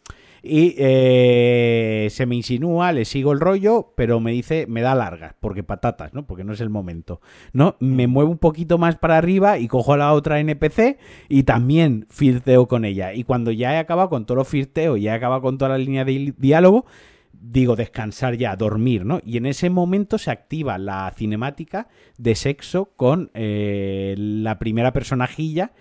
y 0.44 0.76
eh, 0.78 2.08
se 2.10 2.26
me 2.26 2.36
insinúa, 2.36 2.92
le 2.92 3.06
sigo 3.06 3.32
el 3.32 3.40
rollo, 3.40 3.94
pero 3.96 4.20
me 4.20 4.32
dice, 4.32 4.66
me 4.68 4.82
da 4.82 4.96
largas, 4.96 5.36
porque 5.40 5.64
patatas, 5.64 6.14
¿no? 6.14 6.26
Porque 6.26 6.44
no 6.44 6.54
es 6.54 6.62
el 6.62 6.70
momento, 6.70 7.22
¿no? 7.54 7.76
Me 7.80 8.08
muevo 8.08 8.32
un 8.32 8.40
poquito 8.40 8.78
más 8.78 8.98
para 8.98 9.18
arriba 9.18 9.60
y 9.60 9.68
cojo 9.68 9.96
la 9.98 10.14
otra 10.14 10.40
NPC 10.40 10.98
y 11.30 11.44
también 11.44 12.08
firteo 12.10 12.68
con 12.68 12.86
ella. 12.86 13.14
Y 13.14 13.24
cuando 13.24 13.52
ya 13.52 13.76
he 13.76 13.78
acabado 13.78 14.10
con 14.10 14.26
todo 14.26 14.38
los 14.38 14.48
firteos, 14.48 15.00
ya 15.00 15.14
he 15.14 15.16
acabado 15.16 15.42
con 15.42 15.58
toda 15.58 15.70
la 15.70 15.78
línea 15.78 16.06
de 16.06 16.34
diálogo, 16.38 16.86
digo, 17.34 17.76
descansar 17.76 18.36
ya, 18.36 18.56
dormir, 18.56 19.06
¿no? 19.06 19.20
Y 19.24 19.38
en 19.38 19.46
ese 19.46 19.70
momento 19.70 20.18
se 20.18 20.32
activa 20.32 20.78
la 20.78 21.14
cinemática 21.16 21.88
de 22.18 22.36
sexo 22.36 22.92
con 22.96 23.30
eh, 23.34 24.16
la 24.18 24.58
primera 24.58 24.92
personajilla 24.92 25.72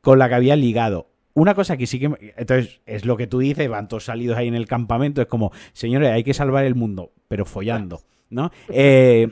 con 0.00 0.18
la 0.18 0.28
que 0.28 0.34
había 0.34 0.56
ligado. 0.56 1.11
Una 1.34 1.54
cosa 1.54 1.76
que 1.76 1.86
sí 1.86 1.98
que... 1.98 2.32
Entonces, 2.36 2.80
es 2.86 3.04
lo 3.04 3.16
que 3.16 3.26
tú 3.26 3.38
dices, 3.38 3.68
van 3.68 3.88
todos 3.88 4.04
salidos 4.04 4.36
ahí 4.36 4.48
en 4.48 4.54
el 4.54 4.66
campamento, 4.66 5.22
es 5.22 5.28
como, 5.28 5.52
señores, 5.72 6.10
hay 6.10 6.24
que 6.24 6.34
salvar 6.34 6.64
el 6.64 6.74
mundo, 6.74 7.12
pero 7.28 7.44
follando, 7.44 8.00
¿no? 8.30 8.50
Eh, 8.68 9.28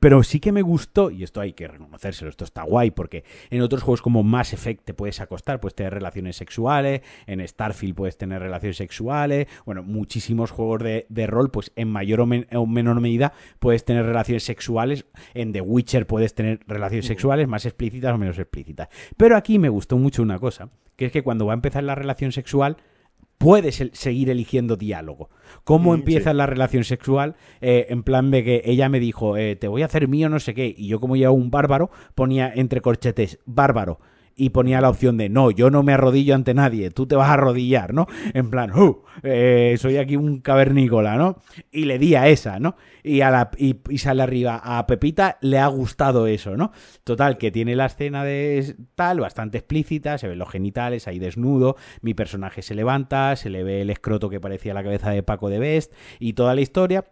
pero 0.00 0.22
sí 0.22 0.40
que 0.40 0.52
me 0.52 0.62
gustó, 0.62 1.10
y 1.10 1.22
esto 1.22 1.40
hay 1.40 1.52
que 1.52 1.68
reconocérselo, 1.68 2.30
esto 2.30 2.44
está 2.44 2.62
guay, 2.62 2.90
porque 2.90 3.24
en 3.50 3.60
otros 3.60 3.82
juegos 3.82 4.02
como 4.02 4.22
Mass 4.22 4.52
Effect 4.52 4.84
te 4.84 4.94
puedes 4.94 5.20
acostar, 5.20 5.60
puedes 5.60 5.74
tener 5.74 5.92
relaciones 5.92 6.36
sexuales, 6.36 7.02
en 7.26 7.46
Starfield 7.46 7.94
puedes 7.94 8.16
tener 8.16 8.40
relaciones 8.40 8.76
sexuales, 8.76 9.46
bueno, 9.66 9.82
muchísimos 9.82 10.50
juegos 10.50 10.82
de, 10.82 11.26
rol, 11.26 11.50
pues 11.50 11.72
en 11.76 11.88
mayor 11.88 12.20
o, 12.20 12.66
menor 12.66 13.00
medida 13.00 13.32
puedes 13.58 13.84
tener 13.84 14.06
relaciones 14.06 14.44
sexuales, 14.44 15.06
en 15.34 15.52
The 15.52 15.60
Witcher 15.60 16.06
puedes 16.06 16.34
tener 16.34 16.60
relaciones 16.66 17.06
sexuales 17.06 17.46
más 17.46 17.66
explícitas 17.66 18.14
o 18.14 18.18
menos 18.18 18.38
explícitas. 18.38 18.88
Pero 19.16 19.36
aquí 19.36 19.58
me 19.58 19.68
gustó 19.68 19.98
mucho 19.98 20.22
una 20.22 20.38
cosa, 20.38 20.70
que 20.96 21.06
es 21.06 21.12
que 21.12 21.22
cuando 21.22 21.46
va 21.46 21.52
a 21.52 21.54
empezar 21.54 21.84
la 21.84 21.94
relación 21.94 22.32
sexual, 22.32 22.76
puedes 23.38 23.82
seguir 23.92 24.30
eligiendo 24.30 24.76
diálogo. 24.76 25.30
¿Cómo 25.64 25.92
mm, 25.92 25.94
empieza 25.94 26.32
la 26.32 26.46
relación 26.46 26.84
sexual? 26.84 27.36
Eh, 27.60 27.86
en 27.90 28.02
plan 28.02 28.30
de 28.30 28.44
que 28.44 28.62
ella 28.64 28.88
me 28.88 29.00
dijo, 29.00 29.36
eh, 29.36 29.56
te 29.56 29.68
voy 29.68 29.82
a 29.82 29.86
hacer 29.86 30.08
mío, 30.08 30.28
no 30.28 30.40
sé 30.40 30.54
qué, 30.54 30.74
y 30.76 30.88
yo 30.88 31.00
como 31.00 31.16
ya 31.16 31.30
un 31.30 31.50
bárbaro, 31.50 31.90
ponía 32.14 32.52
entre 32.54 32.80
corchetes, 32.80 33.38
bárbaro 33.44 34.00
y 34.36 34.50
ponía 34.50 34.80
la 34.80 34.88
opción 34.88 35.16
de 35.16 35.28
no, 35.28 35.50
yo 35.50 35.70
no 35.70 35.82
me 35.82 35.92
arrodillo 35.92 36.34
ante 36.34 36.54
nadie, 36.54 36.90
tú 36.90 37.06
te 37.06 37.16
vas 37.16 37.28
a 37.28 37.34
arrodillar, 37.34 37.94
¿no? 37.94 38.06
En 38.32 38.50
plan, 38.50 38.76
uh, 38.76 39.02
eh, 39.22 39.76
soy 39.78 39.96
aquí 39.96 40.16
un 40.16 40.40
cavernícola, 40.40 41.16
¿no? 41.16 41.38
Y 41.70 41.84
le 41.84 41.98
di 41.98 42.14
a 42.14 42.28
esa, 42.28 42.58
¿no? 42.58 42.76
Y, 43.02 43.20
a 43.20 43.30
la, 43.30 43.50
y, 43.56 43.76
sale 43.98 44.22
arriba, 44.22 44.60
a 44.62 44.86
Pepita 44.86 45.38
le 45.40 45.58
ha 45.58 45.66
gustado 45.66 46.26
eso, 46.26 46.56
¿no? 46.56 46.72
Total, 47.04 47.38
que 47.38 47.50
tiene 47.50 47.76
la 47.76 47.86
escena 47.86 48.24
de 48.24 48.76
tal, 48.94 49.20
bastante 49.20 49.58
explícita, 49.58 50.18
se 50.18 50.28
ven 50.28 50.38
los 50.38 50.50
genitales 50.50 51.06
ahí 51.06 51.18
desnudo, 51.18 51.76
mi 52.00 52.14
personaje 52.14 52.62
se 52.62 52.74
levanta, 52.74 53.36
se 53.36 53.50
le 53.50 53.62
ve 53.62 53.82
el 53.82 53.90
escroto 53.90 54.30
que 54.30 54.40
parecía 54.40 54.74
la 54.74 54.82
cabeza 54.82 55.10
de 55.10 55.22
Paco 55.22 55.48
de 55.48 55.58
Best 55.58 55.92
y 56.18 56.32
toda 56.32 56.54
la 56.54 56.60
historia, 56.60 57.04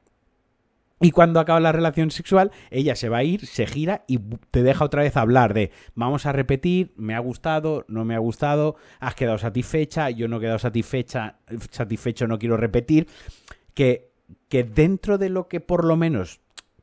y 1.03 1.11
cuando 1.11 1.41
acaba 1.41 1.61
la 1.61 1.73
relación 1.73 2.11
sexual, 2.11 2.53
ella 2.71 2.95
se 2.97 3.09
va 3.09 3.19
a 3.19 3.25
ir, 3.25 3.47
se 3.47 3.67
gira 3.67 4.05
y 4.07 4.19
te 4.51 4.62
deja 4.62 4.85
otra 4.85 5.03
vez 5.03 5.17
hablar 5.17 5.53
de 5.53 5.71
vamos 5.95 6.27
a 6.27 6.33
repetir, 6.33 6.93
me 6.97 7.15
ha 7.15 7.19
gustado, 7.19 7.85
no 7.88 8.05
me 8.05 8.15
ha 8.15 8.19
gustado, 8.19 8.77
has 9.01 9.15
quedado 9.15 9.38
satisfecha, 9.38 10.11
yo 10.11 10.29
no 10.29 10.37
he 10.37 10.41
quedado 10.41 10.59
satisfecha, 10.59 11.37
satisfecho, 11.71 12.27
no 12.27 12.38
quiero 12.38 12.57
repetir. 12.57 13.09
Que, 13.75 14.12
que 14.49 14.65
dentro 14.65 15.19
de 15.19 15.31
lo 15.31 15.49
que 15.49 15.61
por 15.61 15.85
lo 15.85 15.97
menos 15.97 16.41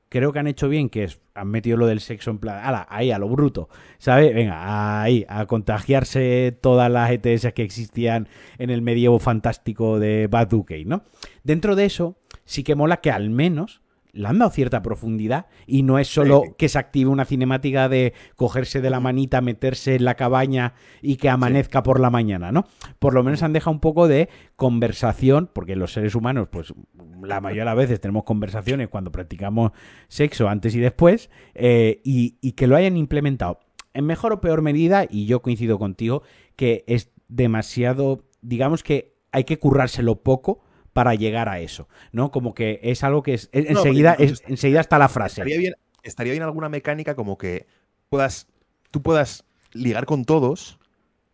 creo 0.10 0.34
que 0.34 0.40
han 0.40 0.48
hecho 0.48 0.68
bien, 0.68 0.90
que 0.90 1.04
es, 1.04 1.22
han 1.36 1.48
metido 1.48 1.78
lo 1.78 1.88
del 1.88 2.00
sexo 2.00 2.32
en 2.32 2.40
plan, 2.40 2.66
ala, 2.66 2.88
ahí, 2.90 3.12
a 3.12 3.20
lo 3.20 3.30
bruto, 3.30 3.70
¿sabes? 4.00 4.34
Venga, 4.34 5.02
ahí, 5.02 5.26
a 5.30 5.46
contagiarse 5.46 6.58
todas 6.60 6.92
las 6.92 7.12
ETS 7.12 7.54
que 7.54 7.64
existían 7.64 8.28
en 8.58 8.72
el 8.72 8.82
medievo 8.82 9.20
fantástico 9.20 10.00
de 10.00 10.28
Bad 10.28 10.50
Duque, 10.50 10.84
¿no? 10.84 11.04
Dentro 11.44 11.76
de 11.76 11.86
eso, 11.86 12.18
sí 12.44 12.64
que 12.64 12.76
mola 12.76 12.98
que 12.98 13.12
al 13.12 13.30
menos 13.30 13.82
le 14.12 14.28
han 14.28 14.40
dado 14.40 14.52
cierta 14.52 14.82
profundidad 14.82 15.48
y 15.68 15.84
no 15.84 16.00
es 16.00 16.08
solo 16.08 16.44
que 16.58 16.70
se 16.70 16.80
active 16.80 17.10
una 17.10 17.26
cinemática 17.26 17.90
de 17.90 18.14
cogerse 18.36 18.82
de 18.82 18.90
la 18.90 19.00
manita, 19.00 19.42
meterse 19.42 19.96
en 19.96 20.06
la 20.06 20.16
cabaña 20.16 20.74
y 21.02 21.18
que 21.18 21.30
amanezca 21.30 21.84
por 21.84 22.00
la 22.00 22.10
mañana, 22.10 22.52
¿no? 22.52 22.66
Por 23.00 23.14
lo 23.14 23.24
menos 23.24 23.44
han 23.44 23.54
dejado 23.54 23.72
un 23.72 23.80
poco 23.80 24.08
de 24.08 24.30
conversación, 24.56 25.50
porque 25.54 25.76
los 25.76 25.94
seres 25.94 26.16
humanos, 26.16 26.48
pues 26.52 26.74
la 27.22 27.42
mayoría 27.42 27.64
de 27.64 27.66
las 27.66 27.78
veces 27.78 28.00
tenemos 28.00 28.24
conversaciones 28.24 28.88
cuando 28.88 29.12
practicamos 29.12 29.72
sexo 30.08 30.50
antes 30.50 30.76
y 30.76 30.80
después, 30.80 31.30
eh, 31.54 32.02
y, 32.04 32.38
y 32.42 32.54
que 32.54 32.68
lo 32.68 32.76
hayan 32.76 32.98
implementado 32.98 33.60
en 33.94 34.06
mejor 34.06 34.34
o 34.34 34.42
peor 34.42 34.62
medida, 34.62 35.06
y 35.10 35.26
yo 35.26 35.42
coincido 35.42 35.80
contigo, 35.80 36.24
que 36.56 36.84
es 36.88 37.12
demasiado, 37.28 38.24
digamos 38.42 38.84
que 38.84 39.16
hay 39.32 39.44
que 39.44 39.60
currárselo 39.60 40.24
poco 40.24 40.62
para 40.94 41.16
llegar 41.16 41.50
a 41.50 41.60
eso, 41.60 41.88
¿no? 42.12 42.32
Como 42.32 42.54
que 42.54 42.80
es 42.84 43.04
algo 43.04 43.24
que 43.24 43.34
es, 43.34 43.50
enseguida, 43.52 44.16
enseguida 44.18 44.82
está 44.82 44.98
la 44.98 45.10
frase. 45.10 45.42
Estaría 45.42 45.58
bien, 45.58 45.74
estaría 46.04 46.34
bien 46.34 46.44
alguna 46.44 46.70
mecánica 46.70 47.16
como 47.16 47.38
que 47.38 47.68
puedas, 48.10 48.48
tú 48.92 49.02
puedas 49.02 49.46
ligar 49.72 50.06
con 50.06 50.26
todos, 50.26 50.80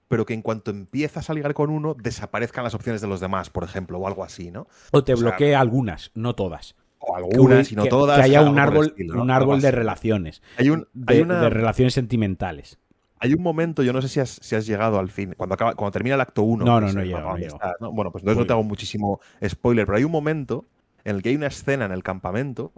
pero 0.08 0.26
que 0.26 0.34
en 0.34 0.42
cuanto 0.42 0.72
empiezas 0.72 1.30
a 1.30 1.34
ligar 1.34 1.54
con 1.54 1.70
uno, 1.70 1.96
desaparezcan 1.96 2.64
las 2.64 2.74
opciones 2.74 3.02
de 3.02 3.08
los 3.08 3.20
demás, 3.20 3.50
por 3.50 3.64
ejemplo, 3.64 3.98
o 3.98 4.08
algo 4.08 4.24
así, 4.24 4.52
¿no? 4.52 4.68
O 4.92 5.04
te 5.04 5.16
bloquee 5.16 5.56
algunas, 5.56 6.12
no 6.14 6.36
todas. 6.36 6.76
O 7.00 7.16
algunas 7.16 7.72
y 7.72 7.76
no 7.76 7.86
todas. 7.86 8.18
Que 8.18 8.24
haya 8.24 8.42
un 8.42 8.60
árbol, 8.60 8.96
un 9.14 9.32
árbol 9.32 9.62
de 9.62 9.72
relaciones. 9.72 10.42
Hay, 10.58 10.70
un, 10.70 10.88
de 10.94 11.50
relaciones 11.50 11.94
sentimentales. 11.94 12.80
Hay 13.26 13.34
un 13.34 13.42
momento, 13.42 13.82
yo 13.82 13.92
no 13.92 14.02
sé 14.02 14.08
si 14.08 14.20
has, 14.20 14.38
si 14.42 14.56
has 14.56 14.68
llegado 14.68 15.00
al 15.00 15.10
fin, 15.10 15.34
cuando, 15.36 15.56
acaba, 15.56 15.74
cuando 15.74 15.92
termina 15.92 16.14
el 16.14 16.22
acto 16.22 16.44
1. 16.44 16.64
No, 16.64 16.80
no, 16.80 16.94
no, 16.94 17.04
no, 17.80 17.92
Bueno, 17.92 18.12
pues 18.12 18.22
entonces 18.22 18.38
no 18.38 18.46
te 18.46 18.54
hago 18.54 18.64
muchísimo 18.64 19.20
spoiler, 19.44 19.88
pero 19.88 19.98
hay 19.98 20.04
un 20.04 20.12
momento 20.12 20.66
en 21.04 21.16
el 21.16 21.24
que 21.24 21.30
hay 21.30 21.36
una 21.36 21.48
escena 21.48 21.86
en 21.86 21.92
el 21.92 22.04
campamento 22.04 22.72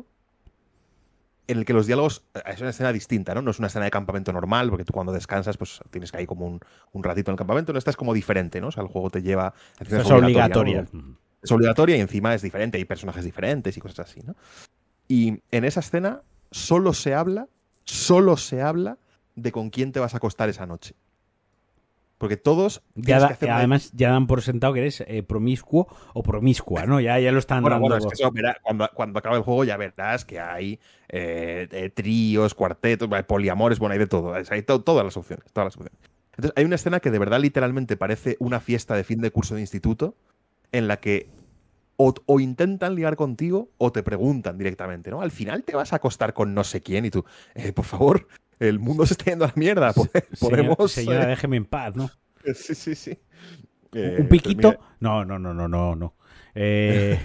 en 1.48 1.60
el 1.60 1.66
que 1.66 1.74
los 1.74 1.88
diálogos 1.88 2.24
eh, 2.34 2.42
es 2.46 2.62
una 2.62 2.70
escena 2.70 2.94
distinta, 2.94 3.34
¿no? 3.34 3.42
No 3.42 3.52
es 3.52 3.60
una 3.60 3.68
escena 3.68 3.86
de 3.86 3.92
campamento 3.92 4.32
normal, 4.32 4.70
porque 4.70 4.86
tú 4.86 4.94
cuando 4.94 5.12
descansas, 5.12 5.58
pues 5.58 5.80
tienes 5.90 6.12
que 6.12 6.22
ir 6.22 6.28
como 6.28 6.46
un, 6.46 6.60
un 6.92 7.04
ratito 7.04 7.32
en 7.32 7.34
el 7.34 7.38
campamento. 7.38 7.74
No, 7.74 7.80
esta 7.80 7.92
es 7.92 7.98
como 7.98 8.14
diferente, 8.14 8.62
¿no? 8.62 8.68
O 8.68 8.72
sea, 8.72 8.84
el 8.84 8.90
juego 8.90 9.10
te 9.10 9.22
lleva. 9.22 9.54
Es, 9.80 10.12
obligatoria. 10.12 10.86
Es 11.42 11.52
obligatoria 11.52 11.98
y 11.98 12.02
encima 12.02 12.34
es 12.34 12.42
diferente, 12.42 12.78
hay 12.78 12.86
personajes 12.86 13.24
diferentes 13.24 13.76
y 13.78 13.80
cosas 13.80 14.10
así, 14.10 14.22
¿no? 14.26 14.36
Y 15.08 15.42
en 15.52 15.64
esa 15.64 15.80
escena 15.80 16.22
solo 16.52 16.94
se 16.94 17.14
habla, 17.14 17.48
solo 17.86 18.38
se 18.38 18.62
habla 18.62 18.98
de 19.38 19.52
con 19.52 19.70
quién 19.70 19.94
te 19.94 20.00
vas 20.00 20.14
a 20.14 20.18
acostar 20.18 20.50
esa 20.50 20.66
noche. 20.66 20.96
Porque 22.18 22.36
todos. 22.36 22.82
Ya 22.96 23.18
además, 23.18 23.92
ya 23.94 24.10
dan 24.10 24.26
por 24.26 24.42
sentado 24.42 24.74
que 24.74 24.80
eres 24.80 25.02
eh, 25.02 25.22
promiscuo 25.22 25.88
o 26.14 26.24
promiscua, 26.24 26.88
¿no? 26.88 27.00
Ya, 27.00 27.20
ya 27.20 27.32
lo 27.32 27.38
están 27.38 27.64
dando. 27.64 28.00
cuando, 28.64 28.90
cuando 28.96 29.20
acabe 29.20 29.38
el 29.38 29.44
juego 29.44 29.64
ya 29.64 29.78
verás 29.78 30.26
que 30.26 30.40
hay 30.40 30.80
eh, 31.10 31.68
eh, 31.72 31.92
tríos, 31.92 32.56
cuartetos, 32.56 33.08
poliamores, 33.26 33.78
bueno, 33.78 33.94
hay 33.94 34.00
de 34.00 34.08
todo. 34.08 34.34
Hay 34.34 34.62
todas 34.64 35.06
las 35.06 35.16
opciones. 35.16 35.46
Todas 35.54 35.68
las 35.68 35.76
opciones. 35.76 36.00
Entonces, 36.32 36.54
hay 36.56 36.66
una 36.66 36.76
escena 36.76 37.00
que 37.00 37.12
de 37.12 37.20
verdad 37.20 37.40
literalmente 37.40 37.98
parece 37.98 38.36
una 38.40 38.60
fiesta 38.60 38.96
de 38.96 39.04
fin 39.04 39.22
de 39.22 39.30
curso 39.30 39.54
de 39.54 39.62
instituto 39.62 40.16
en 40.72 40.88
la 40.88 40.98
que 40.98 41.30
o, 41.98 42.14
o, 42.26 42.40
intentan 42.40 42.96
ligar 42.96 43.16
contigo 43.16 43.72
o 43.78 43.92
te 43.92 44.04
preguntan 44.04 44.58
directamente, 44.58 45.12
¿no? 45.12 45.22
Al 45.22 45.32
final 45.32 45.64
te 45.64 45.76
vas 45.76 45.94
a 45.94 45.98
acostar 45.98 46.34
con 46.34 46.54
no 46.54 46.64
sé 46.64 46.82
quién 46.82 47.06
y 47.06 47.10
tú, 47.10 47.26
por 47.76 47.86
favor, 47.86 48.28
el 48.60 48.80
mundo 48.80 49.06
se 49.06 49.14
está 49.14 49.26
yendo 49.26 49.46
a 49.46 49.50
la 49.50 49.54
mierda. 49.56 49.94
Podemos. 50.40 50.92
Señora, 50.92 51.24
eh, 51.24 51.28
déjeme 51.28 51.58
en 51.58 51.66
paz, 51.66 51.96
¿no? 51.96 52.10
Sí, 52.56 52.76
sí, 52.76 52.96
sí. 52.96 53.20
¿Un 53.92 54.00
eh, 54.00 54.28
piquito? 54.30 54.80
No, 55.02 55.26
no, 55.26 55.38
no, 55.38 55.54
no, 55.54 55.68
no, 55.68 55.96
no. 55.96 56.16
Eh, 56.60 57.20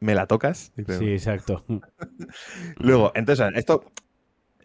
¿Me, 0.00 0.14
la 0.14 0.26
tocas? 0.26 0.72
Sí, 0.98 1.12
exacto. 1.12 1.64
Luego, 2.76 3.10
entonces, 3.14 3.50
esto 3.54 3.86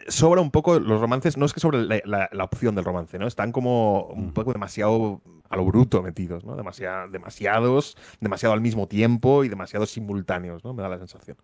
sobra 0.08 0.42
un 0.42 0.52
poco 0.52 0.80
los 0.80 1.00
romances, 1.00 1.38
no 1.38 1.46
es 1.46 1.54
que 1.54 1.60
sobre 1.60 2.02
la, 2.06 2.30
opción 2.44 2.76
del 2.76 2.86
romance, 2.86 3.18
¿no? 3.18 3.28
Están 3.28 3.52
como 3.52 4.06
un 4.08 4.34
poco 4.34 4.54
demasiado 4.54 5.22
a 5.50 5.56
lo 5.56 5.66
bruto 5.66 6.02
metidos, 6.02 6.44
¿no? 6.44 6.56
demasiados, 6.56 7.98
demasiado 8.20 8.54
al 8.54 8.62
mismo 8.62 8.88
tiempo 8.88 9.44
y 9.44 9.50
demasiados 9.50 9.92
simultáneos, 9.92 10.64
¿no? 10.64 10.74
Me 10.74 10.84
da 10.84 10.90
la 10.90 10.98
sensación. 10.98 11.38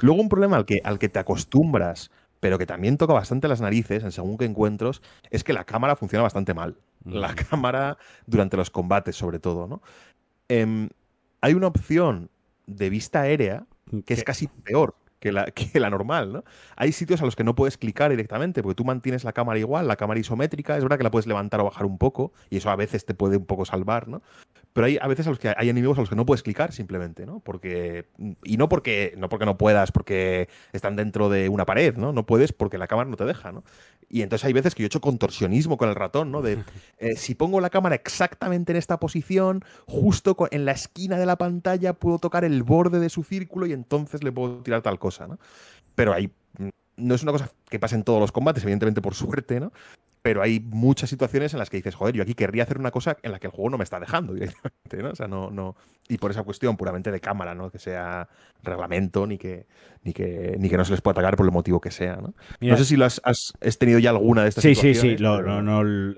Luego 0.00 0.20
un 0.20 0.28
problema 0.28 0.56
al 0.56 0.66
que, 0.66 0.80
al 0.84 0.98
que 0.98 1.08
te 1.08 1.18
acostumbras 1.18 2.10
pero 2.40 2.58
que 2.58 2.66
también 2.66 2.98
toca 2.98 3.12
bastante 3.12 3.48
las 3.48 3.60
narices 3.60 4.04
en 4.04 4.12
según 4.12 4.36
qué 4.36 4.44
encuentros, 4.44 5.02
es 5.30 5.42
que 5.42 5.52
la 5.52 5.64
cámara 5.64 5.96
funciona 5.96 6.22
bastante 6.22 6.54
mal. 6.54 6.76
La 7.04 7.34
cámara 7.34 7.98
durante 8.26 8.56
los 8.56 8.70
combates, 8.70 9.16
sobre 9.16 9.38
todo, 9.38 9.66
¿no? 9.66 9.82
Em, 10.48 10.88
hay 11.40 11.54
una 11.54 11.68
opción 11.68 12.30
de 12.66 12.90
vista 12.90 13.22
aérea 13.22 13.66
que 14.04 14.14
es 14.14 14.24
casi 14.24 14.48
peor 14.48 14.96
que 15.18 15.32
la, 15.32 15.44
que 15.52 15.80
la 15.80 15.90
normal, 15.90 16.32
¿no? 16.32 16.44
Hay 16.76 16.92
sitios 16.92 17.22
a 17.22 17.24
los 17.24 17.36
que 17.36 17.44
no 17.44 17.54
puedes 17.54 17.78
clicar 17.78 18.10
directamente, 18.10 18.62
porque 18.62 18.76
tú 18.76 18.84
mantienes 18.84 19.24
la 19.24 19.32
cámara 19.32 19.58
igual, 19.58 19.88
la 19.88 19.96
cámara 19.96 20.20
isométrica, 20.20 20.76
es 20.76 20.82
verdad 20.82 20.98
que 20.98 21.04
la 21.04 21.10
puedes 21.10 21.26
levantar 21.26 21.60
o 21.60 21.64
bajar 21.64 21.86
un 21.86 21.98
poco, 21.98 22.32
y 22.50 22.58
eso 22.58 22.70
a 22.70 22.76
veces 22.76 23.04
te 23.04 23.14
puede 23.14 23.36
un 23.36 23.46
poco 23.46 23.64
salvar, 23.64 24.08
¿no? 24.08 24.22
Pero 24.76 24.88
hay 24.88 24.98
a 25.00 25.08
veces 25.08 25.26
a 25.26 25.30
los 25.30 25.38
que 25.38 25.54
hay 25.56 25.70
enemigos 25.70 25.96
a 25.96 26.02
los 26.02 26.10
que 26.10 26.16
no 26.16 26.26
puedes 26.26 26.42
clicar 26.42 26.70
simplemente, 26.70 27.24
¿no? 27.24 27.40
Porque. 27.40 28.10
Y 28.44 28.58
no 28.58 28.68
porque, 28.68 29.14
no 29.16 29.30
porque 29.30 29.46
no 29.46 29.56
puedas, 29.56 29.90
porque 29.90 30.50
están 30.74 30.96
dentro 30.96 31.30
de 31.30 31.48
una 31.48 31.64
pared, 31.64 31.96
¿no? 31.96 32.12
No 32.12 32.26
puedes 32.26 32.52
porque 32.52 32.76
la 32.76 32.86
cámara 32.86 33.08
no 33.08 33.16
te 33.16 33.24
deja, 33.24 33.52
¿no? 33.52 33.64
Y 34.10 34.20
entonces 34.20 34.44
hay 34.44 34.52
veces 34.52 34.74
que 34.74 34.82
yo 34.82 34.84
he 34.84 34.88
hecho 34.88 35.00
contorsionismo 35.00 35.78
con 35.78 35.88
el 35.88 35.94
ratón, 35.94 36.30
¿no? 36.30 36.42
De 36.42 36.58
eh, 36.98 37.16
si 37.16 37.34
pongo 37.34 37.58
la 37.62 37.70
cámara 37.70 37.94
exactamente 37.94 38.72
en 38.72 38.76
esta 38.76 39.00
posición, 39.00 39.64
justo 39.86 40.36
en 40.50 40.66
la 40.66 40.72
esquina 40.72 41.16
de 41.16 41.24
la 41.24 41.36
pantalla 41.36 41.94
puedo 41.94 42.18
tocar 42.18 42.44
el 42.44 42.62
borde 42.62 43.00
de 43.00 43.08
su 43.08 43.24
círculo 43.24 43.64
y 43.64 43.72
entonces 43.72 44.22
le 44.22 44.30
puedo 44.30 44.58
tirar 44.58 44.82
tal 44.82 44.98
cosa, 44.98 45.26
¿no? 45.26 45.38
Pero 45.94 46.12
ahí 46.12 46.30
no 46.98 47.14
es 47.14 47.22
una 47.22 47.32
cosa 47.32 47.50
que 47.70 47.78
pasa 47.78 47.96
en 47.96 48.02
todos 48.02 48.20
los 48.20 48.30
combates, 48.30 48.62
evidentemente 48.62 49.00
por 49.00 49.14
suerte, 49.14 49.58
¿no? 49.58 49.72
Pero 50.26 50.42
hay 50.42 50.58
muchas 50.58 51.08
situaciones 51.08 51.52
en 51.52 51.60
las 51.60 51.70
que 51.70 51.76
dices, 51.76 51.94
joder, 51.94 52.16
yo 52.16 52.24
aquí 52.24 52.34
querría 52.34 52.64
hacer 52.64 52.78
una 52.78 52.90
cosa 52.90 53.16
en 53.22 53.30
la 53.30 53.38
que 53.38 53.46
el 53.46 53.52
juego 53.52 53.70
no 53.70 53.78
me 53.78 53.84
está 53.84 54.00
dejando 54.00 54.34
directamente, 54.34 54.96
¿no? 55.00 55.10
O 55.10 55.14
sea, 55.14 55.28
no, 55.28 55.52
no. 55.52 55.76
Y 56.08 56.18
por 56.18 56.32
esa 56.32 56.42
cuestión 56.42 56.76
puramente 56.76 57.12
de 57.12 57.20
cámara, 57.20 57.54
¿no? 57.54 57.70
Que 57.70 57.78
sea 57.78 58.28
reglamento, 58.60 59.24
ni 59.28 59.38
que, 59.38 59.66
ni 60.02 60.12
que, 60.12 60.56
ni 60.58 60.68
que 60.68 60.76
no 60.76 60.84
se 60.84 60.92
les 60.92 61.00
pueda 61.00 61.12
atacar 61.12 61.36
por 61.36 61.46
el 61.46 61.52
motivo 61.52 61.80
que 61.80 61.90
sea, 61.90 62.16
¿no? 62.16 62.34
no 62.60 62.76
sé 62.76 62.84
si 62.84 62.96
lo 62.96 63.04
has, 63.04 63.20
has, 63.24 63.52
tenido 63.78 63.98
ya 63.98 64.10
alguna 64.10 64.42
de 64.42 64.48
estas 64.48 64.62
sí, 64.62 64.74
Sí, 64.74 64.94
sí, 64.94 65.16
sí. 65.16 65.24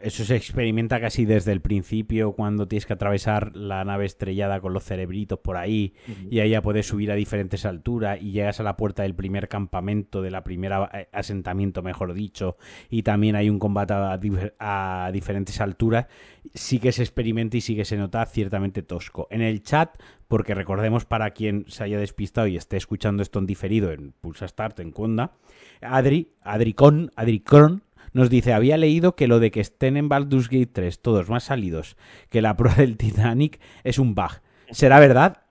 eso 0.02 0.24
se 0.24 0.36
experimenta 0.36 1.00
casi 1.00 1.24
desde 1.24 1.52
el 1.52 1.60
principio, 1.60 2.32
cuando 2.32 2.68
tienes 2.68 2.86
que 2.86 2.92
atravesar 2.92 3.56
la 3.56 3.84
nave 3.84 4.04
estrellada 4.04 4.60
con 4.60 4.72
los 4.72 4.84
cerebritos 4.84 5.38
por 5.38 5.56
ahí, 5.56 5.94
y 6.30 6.40
ahí 6.40 6.50
ya 6.50 6.62
puedes 6.62 6.86
subir 6.86 7.10
a 7.10 7.14
diferentes 7.14 7.64
alturas, 7.64 8.18
y 8.20 8.32
llegas 8.32 8.60
a 8.60 8.62
la 8.62 8.76
puerta 8.76 9.02
del 9.02 9.14
primer 9.14 9.48
campamento, 9.48 10.22
de 10.22 10.30
la 10.30 10.44
primera 10.44 10.90
eh, 10.92 11.08
asentamiento, 11.12 11.82
mejor 11.82 12.14
dicho, 12.14 12.56
y 12.90 13.02
también 13.02 13.36
hay 13.36 13.48
un 13.48 13.58
combate 13.58 13.94
a, 13.98 15.10
diferentes 15.12 15.60
alturas, 15.60 16.06
sí 16.54 16.78
que 16.78 16.92
se 16.92 17.02
experimenta 17.02 17.56
y 17.56 17.60
sí 17.60 17.76
que 17.76 17.84
se 17.84 17.96
nota 17.96 18.24
ciertamente 18.26 18.82
tosco. 18.82 19.28
En 19.30 19.42
el 19.42 19.62
chat, 19.62 19.90
porque 20.28 20.54
recordemos 20.54 21.04
para 21.04 21.30
quien 21.30 21.64
se 21.68 21.84
haya 21.84 21.98
despistado 21.98 22.46
y 22.46 22.56
esté 22.56 22.76
escuchando 22.76 23.22
esto 23.22 23.38
en 23.38 23.46
diferido 23.46 23.92
en 23.92 24.12
Pulsa 24.12 24.48
Start, 24.48 24.80
en 24.80 24.92
Conda, 24.92 25.32
Adri, 25.80 26.32
Adricon, 26.42 27.10
Adricron, 27.16 27.82
nos 28.12 28.30
dice, 28.30 28.52
había 28.52 28.76
leído 28.76 29.14
que 29.14 29.28
lo 29.28 29.38
de 29.38 29.50
que 29.50 29.60
estén 29.60 29.96
en 29.96 30.08
Baldur's 30.08 30.48
Gate 30.48 30.70
3 30.72 31.00
todos 31.00 31.28
más 31.28 31.44
salidos 31.44 31.96
que 32.30 32.42
la 32.42 32.56
prueba 32.56 32.78
del 32.78 32.96
Titanic 32.96 33.60
es 33.84 33.98
un 33.98 34.14
bug. 34.14 34.40
¿Será 34.70 34.98
verdad? 35.00 35.42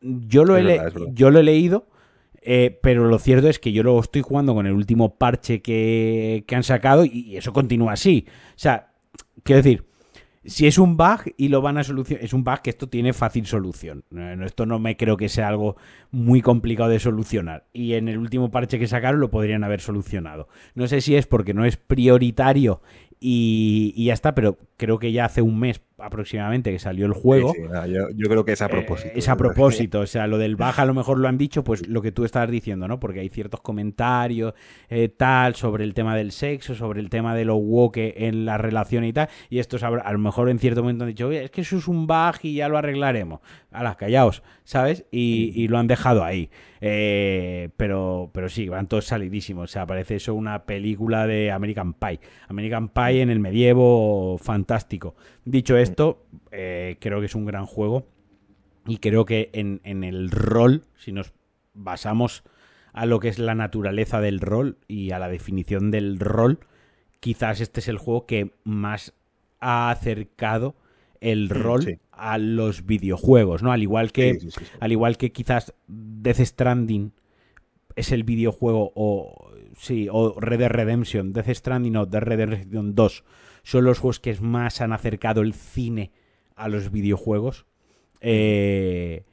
Yo 0.00 0.44
lo, 0.44 0.56
he, 0.56 0.80
yo 1.12 1.30
lo 1.30 1.40
he 1.40 1.42
leído, 1.42 1.88
eh, 2.48 2.78
pero 2.80 3.08
lo 3.08 3.18
cierto 3.18 3.48
es 3.48 3.58
que 3.58 3.72
yo 3.72 3.82
lo 3.82 3.98
estoy 3.98 4.22
jugando 4.22 4.54
con 4.54 4.66
el 4.66 4.72
último 4.72 5.16
parche 5.16 5.62
que, 5.62 6.44
han 6.52 6.62
sacado 6.62 7.04
y, 7.04 7.36
eso 7.36 7.52
continúa 7.52 7.94
así. 7.94 8.26
O 8.50 8.58
sea, 8.58 8.92
quiero 9.42 9.62
decir, 9.62 9.84
si 10.44 10.68
es 10.68 10.78
un 10.78 10.96
bug 10.96 11.22
y 11.36 11.48
lo 11.48 11.60
van 11.60 11.76
a 11.76 11.82
solucionar, 11.82 12.24
es 12.24 12.32
un 12.32 12.44
bug 12.44 12.62
que 12.62 12.70
esto 12.70 12.88
tiene 12.88 13.12
fácil 13.12 13.46
solución. 13.46 14.04
Esto 14.44 14.64
no 14.64 14.78
me 14.78 14.96
creo 14.96 15.16
que 15.16 15.28
sea 15.28 15.48
algo 15.48 15.76
muy 16.12 16.40
complicado 16.40 16.88
de 16.88 17.00
solucionar. 17.00 17.66
Y 17.72 17.94
en 17.94 18.06
el 18.06 18.18
último 18.18 18.52
parche 18.52 18.78
que 18.78 18.86
sacaron 18.86 19.20
lo 19.20 19.28
podrían 19.28 19.64
haber 19.64 19.80
solucionado. 19.80 20.48
No 20.76 20.86
sé 20.86 21.00
si 21.00 21.16
es 21.16 21.26
porque 21.26 21.52
no 21.52 21.64
es 21.64 21.76
prioritario 21.76 22.80
y, 23.18 24.04
ya 24.04 24.14
está, 24.14 24.36
pero 24.36 24.56
creo 24.76 25.00
que 25.00 25.10
ya 25.10 25.24
hace 25.24 25.42
un 25.42 25.58
mes 25.58 25.80
aproximadamente 25.98 26.70
que 26.70 26.78
salió 26.78 27.06
el 27.06 27.12
juego. 27.12 27.54
yo, 27.86 28.28
creo 28.28 28.44
que 28.44 28.52
es 28.52 28.62
a 28.62 28.68
propósito. 28.68 29.12
es 29.14 29.28
a 29.28 29.36
propósito, 29.36 30.00
o 30.00 30.06
sea, 30.06 30.26
lo 30.26 30.38
del 30.38 30.56
baja 30.56 30.82
a 30.82 30.84
lo 30.84 30.94
mejor 30.94 31.18
lo 31.18 31.28
han 31.28 31.38
dicho, 31.38 31.64
pues 31.64 31.86
lo 31.88 32.02
que 32.02 32.12
tú 32.12 32.24
estabas 32.24 32.50
diciendo, 32.50 32.86
¿no? 32.86 33.00
Porque 33.00 33.20
hay 33.20 33.28
ciertos 33.28 33.60
comentarios 33.60 34.54
eh, 34.88 35.08
tal 35.08 35.54
sobre 35.54 35.84
el 35.84 35.94
tema 35.94 36.14
del 36.14 36.32
sexo, 36.32 36.74
sobre 36.74 37.00
el 37.00 37.08
tema 37.08 37.34
de 37.34 37.44
lo 37.44 37.56
woke 37.56 38.14
en 38.16 38.44
la 38.44 38.58
relación 38.58 39.04
y 39.04 39.12
tal, 39.12 39.28
y 39.48 39.58
estos 39.58 39.82
a, 39.82 39.90
lo 39.90 40.18
mejor 40.18 40.50
en 40.50 40.58
cierto 40.58 40.82
momento 40.82 41.04
han 41.04 41.08
dicho, 41.08 41.28
oye, 41.28 41.44
es 41.44 41.50
que 41.50 41.62
eso 41.62 41.78
es 41.78 41.88
un 41.88 42.06
bug 42.06 42.36
y 42.42 42.54
ya 42.54 42.68
lo 42.68 42.76
arreglaremos. 42.76 43.40
A 43.76 43.82
las 43.82 43.96
callaos, 43.96 44.42
¿sabes? 44.64 45.04
Y, 45.10 45.68
lo 45.68 45.76
han 45.76 45.86
dejado 45.86 46.24
ahí. 46.24 46.48
Eh, 46.80 47.68
pero, 47.76 48.30
pero 48.32 48.48
sí, 48.48 48.68
van 48.68 48.86
todos 48.86 49.04
salidísimos. 49.04 49.64
O 49.64 49.72
sea, 49.72 49.86
parece 49.86 50.16
eso 50.16 50.34
una 50.34 50.64
película 50.64 51.26
de 51.26 51.52
American 51.52 51.92
Pie. 51.92 52.20
American 52.48 52.88
Pie 52.88 53.20
en 53.20 53.28
el 53.28 53.38
medievo, 53.38 54.38
fantástico. 54.38 55.14
Dicho 55.44 55.76
esto, 55.76 56.24
eh, 56.52 56.96
creo 57.00 57.20
que 57.20 57.26
es 57.26 57.34
un 57.34 57.44
gran 57.44 57.66
juego. 57.66 58.06
Y 58.86 58.96
creo 58.96 59.26
que 59.26 59.50
en, 59.52 59.80
en 59.84 60.04
el 60.04 60.30
rol, 60.30 60.84
si 60.96 61.12
nos 61.12 61.34
basamos 61.74 62.44
a 62.94 63.04
lo 63.04 63.20
que 63.20 63.28
es 63.28 63.38
la 63.38 63.54
naturaleza 63.54 64.22
del 64.22 64.40
rol 64.40 64.78
y 64.88 65.10
a 65.10 65.18
la 65.18 65.28
definición 65.28 65.90
del 65.90 66.18
rol, 66.18 66.60
quizás 67.20 67.60
este 67.60 67.80
es 67.80 67.88
el 67.88 67.98
juego 67.98 68.24
que 68.24 68.52
más 68.64 69.12
ha 69.60 69.90
acercado 69.90 70.76
el 71.20 71.48
rol 71.48 71.98
a 72.16 72.38
los 72.38 72.86
videojuegos, 72.86 73.62
¿no? 73.62 73.72
Al 73.72 73.82
igual 73.82 74.12
que, 74.12 74.38
al 74.80 74.92
igual 74.92 75.16
que 75.16 75.32
quizás 75.32 75.74
Death 75.86 76.40
Stranding 76.40 77.12
es 77.94 78.12
el 78.12 78.24
videojuego 78.24 78.92
o 78.94 79.52
sí, 79.76 80.08
o 80.10 80.38
Red 80.38 80.58
Dead 80.58 80.70
Redemption, 80.70 81.32
Death 81.32 81.48
Stranding 81.48 81.96
o 81.96 82.06
Dead 82.06 82.22
Red 82.22 82.48
Redemption 82.48 82.94
2 82.94 83.24
son 83.62 83.84
los 83.84 83.98
juegos 83.98 84.20
que 84.20 84.32
más 84.40 84.80
han 84.80 84.92
acercado 84.92 85.40
el 85.40 85.52
cine 85.52 86.12
a 86.54 86.68
los 86.68 86.92
videojuegos. 86.92 87.66
Eh, 88.20 89.24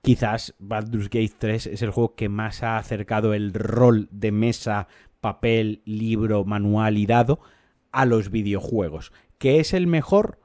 quizás 0.00 0.54
Baldur's 0.58 1.10
Gate 1.10 1.34
3 1.36 1.66
es 1.66 1.82
el 1.82 1.90
juego 1.90 2.14
que 2.14 2.30
más 2.30 2.62
ha 2.62 2.78
acercado 2.78 3.34
el 3.34 3.52
rol 3.52 4.08
de 4.10 4.32
mesa, 4.32 4.88
papel, 5.20 5.82
libro, 5.84 6.44
manual 6.44 6.96
y 6.96 7.04
dado 7.04 7.40
a 7.92 8.06
los 8.06 8.30
videojuegos. 8.30 9.12
¿Qué 9.36 9.60
es 9.60 9.74
el 9.74 9.86
mejor? 9.86 10.40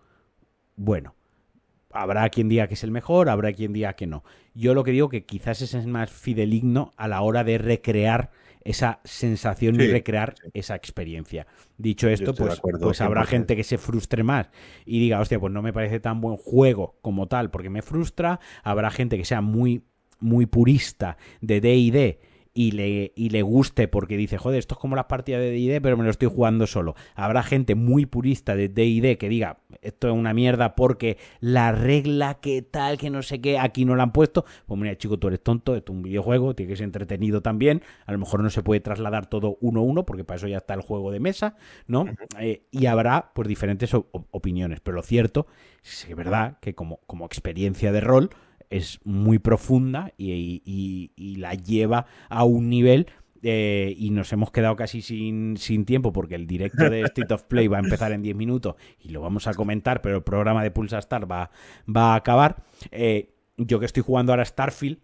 Bueno, 0.75 1.15
habrá 1.91 2.29
quien 2.29 2.49
diga 2.49 2.67
que 2.67 2.73
es 2.75 2.83
el 2.83 2.91
mejor, 2.91 3.29
habrá 3.29 3.53
quien 3.53 3.73
diga 3.73 3.93
que 3.93 4.07
no. 4.07 4.23
Yo 4.53 4.73
lo 4.73 4.83
que 4.83 4.91
digo 4.91 5.09
que 5.09 5.25
quizás 5.25 5.61
es 5.61 5.85
más 5.85 6.11
fideligno 6.11 6.91
a 6.97 7.07
la 7.07 7.21
hora 7.21 7.43
de 7.43 7.57
recrear 7.57 8.31
esa 8.63 8.99
sensación 9.03 9.75
y 9.75 9.87
recrear 9.87 10.35
esa 10.53 10.75
experiencia. 10.75 11.47
Dicho 11.77 12.09
esto, 12.09 12.33
pues, 12.33 12.61
pues 12.79 13.01
habrá 13.01 13.25
gente 13.25 13.55
que 13.55 13.63
se 13.63 13.77
frustre 13.77 14.23
más 14.23 14.49
y 14.85 14.99
diga, 14.99 15.19
hostia, 15.19 15.39
pues 15.39 15.53
no 15.53 15.61
me 15.61 15.73
parece 15.73 15.99
tan 15.99 16.21
buen 16.21 16.37
juego 16.37 16.97
como 17.01 17.27
tal 17.27 17.49
porque 17.51 17.69
me 17.69 17.81
frustra. 17.81 18.39
Habrá 18.63 18.91
gente 18.91 19.17
que 19.17 19.25
sea 19.25 19.41
muy, 19.41 19.83
muy 20.19 20.45
purista 20.45 21.17
de 21.41 21.61
D&D 21.61 22.19
y 22.53 22.71
le, 22.71 23.13
y 23.15 23.29
le 23.29 23.41
guste 23.41 23.87
porque 23.87 24.17
dice, 24.17 24.37
joder, 24.37 24.59
esto 24.59 24.75
es 24.75 24.79
como 24.79 24.95
las 24.95 25.05
partidas 25.05 25.41
de 25.41 25.51
DD, 25.51 25.81
pero 25.81 25.97
me 25.97 26.03
lo 26.03 26.09
estoy 26.09 26.29
jugando 26.29 26.67
solo. 26.67 26.95
Habrá 27.15 27.43
gente 27.43 27.75
muy 27.75 28.05
purista 28.05 28.55
de 28.55 28.69
DD 28.69 29.17
que 29.17 29.29
diga, 29.29 29.59
esto 29.81 30.07
es 30.07 30.13
una 30.13 30.33
mierda 30.33 30.75
porque 30.75 31.17
la 31.39 31.71
regla 31.71 32.35
que 32.35 32.61
tal, 32.61 32.97
que 32.97 33.09
no 33.09 33.21
sé 33.21 33.39
qué, 33.41 33.59
aquí 33.59 33.85
no 33.85 33.95
la 33.95 34.03
han 34.03 34.11
puesto. 34.11 34.45
Pues 34.65 34.79
mira, 34.79 34.97
chico, 34.97 35.19
tú 35.19 35.27
eres 35.27 35.41
tonto, 35.41 35.75
esto 35.75 35.91
es 35.91 35.95
un 35.95 36.03
videojuego, 36.03 36.55
tiene 36.55 36.71
que 36.71 36.77
ser 36.77 36.85
entretenido 36.85 37.41
también. 37.41 37.81
A 38.05 38.11
lo 38.11 38.17
mejor 38.17 38.41
no 38.41 38.49
se 38.49 38.63
puede 38.63 38.81
trasladar 38.81 39.27
todo 39.27 39.57
uno 39.61 39.81
a 39.81 39.83
uno, 39.83 40.05
porque 40.05 40.23
para 40.23 40.37
eso 40.37 40.47
ya 40.47 40.57
está 40.57 40.73
el 40.73 40.81
juego 40.81 41.11
de 41.11 41.19
mesa, 41.19 41.55
¿no? 41.87 42.05
Eh, 42.39 42.63
y 42.71 42.87
habrá 42.87 43.31
pues 43.33 43.47
diferentes 43.47 43.93
opiniones. 43.93 44.79
Pero 44.79 44.95
lo 44.95 45.03
cierto 45.03 45.47
es 45.83 46.05
que 46.05 46.11
es 46.11 46.17
verdad 46.17 46.57
que 46.61 46.73
como, 46.73 46.97
como 47.07 47.25
experiencia 47.25 47.91
de 47.91 48.01
rol, 48.01 48.29
es 48.69 48.99
muy 49.03 49.39
profunda 49.39 50.13
y, 50.17 51.11
la 51.37 51.53
lleva 51.53 52.05
a 52.29 52.43
un 52.43 52.69
nivel 52.69 53.07
eh, 53.41 53.93
y 53.97 54.09
nos 54.09 54.33
hemos 54.33 54.51
quedado 54.51 54.75
casi 54.75 55.01
sin, 55.01 55.55
tiempo 55.85 56.11
porque 56.11 56.35
el 56.35 56.45
directo 56.47 56.89
de 56.89 57.01
State 57.03 57.33
of 57.33 57.43
Play 57.43 57.67
va 57.67 57.77
a 57.77 57.81
empezar 57.81 58.11
en 58.11 58.21
10 58.21 58.35
minutos 58.35 58.75
y 58.99 59.09
lo 59.09 59.21
vamos 59.21 59.47
a 59.47 59.53
comentar, 59.53 60.01
pero 60.01 60.17
el 60.17 60.23
programa 60.23 60.63
de 60.63 60.71
Pulsa 60.71 60.99
Star 60.99 61.29
va, 61.29 61.49
va 61.87 62.13
a 62.13 62.15
acabar. 62.15 62.63
Eh, 62.91 63.33
yo 63.57 63.79
que 63.79 63.85
estoy 63.85 64.03
jugando 64.03 64.31
ahora 64.31 64.45
Starfield, 64.45 64.99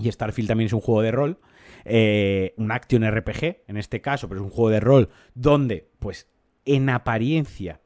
y 0.00 0.10
Starfield 0.10 0.48
también 0.48 0.66
es 0.66 0.72
un 0.72 0.80
juego 0.80 1.02
de 1.02 1.10
rol, 1.10 1.38
eh, 1.84 2.54
un 2.56 2.70
action 2.70 3.04
RPG 3.08 3.64
en 3.66 3.76
este 3.76 4.00
caso, 4.00 4.28
pero 4.28 4.40
es 4.40 4.44
un 4.44 4.50
juego 4.50 4.70
de 4.70 4.80
rol 4.80 5.08
donde, 5.34 5.90
pues, 5.98 6.28
en 6.64 6.88
apariencia 6.88 7.81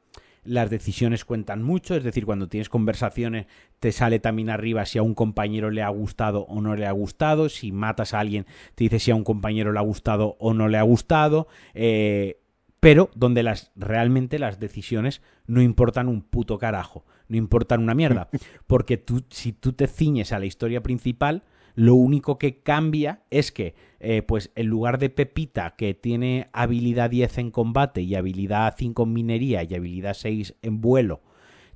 las 0.47 0.71
decisiones 0.71 1.25
cuentan 1.25 1.63
mucho, 1.63 1.95
es 1.95 2.05
decir, 2.05 2.25
cuando 2.27 2.49
tienes 2.49 2.69
conversaciones 2.69 3.47
te 3.81 3.93
sale 3.93 4.19
también 4.19 4.51
arriba 4.51 4.87
si 4.87 4.99
a 4.99 5.03
un 5.03 5.15
compañero 5.15 5.71
le 5.71 5.83
ha 5.83 5.89
gustado 5.89 6.43
o 6.43 6.61
no 6.61 6.77
le 6.77 6.87
ha 6.87 6.93
gustado, 6.93 7.49
si 7.49 7.73
matas 7.73 8.15
a 8.15 8.21
alguien 8.21 8.47
te 8.75 8.85
dice 8.85 8.99
si 8.99 9.11
a 9.11 9.15
un 9.15 9.25
compañero 9.25 9.73
le 9.73 9.79
ha 9.79 9.83
gustado 9.83 10.37
o 10.39 10.55
no 10.55 10.69
le 10.69 10.79
ha 10.79 10.83
gustado, 10.83 11.49
eh, 11.75 12.41
pero 12.81 13.11
donde 13.15 13.43
las 13.43 13.73
realmente 13.77 14.39
las 14.39 14.61
decisiones 14.61 15.23
no 15.47 15.63
importan 15.63 16.09
un 16.09 16.23
puto 16.23 16.59
carajo, 16.59 17.05
no 17.29 17.37
importan 17.37 17.83
una 17.83 17.95
mierda, 17.95 18.29
porque 18.67 18.97
tú 18.97 19.25
si 19.31 19.53
tú 19.53 19.73
te 19.73 19.87
ciñes 19.87 20.33
a 20.33 20.39
la 20.39 20.47
historia 20.47 20.83
principal, 20.83 21.43
lo 21.77 21.95
único 21.95 22.39
que 22.39 22.63
cambia 22.63 23.21
es 23.31 23.53
que, 23.53 23.75
eh, 24.01 24.23
pues, 24.23 24.51
en 24.55 24.67
lugar 24.67 24.99
de 24.99 25.11
Pepita, 25.11 25.75
que 25.77 25.93
tiene 25.93 26.49
habilidad 26.53 27.11
10 27.11 27.37
en 27.37 27.51
combate 27.51 28.01
y 28.01 28.15
habilidad 28.15 28.75
5 28.77 29.03
en 29.03 29.13
minería 29.13 29.63
y 29.63 29.75
habilidad 29.75 30.15
6 30.15 30.55
en 30.63 30.81
vuelo, 30.81 31.21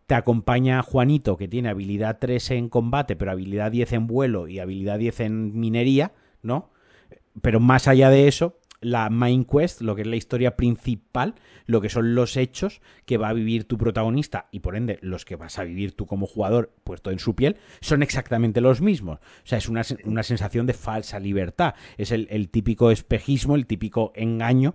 te 0.07 0.15
acompaña 0.15 0.83
Juanito, 0.83 1.37
que 1.37 1.49
tiene 1.49 1.69
habilidad 1.69 2.19
3 2.19 2.51
en 2.53 2.69
combate, 2.71 3.15
pero 3.15 3.31
habilidad 3.31 3.71
10 3.71 3.93
en 3.93 4.07
vuelo 4.07 4.49
y 4.49 4.59
habilidad 4.59 4.99
10 4.99 5.21
en 5.21 5.61
minería, 5.61 6.13
¿no? 6.43 6.71
Pero 7.43 7.61
más 7.61 7.87
allá 7.87 8.09
de 8.09 8.27
eso, 8.27 8.59
la 8.81 9.11
main 9.11 9.45
quest, 9.45 9.83
lo 9.83 9.95
que 9.95 10.03
es 10.03 10.09
la 10.09 10.17
historia 10.17 10.57
principal, 10.57 11.35
lo 11.67 11.81
que 11.81 11.89
son 11.89 12.15
los 12.15 12.37
hechos 12.37 12.81
que 13.05 13.19
va 13.19 13.29
a 13.29 13.33
vivir 13.33 13.65
tu 13.65 13.77
protagonista 13.77 14.49
y 14.51 14.61
por 14.61 14.77
ende 14.77 14.99
los 15.03 15.25
que 15.25 15.37
vas 15.37 15.59
a 15.59 15.65
vivir 15.65 15.95
tú 15.95 16.07
como 16.07 16.27
jugador 16.27 16.73
puesto 16.85 17.11
en 17.11 17.19
su 17.19 17.35
piel, 17.35 17.59
son 17.81 18.03
exactamente 18.03 18.61
los 18.61 18.81
mismos. 18.81 19.19
O 19.19 19.47
sea, 19.47 19.59
es 19.59 19.69
una, 19.69 19.85
sensación 20.23 20.67
de 20.67 20.73
falsa 20.73 21.21
libertad. 21.21 21.75
Es 21.99 22.11
el, 22.11 22.49
típico 22.49 22.91
espejismo, 22.91 23.55
el 23.55 23.67
típico 23.67 24.13
engaño 24.15 24.75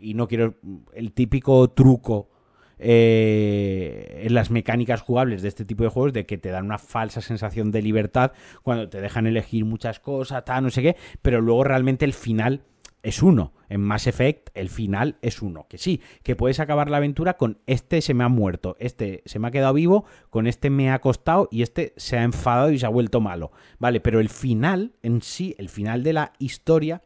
y 0.00 0.14
no 0.14 0.28
quiero 0.28 0.56
el 0.94 1.12
típico 1.12 1.68
truco. 1.70 2.30
Eh, 2.78 4.24
en 4.24 4.34
las 4.34 4.50
mecánicas 4.50 5.00
jugables 5.00 5.40
de 5.40 5.48
este 5.48 5.64
tipo 5.64 5.82
de 5.82 5.88
juegos 5.88 6.12
de 6.12 6.26
que 6.26 6.36
te 6.36 6.50
dan 6.50 6.66
una 6.66 6.76
falsa 6.76 7.22
sensación 7.22 7.72
de 7.72 7.80
libertad 7.80 8.32
cuando 8.62 8.90
te 8.90 9.00
dejan 9.00 9.26
elegir 9.26 9.64
muchas 9.64 9.98
cosas, 9.98 10.44
tal, 10.44 10.64
no 10.64 10.68
sé 10.68 10.82
qué, 10.82 10.96
pero 11.22 11.40
luego 11.40 11.64
realmente 11.64 12.04
el 12.04 12.12
final 12.12 12.64
es 13.06 13.22
uno. 13.22 13.52
En 13.68 13.80
Mass 13.82 14.08
Effect 14.08 14.48
el 14.54 14.68
final 14.68 15.16
es 15.22 15.40
uno. 15.40 15.66
Que 15.68 15.78
sí, 15.78 16.02
que 16.24 16.34
puedes 16.34 16.58
acabar 16.58 16.90
la 16.90 16.96
aventura 16.96 17.36
con 17.36 17.58
este 17.66 18.02
se 18.02 18.14
me 18.14 18.24
ha 18.24 18.28
muerto, 18.28 18.76
este 18.80 19.22
se 19.26 19.38
me 19.38 19.46
ha 19.46 19.52
quedado 19.52 19.74
vivo, 19.74 20.04
con 20.28 20.48
este 20.48 20.70
me 20.70 20.90
ha 20.90 21.00
costado 21.00 21.48
y 21.52 21.62
este 21.62 21.94
se 21.96 22.18
ha 22.18 22.24
enfadado 22.24 22.72
y 22.72 22.80
se 22.80 22.86
ha 22.86 22.88
vuelto 22.88 23.20
malo. 23.20 23.52
Vale, 23.78 24.00
pero 24.00 24.18
el 24.18 24.28
final 24.28 24.94
en 25.04 25.22
sí, 25.22 25.54
el 25.56 25.68
final 25.68 26.02
de 26.02 26.14
la 26.14 26.32
historia 26.40 27.02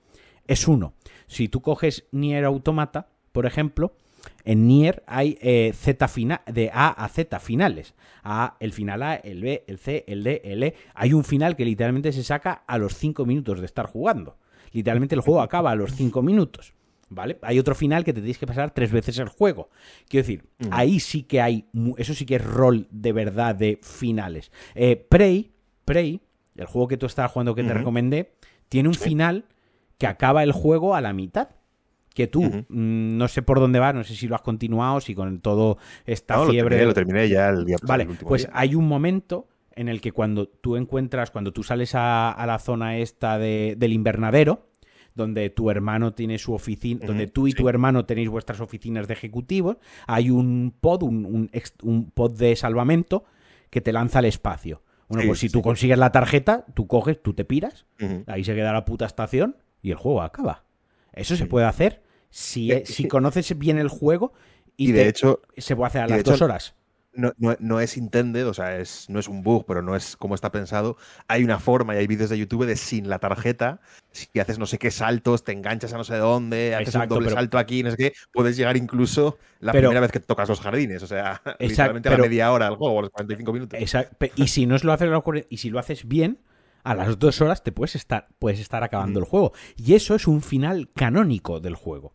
es 0.47 0.67
uno. 0.67 0.95
Si 1.27 1.49
tú 1.49 1.61
coges 1.61 2.07
Nier 2.13 2.47
Automata, 2.47 3.09
por 3.33 3.45
ejemplo, 3.45 3.93
en 4.45 4.67
Nier 4.67 5.03
hay 5.07 5.37
eh, 5.43 5.73
Z 5.75 6.09
final, 6.09 6.41
de 6.47 6.71
A 6.73 6.89
a 6.89 7.09
Z 7.09 7.39
finales. 7.41 7.95
A, 8.23 8.57
el 8.59 8.73
final 8.73 9.03
A, 9.03 9.17
el 9.17 9.43
B, 9.43 9.65
el 9.67 9.79
C, 9.79 10.05
el 10.09 10.25
D, 10.25 10.41
el 10.45 10.63
E. 10.63 10.75
Hay 10.95 11.13
un 11.13 11.25
final 11.25 11.57
que 11.57 11.67
literalmente 11.67 12.11
se 12.13 12.25
saca 12.25 12.65
a 12.67 12.79
los 12.79 12.97
5 12.97 13.27
minutos 13.27 13.61
de 13.61 13.67
estar 13.67 13.85
jugando. 13.85 14.39
Literalmente 14.73 15.15
el 15.15 15.21
juego 15.21 15.41
acaba 15.41 15.71
a 15.71 15.75
los 15.75 15.93
5 15.95 16.23
minutos. 16.23 16.75
¿Vale? 17.13 17.39
Hay 17.43 17.59
otro 17.59 17.75
final 17.75 18.05
que 18.05 18.13
te 18.13 18.21
tienes 18.21 18.39
que 18.39 18.47
pasar 18.47 18.71
tres 18.71 18.93
veces 18.93 19.19
el 19.19 19.29
juego. 19.29 19.69
Quiero 20.09 20.23
decir, 20.23 20.45
ahí 20.71 21.01
sí 21.01 21.25
que 21.25 21.41
hay. 21.41 21.67
Eso 21.97 22.15
sí 22.15 22.25
que 22.25 22.37
es 22.37 22.45
rol 22.45 22.87
de 22.93 23.13
verdad 23.13 23.57
de 23.57 23.81
finales. 23.83 24.53
Eh, 24.77 24.95
Prey, 24.95 25.51
Prey, 25.85 26.21
el 26.55 26.67
juego 26.67 26.87
que 26.87 26.97
tú 26.97 27.07
estabas 27.07 27.33
jugando 27.33 27.57
que 27.57 27.65
te 27.65 27.75
recomendé, 27.75 28.35
tiene 28.69 28.89
un 28.89 28.95
final 28.95 29.47
que 29.99 30.07
acaba 30.07 30.45
el 30.45 30.53
juego 30.53 30.95
a 30.95 31.01
la 31.01 31.13
mitad 31.13 31.49
que 32.15 32.27
tú 32.27 32.43
mm, 32.43 33.17
no 33.17 33.29
sé 33.29 33.43
por 33.43 33.61
dónde 33.61 33.79
va, 33.79 33.93
no 33.93 34.05
sé 34.05 34.15
si 34.15 34.29
lo 34.29 34.35
has 34.35 34.43
continuado, 34.43 35.01
si 35.01 35.15
con 35.15 35.41
todo 35.41 35.79
esta 36.07 36.45
fiebre. 36.47 36.85
Lo 36.85 36.95
terminé, 36.95 37.29
ya 37.29 37.49
el 37.49 37.65
día 37.65 37.77
Vale, 37.83 38.07
pues 38.07 38.49
hay 38.53 38.75
un 38.75 38.87
momento 38.87 39.49
en 39.75 39.89
el 39.89 40.01
que 40.01 40.13
cuando 40.13 40.49
tú 40.49 40.77
encuentras, 40.77 41.31
cuando 41.31 41.53
tú 41.53 41.63
sales 41.63 41.93
a, 41.95 42.43
la 42.47 42.59
zona 42.59 42.99
esta 42.99 43.39
del 43.39 43.93
invernadero, 43.93 44.69
donde 45.15 45.51
tu 45.51 45.71
hermano 45.71 46.15
tiene 46.15 46.39
su 46.39 46.53
oficina, 46.55 47.07
donde 47.07 47.27
tú 47.27 47.49
y 47.49 47.53
tu 47.53 47.69
hermano 47.69 48.05
tenéis 48.05 48.29
vuestras 48.29 48.61
oficinas 48.61 49.09
de 49.09 49.15
ejecutivos, 49.15 49.77
hay 50.07 50.31
un 50.31 50.75
pod, 50.81 51.03
un, 51.03 51.51
un, 51.83 52.11
pod 52.11 52.37
de 52.37 52.57
salvamento 52.57 53.25
que 53.71 53.81
te 53.81 53.93
lanza 53.93 54.21
al 54.21 54.25
espacio. 54.25 54.83
Bueno, 55.09 55.27
pues 55.27 55.41
si 55.41 55.51
tú 55.51 55.61
consigues 55.61 55.99
la 55.99 56.13
tarjeta, 56.13 56.65
tú 56.75 56.87
coges, 56.87 57.21
tú 57.21 57.35
te 57.35 57.45
piras, 57.45 57.87
ahí 58.27 58.45
se 58.45 58.55
queda 58.55 58.73
la 58.73 58.85
puta 58.85 59.07
estación 59.07 59.57
y 59.83 59.91
el 59.91 59.97
juego 59.97 60.23
acaba. 60.23 60.65
Eso 61.13 61.37
se 61.37 61.47
puede 61.47 61.67
hacer 61.67 62.03
si, 62.31 62.71
si 62.85 63.09
conoces 63.09 63.59
bien 63.59 63.79
el 63.79 63.89
juego 63.89 64.33
y, 64.77 64.93
de 64.93 65.09
hecho 65.09 65.43
se 65.57 65.77
puede 65.77 65.89
hacer 65.89 66.03
a 66.03 66.07
las 66.07 66.25
dos 66.25 66.41
horas 66.41 66.75
no, 67.13 67.33
no, 67.59 67.81
es 67.81 67.97
intended, 67.97 68.47
o 68.47 68.55
sea, 68.55 68.79
es, 68.79 69.09
no 69.09 69.19
es 69.19 69.29
un 69.29 69.43
bug, 69.43 69.65
pero 69.67 69.83
no 69.83 69.97
es 69.97 70.17
como 70.17 70.35
está 70.35 70.53
pensado. 70.53 70.97
Hay 71.29 71.45
una 71.45 71.59
forma 71.59 71.95
y 71.95 71.99
hay 71.99 72.07
vídeos 72.07 72.31
de 72.31 72.39
YouTube 72.39 72.67
de 72.67 72.77
sin 72.77 73.09
la 73.09 73.19
tarjeta, 73.19 73.81
si 74.13 74.39
haces 74.39 74.59
no 74.59 74.67
sé 74.67 74.79
qué 74.79 74.91
saltos, 74.91 75.45
te 75.45 75.53
enganchas 75.53 75.93
a 75.93 75.97
no 75.97 76.05
sé 76.05 76.17
dónde, 76.17 76.75
haces 76.75 76.95
un 76.95 77.09
doble 77.09 77.31
salto 77.31 77.59
aquí, 77.59 77.83
no 77.83 77.91
sé 77.91 77.97
qué, 77.97 78.13
puedes 78.33 78.57
llegar 78.57 78.77
incluso 78.77 79.39
la 79.61 79.73
primera 79.73 80.01
vez 80.01 80.13
que 80.13 80.21
tocas 80.21 80.49
los 80.49 80.61
jardines, 80.61 81.03
o 81.03 81.07
sea, 81.07 81.43
literalmente 81.59 82.09
a 82.09 82.13
la 82.13 82.19
media 82.19 82.53
hora 82.53 82.67
al 82.67 82.77
juego, 82.77 83.03
los 83.03 83.11
45 83.11 83.53
minutos. 83.53 83.81
Y 84.37 84.49
si 84.49 84.67
no 84.67 84.77
lo 84.83 84.93
haces 84.93 85.11
y 85.49 85.57
si 85.57 85.71
lo 85.71 85.79
haces 85.79 86.07
bien, 86.07 86.39
a 86.83 86.95
las 86.95 87.19
dos 87.19 87.41
horas 87.41 87.63
te 87.63 87.73
puedes 87.73 87.95
estar, 87.95 88.29
puedes 88.39 88.61
estar 88.61 88.83
acabando 88.83 89.19
el 89.19 89.27
juego. 89.27 89.53
Y 89.77 89.95
eso 89.95 90.15
es 90.15 90.27
un 90.27 90.43
final 90.43 90.89
canónico 90.95 91.61
del 91.61 91.75
juego. 91.75 92.15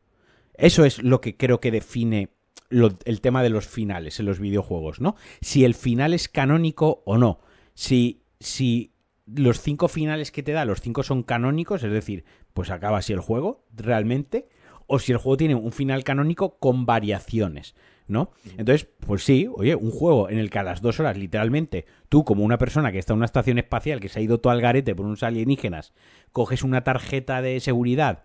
Eso 0.58 0.86
es 0.86 1.04
lo 1.04 1.22
que 1.22 1.38
creo 1.38 1.60
que 1.60 1.72
define 1.72 2.30
el 2.70 3.22
tema 3.22 3.44
de 3.44 3.50
los 3.50 3.68
finales 3.68 4.20
en 4.20 4.26
los 4.26 4.40
videojuegos, 4.40 5.00
¿no? 5.00 5.16
Si 5.42 5.64
el 5.66 5.76
final 5.76 6.14
es 6.14 6.28
canónico 6.28 7.04
o 7.06 7.18
no. 7.18 7.40
Si, 7.74 8.24
si 8.40 8.94
los 9.26 9.62
cinco 9.62 9.88
finales 9.88 10.32
que 10.32 10.44
te 10.44 10.52
da, 10.52 10.66
los 10.66 10.82
cinco 10.82 11.04
son 11.04 11.24
canónicos, 11.24 11.84
es 11.84 11.92
decir, 11.92 12.26
pues 12.54 12.70
acaba 12.70 13.00
así 13.00 13.14
el 13.14 13.20
juego, 13.20 13.66
realmente, 13.76 14.48
o 14.88 15.00
si 15.00 15.12
el 15.12 15.18
juego 15.18 15.38
tiene 15.38 15.56
un 15.56 15.72
final 15.72 16.04
canónico 16.04 16.58
con 16.60 16.86
variaciones, 16.86 17.76
¿no? 18.08 18.32
Entonces, 18.58 18.88
pues 19.00 19.24
sí, 19.24 19.48
oye, 19.54 19.76
un 19.76 19.92
juego 19.92 20.30
en 20.30 20.38
el 20.38 20.50
que 20.50 20.60
a 20.60 20.64
las 20.64 20.82
dos 20.82 21.00
horas, 21.00 21.18
literalmente, 21.18 21.86
tú 22.10 22.24
como 22.24 22.44
una 22.44 22.58
persona 22.58 22.92
que 22.92 23.00
está 23.00 23.14
en 23.14 23.18
una 23.18 23.26
estación 23.26 23.58
espacial, 23.58 24.00
que 24.00 24.10
se 24.10 24.20
ha 24.20 24.24
ido 24.24 24.40
todo 24.40 24.54
al 24.54 24.62
garete 24.62 24.96
por 24.96 25.06
unos 25.06 25.24
alienígenas, 25.24 25.94
coges 26.32 26.64
una 26.64 26.84
tarjeta 26.84 27.42
de 27.42 27.60
seguridad, 27.60 28.24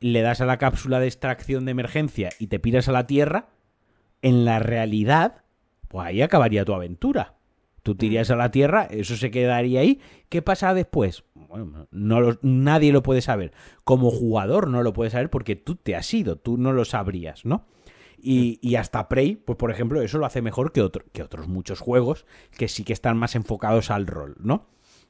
le 0.00 0.20
das 0.20 0.40
a 0.40 0.46
la 0.46 0.58
cápsula 0.58 1.00
de 1.00 1.06
extracción 1.06 1.64
de 1.64 1.70
emergencia 1.70 2.30
y 2.38 2.48
te 2.48 2.58
piras 2.58 2.88
a 2.88 2.92
la 2.92 3.06
Tierra, 3.06 3.48
en 4.22 4.44
la 4.44 4.58
realidad, 4.58 5.42
pues 5.88 6.06
ahí 6.06 6.22
acabaría 6.22 6.64
tu 6.64 6.72
aventura. 6.72 7.34
Tú 7.82 7.96
tirías 7.96 8.30
a 8.30 8.36
la 8.36 8.52
Tierra, 8.52 8.86
eso 8.90 9.16
se 9.16 9.32
quedaría 9.32 9.80
ahí. 9.80 10.00
¿Qué 10.28 10.40
pasa 10.40 10.72
después? 10.72 11.24
Bueno, 11.34 11.88
no 11.90 12.38
nadie 12.42 12.92
lo 12.92 13.02
puede 13.02 13.20
saber. 13.20 13.52
Como 13.82 14.10
jugador 14.10 14.68
no 14.68 14.84
lo 14.84 14.92
puedes 14.92 15.12
saber 15.12 15.30
porque 15.30 15.56
tú 15.56 15.74
te 15.74 15.96
has 15.96 16.14
ido, 16.14 16.36
tú 16.36 16.56
no 16.56 16.72
lo 16.72 16.84
sabrías, 16.84 17.44
¿no? 17.44 17.66
Y, 18.24 18.76
hasta 18.76 19.08
Prey, 19.08 19.34
pues 19.34 19.58
por 19.58 19.72
ejemplo, 19.72 20.00
eso 20.00 20.16
lo 20.18 20.26
hace 20.26 20.42
mejor 20.42 20.70
que, 20.70 20.88
que 21.12 21.24
otros 21.24 21.48
muchos 21.48 21.80
juegos 21.80 22.24
que 22.56 22.68
sí 22.68 22.84
que 22.84 22.92
están 22.92 23.16
más 23.16 23.34
enfocados 23.34 23.90
al 23.90 24.06
rol, 24.06 24.36
¿no? 24.38 24.68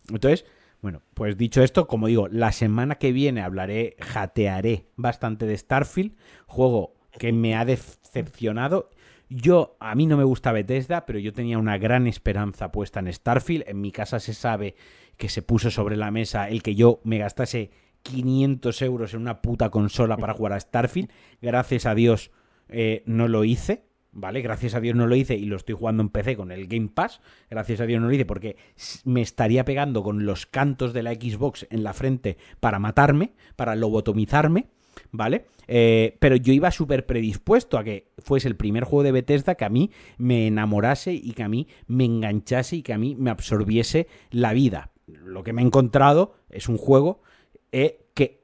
Entonces, 0.08 0.46
bueno, 0.80 1.02
pues 1.12 1.36
dicho 1.36 1.62
esto, 1.62 1.86
como 1.86 2.06
digo, 2.06 2.28
la 2.28 2.52
semana 2.52 2.94
que 2.94 3.12
viene 3.12 3.42
hablaré, 3.42 3.96
jatearé 4.00 4.86
bastante 4.96 5.44
de 5.44 5.58
Starfield, 5.58 6.16
juego 6.46 6.94
que 7.18 7.32
me 7.32 7.54
ha 7.54 7.66
decepcionado 7.66 8.88
yo, 9.34 9.76
a 9.80 9.94
mí 9.94 10.06
no 10.06 10.16
me 10.16 10.24
gusta 10.24 10.52
Bethesda, 10.52 11.06
pero 11.06 11.18
yo 11.18 11.32
tenía 11.32 11.58
una 11.58 11.78
gran 11.78 12.06
esperanza 12.06 12.72
puesta 12.72 13.00
en 13.00 13.12
Starfield. 13.12 13.64
En 13.66 13.80
mi 13.80 13.92
casa 13.92 14.20
se 14.20 14.34
sabe 14.34 14.74
que 15.16 15.28
se 15.28 15.42
puso 15.42 15.70
sobre 15.70 15.96
la 15.96 16.10
mesa 16.10 16.48
el 16.48 16.62
que 16.62 16.74
yo 16.74 17.00
me 17.04 17.18
gastase 17.18 17.70
500 18.02 18.82
euros 18.82 19.14
en 19.14 19.20
una 19.20 19.40
puta 19.42 19.70
consola 19.70 20.16
para 20.16 20.34
jugar 20.34 20.52
a 20.52 20.60
Starfield. 20.60 21.10
Gracias 21.40 21.86
a 21.86 21.94
Dios 21.94 22.30
eh, 22.68 23.02
no 23.06 23.28
lo 23.28 23.44
hice, 23.44 23.84
¿vale? 24.10 24.42
Gracias 24.42 24.74
a 24.74 24.80
Dios 24.80 24.96
no 24.96 25.06
lo 25.06 25.14
hice 25.14 25.36
y 25.36 25.46
lo 25.46 25.56
estoy 25.56 25.74
jugando 25.74 26.02
en 26.02 26.08
PC 26.08 26.36
con 26.36 26.50
el 26.50 26.66
Game 26.66 26.88
Pass. 26.88 27.20
Gracias 27.50 27.80
a 27.80 27.86
Dios 27.86 28.00
no 28.00 28.08
lo 28.08 28.12
hice 28.12 28.26
porque 28.26 28.56
me 29.04 29.22
estaría 29.22 29.64
pegando 29.64 30.02
con 30.02 30.26
los 30.26 30.46
cantos 30.46 30.92
de 30.92 31.02
la 31.02 31.14
Xbox 31.14 31.66
en 31.70 31.84
la 31.84 31.92
frente 31.92 32.36
para 32.60 32.78
matarme, 32.78 33.32
para 33.56 33.76
lobotomizarme. 33.76 34.68
¿Vale? 35.12 35.46
Eh, 35.68 36.16
pero 36.18 36.34
yo 36.36 36.52
iba 36.52 36.70
súper 36.70 37.06
predispuesto 37.06 37.78
a 37.78 37.84
que 37.84 38.08
fuese 38.18 38.48
el 38.48 38.56
primer 38.56 38.84
juego 38.84 39.04
de 39.04 39.12
Bethesda 39.12 39.54
que 39.54 39.64
a 39.64 39.68
mí 39.68 39.90
me 40.18 40.48
enamorase 40.48 41.12
y 41.12 41.32
que 41.32 41.44
a 41.44 41.48
mí 41.48 41.68
me 41.86 42.04
enganchase 42.04 42.76
y 42.76 42.82
que 42.82 42.92
a 42.92 42.98
mí 42.98 43.14
me 43.14 43.30
absorbiese 43.30 44.08
la 44.30 44.52
vida. 44.52 44.90
Lo 45.06 45.44
que 45.44 45.52
me 45.52 45.62
he 45.62 45.64
encontrado 45.64 46.34
es 46.50 46.68
un 46.68 46.78
juego 46.78 47.22
eh, 47.70 48.06
que 48.14 48.42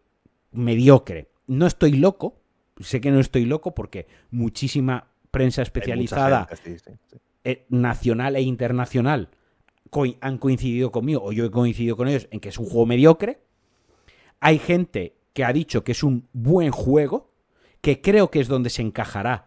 mediocre. 0.53 1.29
No 1.47 1.67
estoy 1.67 1.93
loco, 1.93 2.41
sé 2.79 3.01
que 3.01 3.11
no 3.11 3.19
estoy 3.19 3.47
loco 3.47 3.75
porque 3.75 4.07
muchísima 4.31 5.09
prensa 5.31 5.63
especializada, 5.63 6.49
eh, 7.45 7.67
nacional 7.69 8.37
e 8.37 8.43
internacional, 8.43 9.31
han 10.21 10.39
coincidido 10.39 10.93
conmigo, 10.93 11.23
o 11.25 11.33
yo 11.33 11.47
he 11.47 11.51
coincidido 11.51 11.97
con 11.97 12.09
ellos, 12.09 12.29
en 12.31 12.41
que 12.41 12.51
es 12.51 12.59
un 12.59 12.67
juego 12.67 12.87
mediocre. 12.87 13.41
Hay 14.41 14.59
gente 14.59 15.18
que 15.39 15.45
ha 15.45 15.53
dicho 15.53 15.85
que 15.85 15.93
es 15.93 16.03
un 16.03 16.27
buen 16.33 16.73
juego, 16.73 17.31
que 17.81 18.01
creo 18.01 18.29
que 18.29 18.41
es 18.41 18.49
donde 18.49 18.71
se 18.71 18.83
encajará 18.83 19.47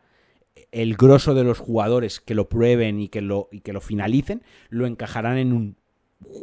el 0.71 0.95
grosso 0.95 1.33
de 1.33 1.43
los 1.43 1.59
jugadores 1.59 2.21
que 2.21 2.33
lo 2.33 2.47
prueben 2.47 3.01
y 3.01 3.09
que 3.09 3.19
lo, 3.19 3.49
y 3.51 3.59
que 3.59 3.73
lo 3.73 3.81
finalicen, 3.81 4.41
lo 4.69 4.87
encajarán 4.87 5.37
en 5.37 5.51
un 5.51 5.75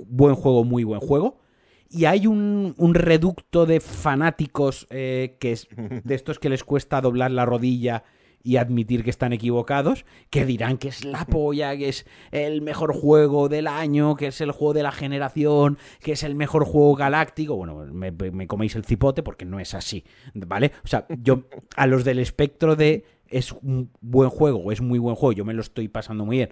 buen 0.07 0.35
juego, 0.35 0.65
muy 0.65 0.85
buen 0.85 1.01
juego. 1.01 1.41
Y 1.89 2.05
hay 2.05 2.27
un, 2.27 2.75
reducto 2.93 3.65
de 3.65 3.81
fanáticos 3.81 4.87
eh, 4.91 5.39
que 5.41 5.53
es 5.53 5.69
de 6.05 6.15
estos 6.15 6.39
que 6.39 6.51
les 6.51 6.63
cuesta 6.63 7.01
doblar 7.01 7.31
la 7.31 7.47
rodilla 7.47 8.05
y 8.43 8.57
admitir 8.57 9.05
que 9.05 9.11
están 9.11 9.33
equivocados, 9.33 10.05
que 10.31 10.47
dirán 10.47 10.79
que 10.79 10.89
es 10.89 11.05
la 11.05 11.25
polla, 11.25 11.77
que 11.77 11.89
es 11.89 12.07
el 12.31 12.63
mejor 12.63 12.95
juego 12.95 13.49
del 13.49 13.67
año, 13.67 14.15
que 14.15 14.29
es 14.29 14.41
el 14.41 14.53
juego 14.53 14.75
de 14.75 14.83
la 14.83 14.93
generación, 14.93 15.79
que 16.01 16.13
es 16.13 16.23
el 16.23 16.35
mejor 16.35 16.65
juego 16.65 16.95
galáctico. 16.95 17.57
Bueno, 17.57 17.85
me, 17.93 18.47
coméis 18.47 18.77
el 18.77 18.85
cipote 18.85 19.23
porque 19.23 19.45
no 19.45 19.61
es 19.61 19.75
así, 19.75 20.05
¿vale? 20.35 20.73
O 20.85 20.89
sea, 20.89 21.07
yo 21.23 21.45
a 21.77 21.87
los 21.87 22.05
del 22.05 22.19
espectro 22.19 22.77
de 22.77 23.05
es 23.29 23.53
un 23.53 23.91
buen 24.01 24.31
juego 24.31 24.73
es 24.73 24.81
muy 24.81 24.99
buen 24.99 25.15
juego, 25.15 25.33
yo 25.33 25.45
me 25.45 25.53
lo 25.53 25.61
estoy 25.61 25.89
pasando 25.89 26.25
muy 26.25 26.39
bien, 26.39 26.51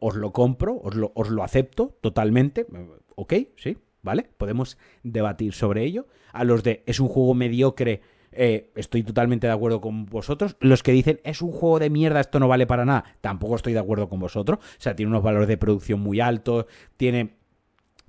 os 0.00 0.16
lo 0.16 0.32
compro, 0.32 0.80
os 0.82 0.94
lo, 0.94 1.12
os 1.14 1.30
lo 1.30 1.44
acepto 1.44 1.96
totalmente, 2.00 2.66
ok, 3.14 3.34
sí, 3.56 3.76
¿vale? 4.02 4.28
Podemos 4.36 4.78
debatir 5.02 5.52
sobre 5.52 5.84
ello. 5.84 6.06
A 6.32 6.44
los 6.44 6.62
de 6.62 6.82
es 6.86 7.00
un 7.00 7.08
juego 7.08 7.34
mediocre 7.34 8.00
eh, 8.32 8.70
estoy 8.76 9.02
totalmente 9.02 9.46
de 9.46 9.52
acuerdo 9.52 9.80
con 9.80 10.06
vosotros. 10.06 10.56
Los 10.60 10.82
que 10.82 10.92
dicen 10.92 11.20
es 11.24 11.42
un 11.42 11.52
juego 11.52 11.78
de 11.78 11.90
mierda, 11.90 12.20
esto 12.20 12.40
no 12.40 12.48
vale 12.48 12.66
para 12.66 12.84
nada, 12.84 13.04
tampoco 13.20 13.56
estoy 13.56 13.72
de 13.72 13.78
acuerdo 13.78 14.08
con 14.08 14.20
vosotros. 14.20 14.58
O 14.60 14.80
sea, 14.80 14.94
tiene 14.94 15.10
unos 15.10 15.22
valores 15.22 15.48
de 15.48 15.56
producción 15.56 16.00
muy 16.00 16.20
altos, 16.20 16.66
tiene, 16.96 17.36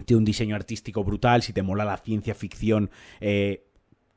tiene 0.06 0.20
un 0.20 0.26
diseño 0.26 0.56
artístico 0.56 1.04
brutal. 1.04 1.42
Si 1.42 1.54
te 1.54 1.64
mola 1.64 1.86
la 1.86 1.98
ciencia 1.98 2.36
ficción, 2.36 2.90
eh, 3.20 3.71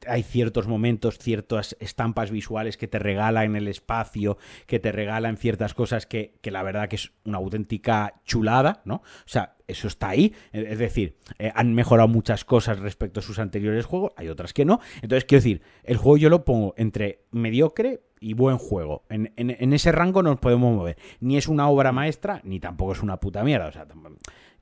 hay 0.06 0.22
ciertos 0.22 0.66
momentos, 0.66 1.18
ciertas 1.18 1.76
estampas 1.80 2.30
visuales 2.30 2.76
que 2.76 2.88
te 2.88 2.98
regala 2.98 3.44
en 3.44 3.56
el 3.56 3.68
espacio, 3.68 4.38
que 4.66 4.78
te 4.78 4.92
regala 4.92 5.28
en 5.28 5.36
ciertas 5.36 5.74
cosas 5.74 6.06
que, 6.06 6.34
que 6.40 6.50
la 6.50 6.62
verdad 6.62 6.88
que 6.88 6.96
es 6.96 7.12
una 7.24 7.38
auténtica 7.38 8.20
chulada, 8.24 8.82
¿no? 8.84 8.96
O 8.96 9.26
sea, 9.26 9.56
eso 9.66 9.88
está 9.88 10.10
ahí. 10.10 10.34
Es 10.52 10.78
decir, 10.78 11.16
eh, 11.38 11.52
han 11.54 11.74
mejorado 11.74 12.08
muchas 12.08 12.44
cosas 12.44 12.78
respecto 12.78 13.20
a 13.20 13.22
sus 13.22 13.38
anteriores 13.38 13.86
juegos, 13.86 14.12
hay 14.16 14.28
otras 14.28 14.52
que 14.52 14.64
no. 14.64 14.80
Entonces, 15.02 15.24
quiero 15.24 15.42
decir, 15.42 15.62
el 15.84 15.96
juego 15.96 16.16
yo 16.16 16.30
lo 16.30 16.44
pongo 16.44 16.74
entre 16.76 17.20
mediocre 17.30 18.02
y 18.24 18.32
buen 18.32 18.56
juego. 18.56 19.04
En, 19.10 19.32
en, 19.36 19.72
ese 19.74 19.92
rango 19.92 20.22
nos 20.22 20.38
podemos 20.38 20.74
mover. 20.74 20.96
Ni 21.20 21.36
es 21.36 21.46
una 21.46 21.68
obra 21.68 21.92
maestra, 21.92 22.40
ni 22.42 22.58
tampoco 22.58 22.92
es 22.92 23.02
una 23.02 23.20
puta 23.20 23.44
mierda. 23.44 23.68
O 23.68 23.72
sea, 23.72 23.86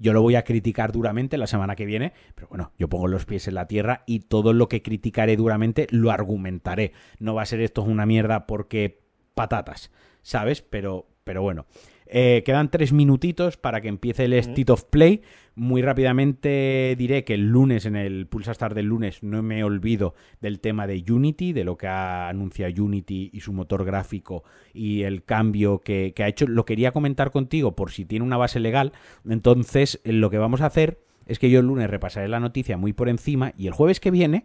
yo 0.01 0.13
lo 0.13 0.21
voy 0.21 0.35
a 0.35 0.43
criticar 0.43 0.91
duramente 0.91 1.39
la 1.39 1.47
semana 1.47 1.77
que 1.77 1.87
viene, 1.87 2.13
pero 2.35 2.49
bueno, 2.49 2.73
yo 2.77 2.89
pongo 2.89 3.07
los 3.07 3.25
pies 3.25 3.47
en 3.47 3.55
la 3.55 3.69
tierra 3.69 4.03
y 4.05 4.21
todo 4.21 4.53
lo 4.53 4.69
que 4.69 4.83
criticaré 4.83 5.37
duramente 5.37 5.87
lo 5.91 6.11
argumentaré. 6.11 6.93
No 7.21 7.35
va 7.35 7.43
a 7.43 7.47
ser 7.47 7.61
esto 7.61 7.83
una 7.83 8.05
mierda 8.05 8.49
porque 8.49 9.01
patatas, 9.35 9.93
¿sabes? 10.23 10.61
Pero, 10.61 11.07
pero 11.23 11.43
bueno. 11.43 11.67
Eh, 12.15 12.43
quedan 12.45 12.71
tres 12.71 12.93
minutitos 12.93 13.57
para 13.57 13.81
que 13.81 13.89
empiece 13.89 14.27
el 14.27 14.35
State 14.35 14.71
of 14.71 14.85
Play. 14.85 15.23
Muy 15.55 15.81
rápidamente 15.81 16.95
diré 16.99 17.25
que 17.25 17.33
el 17.33 17.49
lunes, 17.49 17.87
en 17.87 17.97
el 17.97 18.27
Pulsa 18.27 18.53
Star 18.53 18.75
del 18.75 18.85
lunes, 18.85 19.23
no 19.23 19.43
me 19.43 19.65
olvido 19.65 20.15
del 20.43 20.61
tema 20.61 20.87
de 20.87 21.03
Unity, 21.11 21.55
de 21.55 21.65
lo 21.65 21.79
que 21.79 21.87
ha 21.87 22.29
anunciado 22.29 22.85
Unity 22.85 23.31
y 23.33 23.41
su 23.41 23.55
motor 23.55 23.87
gráfico 23.87 24.45
y 24.75 25.05
el 25.05 25.25
cambio 25.25 25.79
que, 25.79 26.13
ha 26.19 26.29
hecho. 26.29 26.47
Lo 26.47 26.67
quería 26.67 26.93
comentar 26.93 27.31
contigo 27.31 27.75
por 27.75 27.91
si 27.91 28.05
tiene 28.05 28.27
una 28.27 28.37
base 28.37 28.61
legal. 28.61 28.93
Entonces, 29.27 29.99
lo 30.05 30.29
que 30.29 30.37
vamos 30.37 30.61
a 30.61 30.67
hacer 30.67 30.99
es 31.27 31.39
que 31.39 31.49
yo 31.49 31.61
el 31.61 31.67
lunes 31.67 31.89
repasaré 31.89 32.29
la 32.29 32.41
noticia 32.41 32.77
muy 32.77 32.93
por 32.93 33.09
encima 33.09 33.55
y 33.57 33.69
el 33.69 33.73
jueves 33.73 34.01
que 34.01 34.11
viene. 34.11 34.45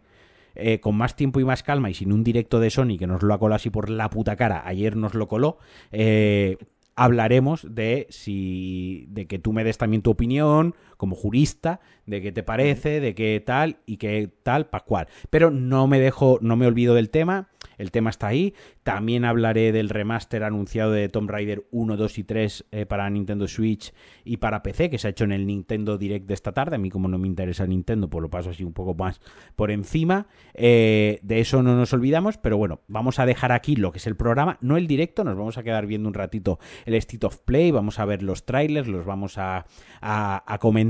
Eh, 0.59 0.79
con 0.79 0.95
más 0.95 1.15
tiempo 1.15 1.39
y 1.39 1.45
más 1.45 1.61
calma 1.61 1.91
y 1.91 1.93
sin 1.93 2.11
un 2.11 2.23
directo 2.23 2.59
de 2.59 2.71
Sony 2.71 2.97
que 2.97 3.05
nos 3.05 3.21
lo 3.21 3.31
ha 3.31 3.37
colado 3.37 3.57
así 3.57 3.69
por 3.69 3.91
la 3.91 4.09
puta 4.09 4.35
cara, 4.35 4.63
ayer 4.65 4.95
nos 4.95 5.13
lo 5.13 5.27
coló, 5.27 5.59
eh, 5.91 6.57
hablaremos 6.97 7.65
de 7.69 8.07
si 8.09 9.05
de 9.09 9.27
que 9.27 9.39
tú 9.39 9.53
me 9.53 9.63
des 9.63 9.77
también 9.77 10.01
tu 10.01 10.09
opinión 10.09 10.75
como 10.97 11.15
jurista 11.15 11.79
de 12.05 12.21
qué 12.21 12.31
te 12.31 12.43
parece, 12.43 12.99
de 12.99 13.15
qué 13.15 13.41
tal 13.45 13.77
y 13.85 13.97
qué 13.97 14.29
tal, 14.43 14.67
pascual. 14.67 15.07
Pero 15.29 15.51
no 15.51 15.87
me 15.87 15.99
dejo, 15.99 16.39
no 16.41 16.55
me 16.55 16.67
olvido 16.67 16.93
del 16.93 17.09
tema 17.09 17.49
el 17.77 17.91
tema 17.91 18.09
está 18.09 18.27
ahí. 18.27 18.53
También 18.83 19.25
hablaré 19.25 19.71
del 19.71 19.89
remaster 19.89 20.43
anunciado 20.43 20.91
de 20.91 21.09
Tomb 21.09 21.29
Raider 21.29 21.67
1, 21.71 21.97
2 21.97 22.17
y 22.17 22.23
3 22.23 22.65
eh, 22.71 22.85
para 22.85 23.09
Nintendo 23.09 23.47
Switch 23.47 23.93
y 24.23 24.37
para 24.37 24.63
PC, 24.63 24.89
que 24.89 24.97
se 24.97 25.07
ha 25.07 25.09
hecho 25.11 25.25
en 25.25 25.31
el 25.31 25.45
Nintendo 25.45 25.97
Direct 25.97 26.25
de 26.25 26.33
esta 26.33 26.53
tarde. 26.53 26.75
A 26.75 26.79
mí 26.79 26.89
como 26.89 27.07
no 27.07 27.17
me 27.17 27.27
interesa 27.27 27.67
Nintendo, 27.67 28.09
pues 28.09 28.21
lo 28.21 28.29
paso 28.29 28.49
así 28.49 28.63
un 28.63 28.73
poco 28.73 28.93
más 28.95 29.21
por 29.55 29.71
encima. 29.71 30.27
Eh, 30.53 31.19
de 31.21 31.39
eso 31.39 31.61
no 31.61 31.75
nos 31.75 31.93
olvidamos, 31.93 32.37
pero 32.37 32.57
bueno, 32.57 32.81
vamos 32.87 33.19
a 33.19 33.25
dejar 33.25 33.51
aquí 33.51 33.75
lo 33.75 33.91
que 33.91 33.99
es 33.99 34.07
el 34.07 34.15
programa, 34.15 34.57
no 34.61 34.77
el 34.77 34.87
directo, 34.87 35.23
nos 35.23 35.37
vamos 35.37 35.57
a 35.57 35.63
quedar 35.63 35.85
viendo 35.85 36.07
un 36.07 36.13
ratito 36.13 36.59
el 36.85 36.95
State 36.95 37.25
of 37.25 37.39
Play, 37.39 37.71
vamos 37.71 37.99
a 37.99 38.05
ver 38.05 38.23
los 38.23 38.45
trailers, 38.45 38.87
los 38.87 39.05
vamos 39.05 39.37
a, 39.37 39.65
a 40.01 40.57
comentar 40.59 40.86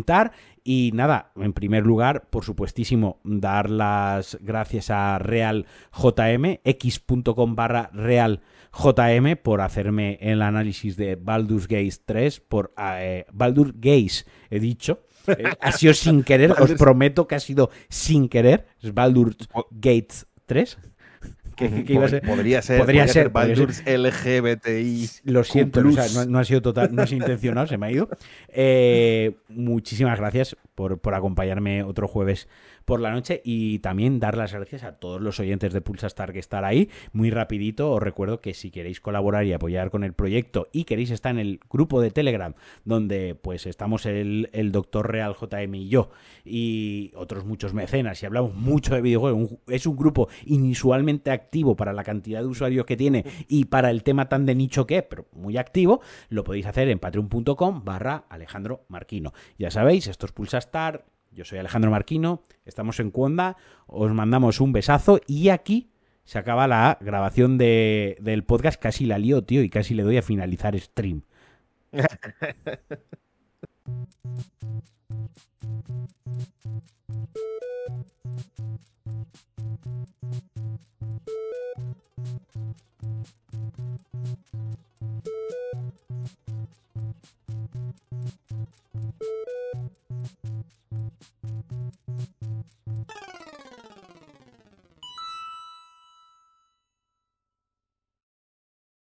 y 0.64 0.92
nada, 0.94 1.32
en 1.38 1.54
primer 1.54 1.86
lugar, 1.86 2.28
por 2.30 2.44
supuestísimo, 2.44 3.22
dar 3.24 3.70
las 3.70 4.38
gracias 4.42 4.90
a 4.90 5.18
Real 5.18 5.66
JM, 5.94 6.60
x.com 6.64 7.56
barra 7.56 7.90
Real 7.94 8.42
JM, 8.74 9.38
por 9.42 9.62
hacerme 9.62 10.18
el 10.22 10.42
análisis 10.42 10.98
de 10.98 11.16
Baldur's 11.16 11.68
Gate 11.68 11.96
3, 12.06 12.40
por 12.42 12.74
eh, 12.78 13.26
Baldur's 13.32 13.74
Gate, 13.76 14.26
he 14.50 14.60
dicho. 14.60 15.04
Eh, 15.28 15.44
ha 15.62 15.72
sido 15.72 15.94
sin 15.94 16.24
querer, 16.24 16.52
os 16.52 16.74
prometo 16.74 17.28
que 17.28 17.36
ha 17.36 17.40
sido 17.40 17.70
sin 17.90 18.30
querer. 18.30 18.68
Es 18.82 18.94
Baldur's 18.94 19.38
Gate 19.72 20.14
3. 20.46 20.78
Podría 21.58 22.62
ser, 22.62 22.80
podría, 22.80 23.08
ser, 23.08 23.30
Baldur's 23.30 23.84
LGBTI. 23.86 25.10
Lo 25.24 25.44
siento, 25.44 25.82
no, 25.82 26.40
ha 26.40 26.44
sido 26.44 26.62
total, 26.62 26.94
no 26.94 27.04
es 27.04 27.12
intencional, 27.12 27.68
se 27.68 27.78
me 27.78 27.88
ha 27.88 27.92
ido. 27.92 28.10
Eh, 28.50 29.38
muchísimas 29.50 30.20
gracias 30.20 30.56
por, 30.76 31.00
por 31.00 31.16
acompañarme 31.16 31.84
otro 31.84 32.08
jueves 32.08 32.48
por 32.88 33.02
la 33.02 33.12
noche 33.12 33.42
y 33.44 33.80
también 33.80 34.18
dar 34.18 34.38
las 34.38 34.54
gracias 34.54 34.86
a 34.86 34.94
todos 34.94 35.20
los 35.20 35.42
oyentes 35.42 35.74
de 35.74 35.82
Pulsa 35.82 36.08
Star 36.08 36.32
que 36.32 36.40
están 36.40 36.64
ahí. 36.64 36.90
Muy 37.12 37.30
rapidito, 37.30 37.92
os 37.92 38.02
recuerdo 38.02 38.40
que 38.40 38.54
si 38.54 38.72
queréis 38.72 39.02
colaborar 39.02 39.46
y 39.46 39.52
apoyar 39.52 39.92
con 39.92 40.06
el 40.06 40.14
proyecto 40.14 40.70
y 40.72 40.86
queréis 40.86 41.12
estar 41.12 41.34
en 41.34 41.40
el 41.40 41.60
grupo 41.70 42.00
de 42.00 42.12
Telegram 42.12 42.54
donde 42.86 43.36
pues 43.36 43.66
estamos 43.66 44.06
el, 44.06 44.48
doctor 44.72 45.12
Real 45.12 45.36
JM 45.36 45.76
y 45.76 45.90
yo 45.90 46.12
y 46.46 47.12
otros 47.16 47.44
muchos 47.44 47.74
mecenas 47.74 48.24
y 48.24 48.26
hablamos 48.26 48.56
mucho 48.56 48.96
de 48.96 49.02
videojuegos, 49.02 49.50
es 49.68 49.86
un 49.86 49.98
grupo 49.98 50.30
inusualmente 50.46 51.30
activo 51.32 51.76
para 51.76 51.92
la 51.92 52.06
cantidad 52.06 52.40
de 52.40 52.48
usuarios 52.48 52.86
que 52.86 52.96
tiene 52.96 53.26
y 53.50 53.66
para 53.66 53.92
el 53.92 54.02
tema 54.02 54.30
tan 54.30 54.46
de 54.46 54.56
nicho 54.56 54.88
que 54.88 55.00
es, 55.00 55.04
pero 55.04 55.26
muy 55.34 55.58
activo, 55.58 56.00
lo 56.30 56.46
podéis 56.46 56.68
hacer 56.68 56.88
en 56.88 57.00
patreon.com 57.00 57.84
barra 57.84 58.24
Alejandro 58.30 58.86
Marquino. 58.88 59.34
Ya 59.60 59.72
sabéis, 59.72 60.08
esto 60.08 60.26
es 60.26 60.32
Pulsa 60.32 60.60
Star, 60.60 61.04
yo 61.32 61.46
soy 61.46 61.60
Alejandro 61.60 61.92
Marquino, 61.92 62.42
estamos 62.66 63.00
en 63.00 63.12
Cuonda, 63.12 63.58
os 63.86 64.12
mandamos 64.12 64.60
un 64.60 64.74
besazo 64.74 65.22
y 65.28 65.50
aquí 65.50 65.92
se 66.24 66.40
acaba 66.40 66.68
la 66.68 66.98
grabación 67.00 67.58
de, 67.58 68.18
del 68.20 68.44
podcast. 68.44 68.82
Casi 68.82 69.06
la 69.06 69.18
lío, 69.18 69.44
tío, 69.44 69.64
y 69.64 69.70
casi 69.70 69.94
le 69.94 70.04
doy 70.04 70.18
a 70.18 70.22
finalizar 70.22 70.78
stream. 70.78 71.24